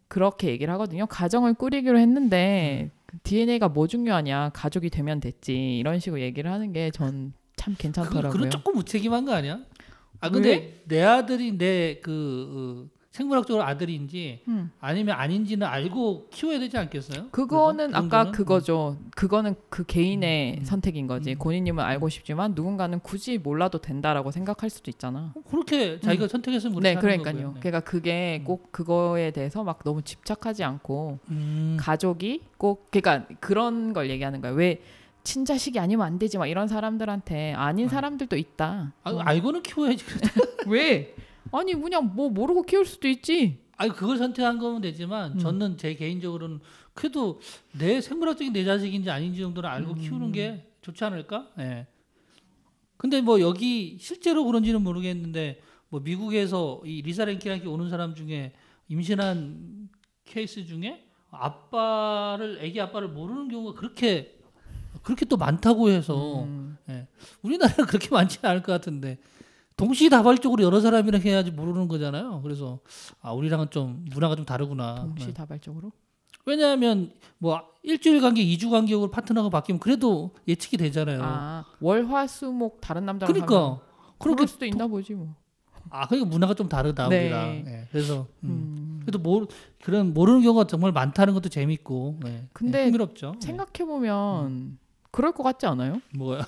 [0.07, 1.05] 그렇게 얘기를 하거든요.
[1.05, 2.91] 가정을 꾸리기로 했는데
[3.23, 4.51] DNA가 뭐 중요하냐?
[4.53, 5.77] 가족이 되면 됐지.
[5.77, 8.31] 이런 식으로 얘기를 하는 게 전참 그, 괜찮더라고요.
[8.31, 9.59] 그건 조금 무책임한 거 아니야?
[10.19, 14.69] 아 근데 내 아들이 내그 어, 생물학적으로 아들인지 음.
[14.79, 17.29] 아니면 아닌지는 알고 키워야 되지 않겠어요?
[17.31, 17.97] 그거는 그래도?
[17.97, 18.37] 아까 그?
[18.37, 18.97] 그거죠.
[19.15, 20.65] 그거는 그 개인의 음, 음.
[20.65, 21.31] 선택인 거지.
[21.31, 21.39] 음.
[21.39, 25.31] 본인님은 알고 싶지만 누군가는 굳이 몰라도 된다라고 생각할 수도 있잖아.
[25.35, 27.33] 어, 그렇게 자기가 선택했으면 그렇게 네, 그러니까요.
[27.35, 27.53] 거고요.
[27.55, 27.59] 네.
[27.59, 28.45] 그러니까 그게 음.
[28.45, 34.51] 꼭 그거에 대해서 막 너무 집착하지 않고 음, 가족이 꼭 그러니까 그런 걸 얘기하는 거야.
[34.51, 34.79] 왜
[35.23, 37.89] 친자식이 아니면 안 되지 막 이런 사람들한테 아닌 아.
[37.89, 38.93] 사람들도 있다.
[39.03, 39.19] 아, 어.
[39.19, 40.05] 알고는 키워야지.
[40.67, 41.15] 왜?
[41.51, 43.59] 아니 그냥 뭐 모르고 키울 수도 있지.
[43.77, 45.39] 아니 그걸 선택한 거면 되지만 음.
[45.39, 46.59] 저는 제 개인적으로는
[46.93, 47.39] 그래도
[47.77, 49.97] 내 생물학적인 내 자식인지 아닌지 정도는 알고 음.
[49.97, 51.49] 키우는 게 좋지 않을까?
[51.59, 51.85] 예.
[52.97, 58.53] 근데 뭐 여기 실제로 그런지는 모르겠는데 뭐 미국에서 이 리사 랭키라는 오는 사람 중에
[58.89, 59.89] 임신한
[60.25, 64.39] 케이스 중에 아빠를 아기 아빠를 모르는 경우가 그렇게
[65.03, 66.77] 그렇게 또 많다고 해서 음.
[67.43, 69.19] 우리나라는 그렇게 많지는 않을 것 같은데
[69.77, 72.41] 동시다발적으로 여러 사람이랑 해야지 모르는 거잖아요.
[72.41, 72.79] 그래서
[73.21, 74.95] 아 우리랑은 좀 문화가 좀 다르구나.
[74.95, 75.01] 네.
[75.01, 75.91] 동시다발적으로.
[76.45, 81.21] 왜냐하면 뭐 일주일 간격, 이주 간격으로 파트너가 바뀌면 그래도 예측이 되잖아요.
[81.23, 83.79] 아 월화수목 다른 남자랑 그러니까
[84.17, 85.35] 그렇게 수도 있나 보지 뭐.
[85.89, 87.25] 아 그러니까 문화가 좀 다르다 네.
[87.25, 87.63] 우리랑.
[87.67, 88.49] 예, 그래서 음.
[88.49, 88.99] 음.
[89.01, 89.45] 그래도 모
[89.83, 92.19] 그런 모르는 경우가 정말 많다는 것도 재밌고.
[92.25, 93.33] 예, 근데 예, 흥미롭죠.
[93.35, 93.45] 예.
[93.45, 94.79] 생각해 보면
[95.11, 96.01] 그럴 것 같지 않아요?
[96.15, 96.47] 뭐야?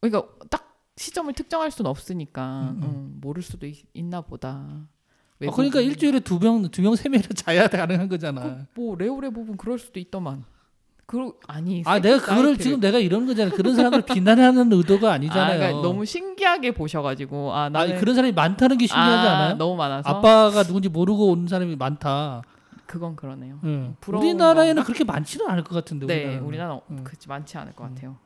[0.00, 0.69] 그러니까 딱
[1.00, 2.82] 시점을 특정할 수는 없으니까 음, 음.
[2.82, 4.48] 음, 모를 수도 있, 나 보다.
[5.42, 8.66] 아, 그러니까 일주일에 두 명, 두 명, 세 명이나 자야 가능한 거잖아.
[8.74, 10.44] 뭐 레오레 부분 그럴 수도 있더만.
[11.06, 11.82] 그 아니.
[11.86, 13.50] 아 내가 그거를 지금 내가 이런 거잖아.
[13.50, 15.58] 그런 사람을 비난하는 의도가 아, 아니잖아요.
[15.58, 19.56] 그러니까 너무 신기하게 보셔가지고 아 나는 아니, 그런 사람이 많다는 게 신기하지 아, 않아요?
[19.56, 20.06] 너무 많아서.
[20.06, 22.42] 아빠가 누군지 모르고 온 사람이 많다.
[22.84, 23.58] 그건 그러네요.
[23.64, 23.96] 응.
[24.00, 24.86] 부러운 우리나라에는 건가?
[24.86, 26.06] 그렇게 많지는 않을 것 같은데.
[26.06, 26.46] 네, 우리나라는.
[26.46, 27.04] 우리나라 는 음.
[27.04, 27.94] 그렇지 많지 않을 것 음.
[27.94, 28.16] 같아요.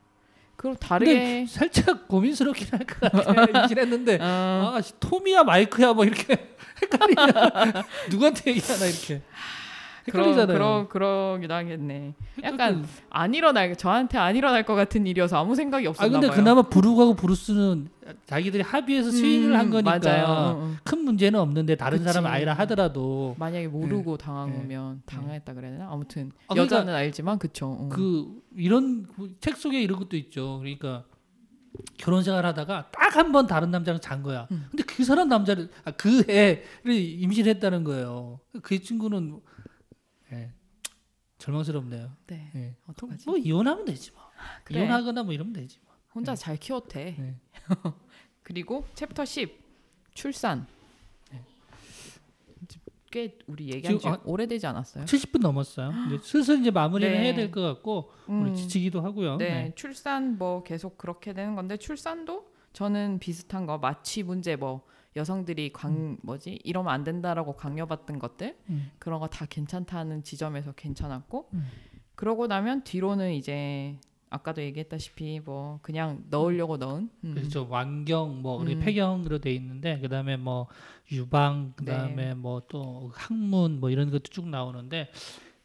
[0.57, 3.45] 그리고 다르게 살짝 고민스럽긴 할 것 같아요.
[3.63, 7.83] 임신했는데 어, 아 씨, 톰이야 마이크야 뭐 이렇게 헷갈리냐.
[8.09, 9.21] 누구한테 얘기하나 이렇게.
[10.05, 10.47] 그러 헷갈리잖아요.
[10.57, 12.13] 그러 그러기도 하겠네.
[12.43, 16.35] 약간 안 일어날 저한테 안 일어날 것 같은 일이어서 아무 생각이 아 없었나 근데 봐요.
[16.37, 17.89] 그나마 브룩하고 브루스는
[18.27, 20.57] 자기들이 합의해서 스윙을 음, 한 거니까 맞아요.
[20.59, 20.77] 응, 응.
[20.83, 22.07] 큰 문제는 없는데 다른 그치.
[22.11, 25.89] 사람은 아니라 하더라도 만약에 모르고 당하면 당했다 그래야 되나?
[25.91, 27.77] 아무튼 아, 그러니까 여자는 알지만 그쵸.
[27.81, 27.89] 응.
[27.89, 30.59] 그 이런 그책 속에 이런 것도 있죠.
[30.59, 31.05] 그러니까
[31.97, 34.47] 결혼 생활하다가 딱 한 번 다른 남자랑 잔 거야.
[34.51, 34.67] 음.
[34.69, 36.61] 근데 그 사람 남자를 아, 그 해를
[36.93, 38.39] 임신했다는 거예요.
[38.61, 39.39] 그 친구는
[40.31, 40.51] 예,
[41.37, 42.11] 절망스럽네요.
[42.27, 42.51] 네.
[42.55, 42.75] 예.
[42.87, 43.25] 어떡하지?
[43.29, 44.21] 뭐 이혼하면 되지 뭐.
[44.63, 44.79] 그래.
[44.79, 45.84] 이혼하거나 뭐 이러면 되지 뭐.
[46.15, 47.15] 혼자 잘 키웠대.
[47.19, 47.35] 네.
[48.43, 49.59] 그리고 챕터 10
[50.13, 50.65] 출산.
[53.11, 55.05] 꽤 우리 얘기한 지 아, 오래되지 않았어요?
[55.05, 55.89] 70분 넘었어요.
[56.07, 57.23] 이제 슬슬 이제 마무리를 네.
[57.23, 58.53] 해야 될 것 같고 우리 음.
[58.55, 59.37] 지치기도 하고요.
[59.37, 59.71] 네, 네.
[59.75, 64.85] 출산 뭐 계속 그렇게 되는 건데 출산도 저는 비슷한 거 마취 문제 뭐
[65.15, 68.91] 여성들이 강 뭐지 이러면 안 된다라고 강요받던 것들 음.
[68.99, 71.67] 그런 거 다 괜찮다는 지점에서 괜찮았고 음.
[72.15, 73.97] 그러고 나면 뒤로는 이제
[74.29, 77.33] 아까도 얘기했다시피 뭐 그냥 넣으려고 넣은 음.
[77.35, 77.67] 그렇죠.
[77.69, 78.79] 완경 뭐 우리 음.
[78.79, 80.67] 폐경으로 돼 있는데 그다음에 뭐
[81.11, 82.33] 유방 그다음에 네.
[82.33, 85.09] 뭐또 항문 뭐 이런 것도 쭉 나오는데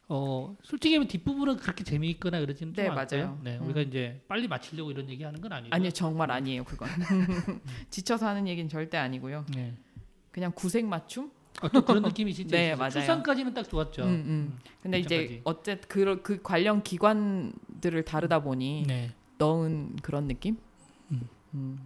[0.09, 3.07] 어 솔직히 하면 뒷부분은 그렇게 재미있거나 그러지는 좀 네, 않고요.
[3.21, 3.41] 맞아요.
[3.43, 3.65] 네, 음.
[3.67, 5.75] 우리가 이제 빨리 마치려고 이런 얘기하는 건 아니고.
[5.75, 6.89] 아니요 정말 아니에요 그건
[7.91, 9.75] 지쳐서 하는 얘기는 절대 아니고요 네.
[10.31, 11.31] 그냥 구색 맞춤
[11.61, 12.77] 아, 또 그런 느낌이 진짜 네, 있어요.
[12.77, 12.91] 맞아요.
[12.91, 14.03] 출산까지는 딱 좋았죠.
[14.03, 14.59] 음, 음.
[14.83, 15.41] 근데 이제 결정까지.
[15.45, 19.11] 어쨌든 그, 그 관련 기관들을 다르다 보니 네.
[19.39, 20.57] 넣은 그런 느낌
[21.13, 21.23] 음.
[21.55, 21.79] 음.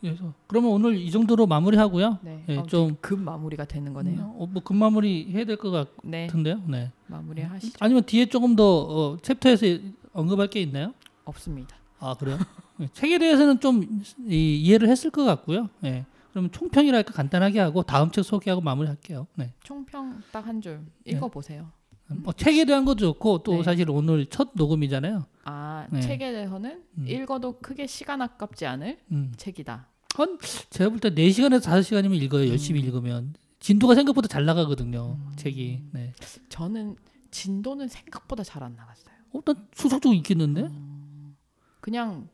[0.00, 2.18] 그래서 그러면 오늘 이 정도로 마무리하고요.
[2.22, 4.36] 네, 네, 아무튼 좀- 급 마무리가 되는 거네요.
[4.38, 6.62] 어, 뭐 금마무리 해야 될 것 네, 같은데요.
[6.68, 6.92] 네.
[7.06, 7.76] 마무리 하시죠.
[7.80, 9.66] 아니면 뒤에 조금 더 어, 챕터에서
[10.12, 10.92] 언급할 게 있나요?
[11.24, 11.76] 없습니다.
[11.98, 12.38] 아 그래요?
[12.76, 13.82] 네, 책에 대해서는 좀
[14.28, 15.70] 이, 이해를 했을 것 같고요.
[15.80, 16.04] 네.
[16.36, 19.26] 그럼 총평이랄까 간단하게 하고 다음 책 소개하고 마무리할게요.
[19.36, 19.54] 네.
[19.64, 21.72] 총평 딱 한 줄 읽어 보세요.
[22.08, 23.62] 뭐 책에 대한 것도 좋고 또 네.
[23.62, 25.24] 사실 오늘 첫 녹음이잖아요.
[25.44, 26.00] 아 네.
[26.02, 27.08] 책에 대해서는 음.
[27.08, 29.32] 읽어도 크게 시간 아깝지 않을 음.
[29.38, 29.88] 책이다.
[30.14, 30.38] 한
[30.68, 32.50] 제가 볼 때 4시간에서 5시간이면 읽어요.
[32.50, 32.84] 열심히 음.
[32.84, 33.34] 읽으면.
[33.60, 35.16] 진도가 생각보다 잘 나가거든요.
[35.36, 35.84] 책이.
[35.92, 36.12] 네.
[36.50, 36.96] 저는
[37.30, 39.14] 진도는 생각보다 잘 안 나갔어요.
[39.32, 40.64] 어, 난 수석적 읽겠는데?
[40.64, 41.34] 음.
[41.80, 42.28] 그냥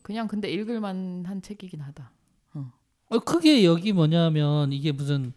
[0.00, 2.10] 그냥 근데 읽을 만한 책이긴 하다.
[3.08, 5.32] 어, 크게 여기 뭐냐면 이게 무슨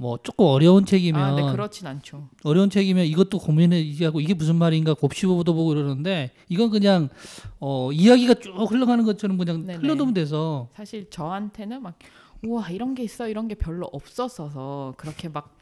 [0.00, 2.30] 뭐 조금 어려운 책이면 아, 네 그렇진 않죠.
[2.42, 7.10] 어려운 책이면 이것도 고민해 하고 이게 무슨 말인가 곱씹어도 보고 그러는데 이건 그냥
[7.58, 9.80] 어 이야기가 쭉 흘러가는 것처럼 그냥 네네.
[9.80, 11.98] 흘러놓으면 돼서 사실 저한테는 막
[12.42, 15.54] 우와 이런 게 있어 이런 게 별로 없었어서 그렇게 막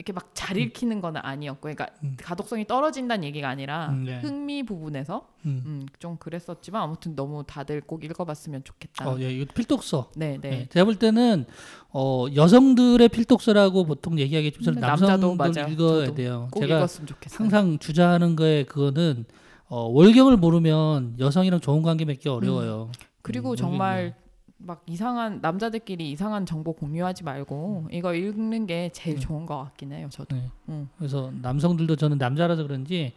[0.00, 2.16] 이렇게 막 잘 읽히는 건 아니었고 그러니까 음.
[2.20, 4.18] 가독성이 떨어진다는 얘기가 아니라 음, 네.
[4.20, 5.62] 흥미 부분에서 음.
[5.64, 9.10] 음, 좀 그랬었지만 아무튼 너무 다들 꼭 읽어봤으면 좋겠다.
[9.10, 10.10] 어, 예, 이거 필독서.
[10.16, 10.50] 네, 네.
[10.50, 10.68] 네.
[10.70, 11.44] 제가 볼 때는
[11.90, 15.72] 어, 여성들의 필독서라고 보통 근데 남자도 남성들 맞아요.
[15.72, 16.48] 읽어야 돼요.
[16.50, 17.38] 꼭 제가 읽었으면 좋겠어요.
[17.38, 19.26] 항상 주장하는 거에 그거는
[19.68, 22.90] 어, 월경을 모르면 여성이랑 좋은 관계 맺기 어려워요.
[23.22, 24.16] 그리고 음, 정말
[24.62, 29.20] 막 이상한 남자들끼리 이상한 정보 공유하지 말고 이거 읽는 게 제일 음.
[29.20, 30.08] 좋은 것 같긴 해요.
[30.10, 30.36] 저도.
[30.36, 30.44] 네.
[30.68, 30.88] 음.
[30.98, 33.12] 그래서 남성들도 저는 남자라서 그런지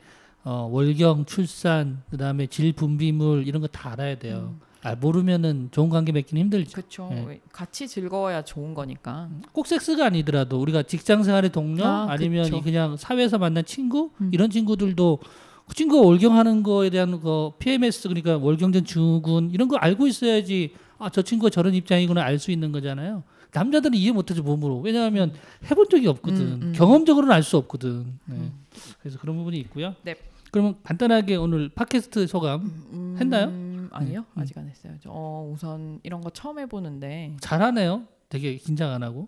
[0.45, 4.53] 어, 월경, 출산, 그다음에 질 분비물 이런 거 다 알아야 돼요.
[4.57, 4.61] 음.
[4.85, 6.71] 아, 모르면은 좋은 관계 맺기는 힘들죠.
[6.73, 7.07] 그렇죠.
[7.09, 7.39] 네.
[7.53, 9.29] 같이 즐거워야 좋은 거니까.
[9.53, 12.61] 꼭 섹스가 아니더라도 우리가 직장 생활의 동료 아, 아, 니면 그쵸.
[12.61, 14.29] 그냥 사회에서 만난 친구 음.
[14.33, 15.19] 이런 친구들도
[15.67, 21.09] 그 친구가 월경하는 거에 대한 거 PMS 그러니까 월경전 증후군 이런 거 알고 있어야지 아
[21.09, 23.23] 저 친구가 저런 입장이구나 알 수 있는 거잖아요.
[23.53, 25.33] 남자들은 이해 못하죠 몸으로 왜냐하면
[25.69, 26.73] 해본 적이 없거든 음, 음.
[26.75, 28.19] 경험적으로는 알 수 없거든.
[28.25, 28.35] 네.
[28.35, 28.65] 음.
[28.99, 29.95] 그래서 그런 부분이 있고요.
[30.03, 30.15] 네.
[30.51, 32.61] 그러면 간단하게 오늘 팟캐스트 소감
[32.93, 33.47] 음, 했나요?
[33.91, 34.41] 아니요, 음.
[34.41, 34.93] 아직 안 했어요.
[35.01, 38.07] 저, 어, 우선 이런 거 처음 해보는데 잘하네요.
[38.29, 39.27] 되게 긴장 안 하고.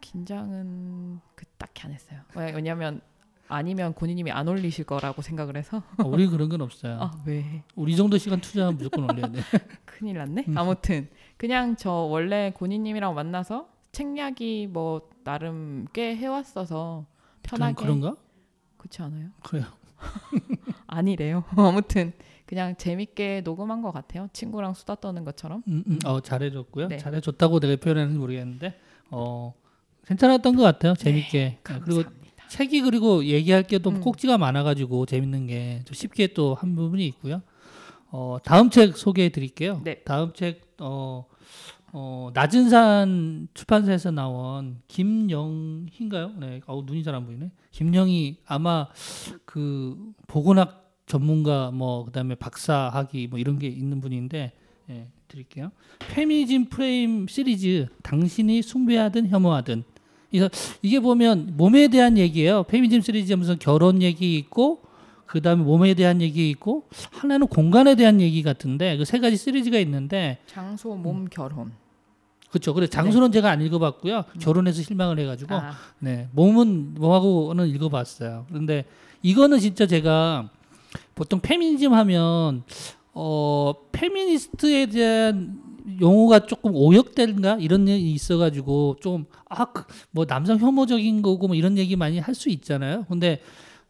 [0.00, 2.20] 긴장은 그 딱히 안 했어요.
[2.34, 3.00] 왜- 왜냐면
[3.52, 6.98] 아니면 고니님이 안 올리실 거라고 생각을 해서 어, 우리 그런 건 없어요.
[7.00, 7.62] 아 왜?
[7.76, 9.40] 우리 정도 시간 투자하면 무조건 올려야 돼.
[9.84, 10.46] 큰일 났네.
[10.48, 10.56] 음.
[10.56, 17.04] 아무튼 그냥 저 원래 고니님이랑 만나서 책 이야기 뭐 나름 꽤 해왔어서
[17.42, 18.20] 편하게 그런, 그런가?
[18.78, 19.28] 그렇지 않아요?
[19.42, 19.66] 그래요.
[20.86, 21.44] 아니래요.
[21.54, 22.14] 아무튼
[22.46, 24.28] 그냥 재밌게 녹음한 것 같아요.
[24.32, 25.62] 친구랑 수다 떠는 것처럼.
[25.68, 26.88] 음, 음, 어 잘해줬고요.
[26.88, 26.96] 네.
[26.96, 28.78] 잘해줬다고 내가 표현하는지 모르겠는데
[29.10, 29.52] 어
[30.06, 30.94] 괜찮았던 것 같아요.
[30.94, 31.58] 재밌게.
[31.64, 32.21] 아, 그리고.
[32.52, 34.00] 책이 그리고 얘기할 게또 음.
[34.02, 37.40] 꼭지가 많아가지고 재밌는 게 좀 쉽게 또 한 부분이 있고요.
[38.10, 39.80] 어 다음 책 소개해 드릴게요.
[39.84, 40.02] 네.
[40.04, 41.24] 다음 책 어.
[41.94, 46.32] 어 낮은 산 출판사에서 나온 김영희인가요?
[46.40, 47.50] 네, 어우 눈이 잘 안 보이네.
[47.70, 48.88] 김영희 아마
[49.44, 54.52] 그 보건학 전문가 뭐 그다음에 박사학위 뭐 이런 게 있는 분인데
[54.90, 55.70] 예, 드릴게요.
[56.08, 59.84] 페미니즘 프레임 시리즈 당신이 숭배하든 혐오하든
[60.32, 60.48] 그래서
[60.82, 62.64] 이게 보면 몸에 대한 얘기예요.
[62.64, 64.82] 페미니즘 시리즈 하면서 결혼 얘기 있고
[65.26, 70.38] 그다음에 몸에 대한 얘기 있고 하나는 공간에 대한 얘기 같은데 그 세 가지 시리즈가 있는데
[70.46, 71.72] 장소, 몸, 결혼.
[72.50, 72.74] 그렇죠.
[72.74, 74.24] 그래 장소는 제가 안 읽어봤고요.
[74.40, 78.44] 결혼해서 실망을 해가지고 아, 네 몸은 몸하고는 읽어봤어요.
[78.48, 78.84] 그런데
[79.22, 80.50] 이거는 진짜 제가
[81.14, 82.62] 보통 페미니즘 하면
[83.14, 85.60] 어 페미니스트에 대한
[86.00, 89.66] 용어가 조금 오역된가 이런 얘기 있어가지고 좀 아
[90.12, 93.04] 뭐 남성 혐오적인 거고 뭐 이런 얘기 많이 할 수 있잖아요.
[93.08, 93.40] 근데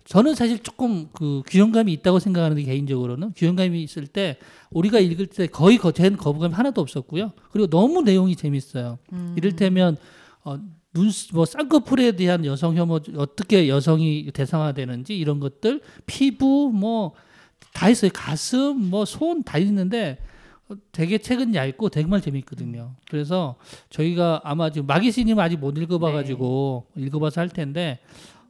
[0.04, 4.36] 저는 사실 조금 그 규현감이 있다고 생각하는데 개인적으로는 규현감이 있을 때
[4.70, 7.30] 우리가 읽을 때 거의 거된 거부감이 하나도 없었고요.
[7.52, 8.98] 그리고 너무 내용이 재밌어요.
[9.36, 9.96] 이를테면
[10.44, 10.58] 어,
[10.94, 17.12] 눈뭐 쌍꺼풀에 대한 여성 혐오 어떻게 여성이 대상화되는지 이런 것들 피부 뭐
[17.72, 20.31] 다 있어요 가슴 뭐 손 다 있는데 어,
[20.92, 23.56] 되게 책은 얇고 정말 재밌거든요 그래서
[23.90, 28.00] 저희가 아마 지금 마기씨님 아직 못 읽어봐가지고 읽어봐서 할 텐데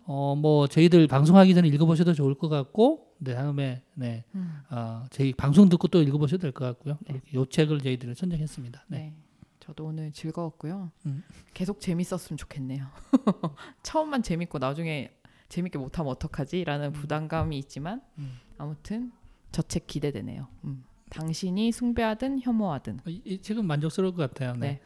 [0.04, 4.58] 어 뭐 저희들 방송하기 전에 읽어보셔도 좋을 것 같고 네 다음에 네 음.
[4.70, 7.20] 어, 저희 방송 듣고 또 읽어보셔도 될 것 같고요 네.
[7.34, 8.98] 요 책을 저희들은 선정했습니다 네.
[8.98, 9.12] 네.
[9.60, 10.90] 저도 오늘 즐거웠고요.
[11.06, 11.22] 음.
[11.54, 12.84] 계속 재밌었으면 좋겠네요.
[13.84, 15.12] 처음만 재밌고 나중에
[15.48, 18.38] 재밌게 못하면 어떡하지 라는 부담감이 있지만 음.
[18.58, 19.12] 아무튼
[19.52, 20.48] 저 책 기대되네요.
[20.64, 20.82] 음.
[21.12, 23.00] 당신이 숭배하든 혐오하든.
[23.06, 24.58] 이, 이 책은 만족스러울 것 같아요 네.
[24.60, 24.80] 네.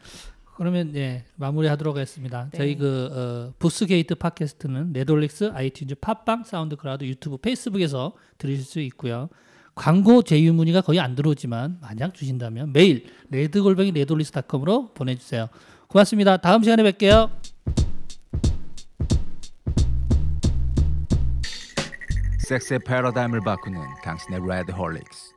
[0.55, 2.49] 그러면 예 마무리하도록 하겠습니다.
[2.51, 2.57] 네.
[2.57, 9.29] 저희 그 어, 북스게이트 팟캐스트는 레드홀릭스, 아이튠즈, 팟빵, 사운드클라우드, 유튜브, 페이스북에서 들으실 수 있고요.
[9.75, 15.47] 광고 제휴 문의가 거의 안 들어오지만 만약 주신다면 메일 레드골뱅이 레드홀릭스닷컴으로 보내주세요.
[15.87, 16.37] 고맙습니다.
[16.37, 17.29] 다음 시간에 뵐게요.
[22.39, 25.36] 섹스의 패러다임을 바꾸는 당신의 레드홀릭스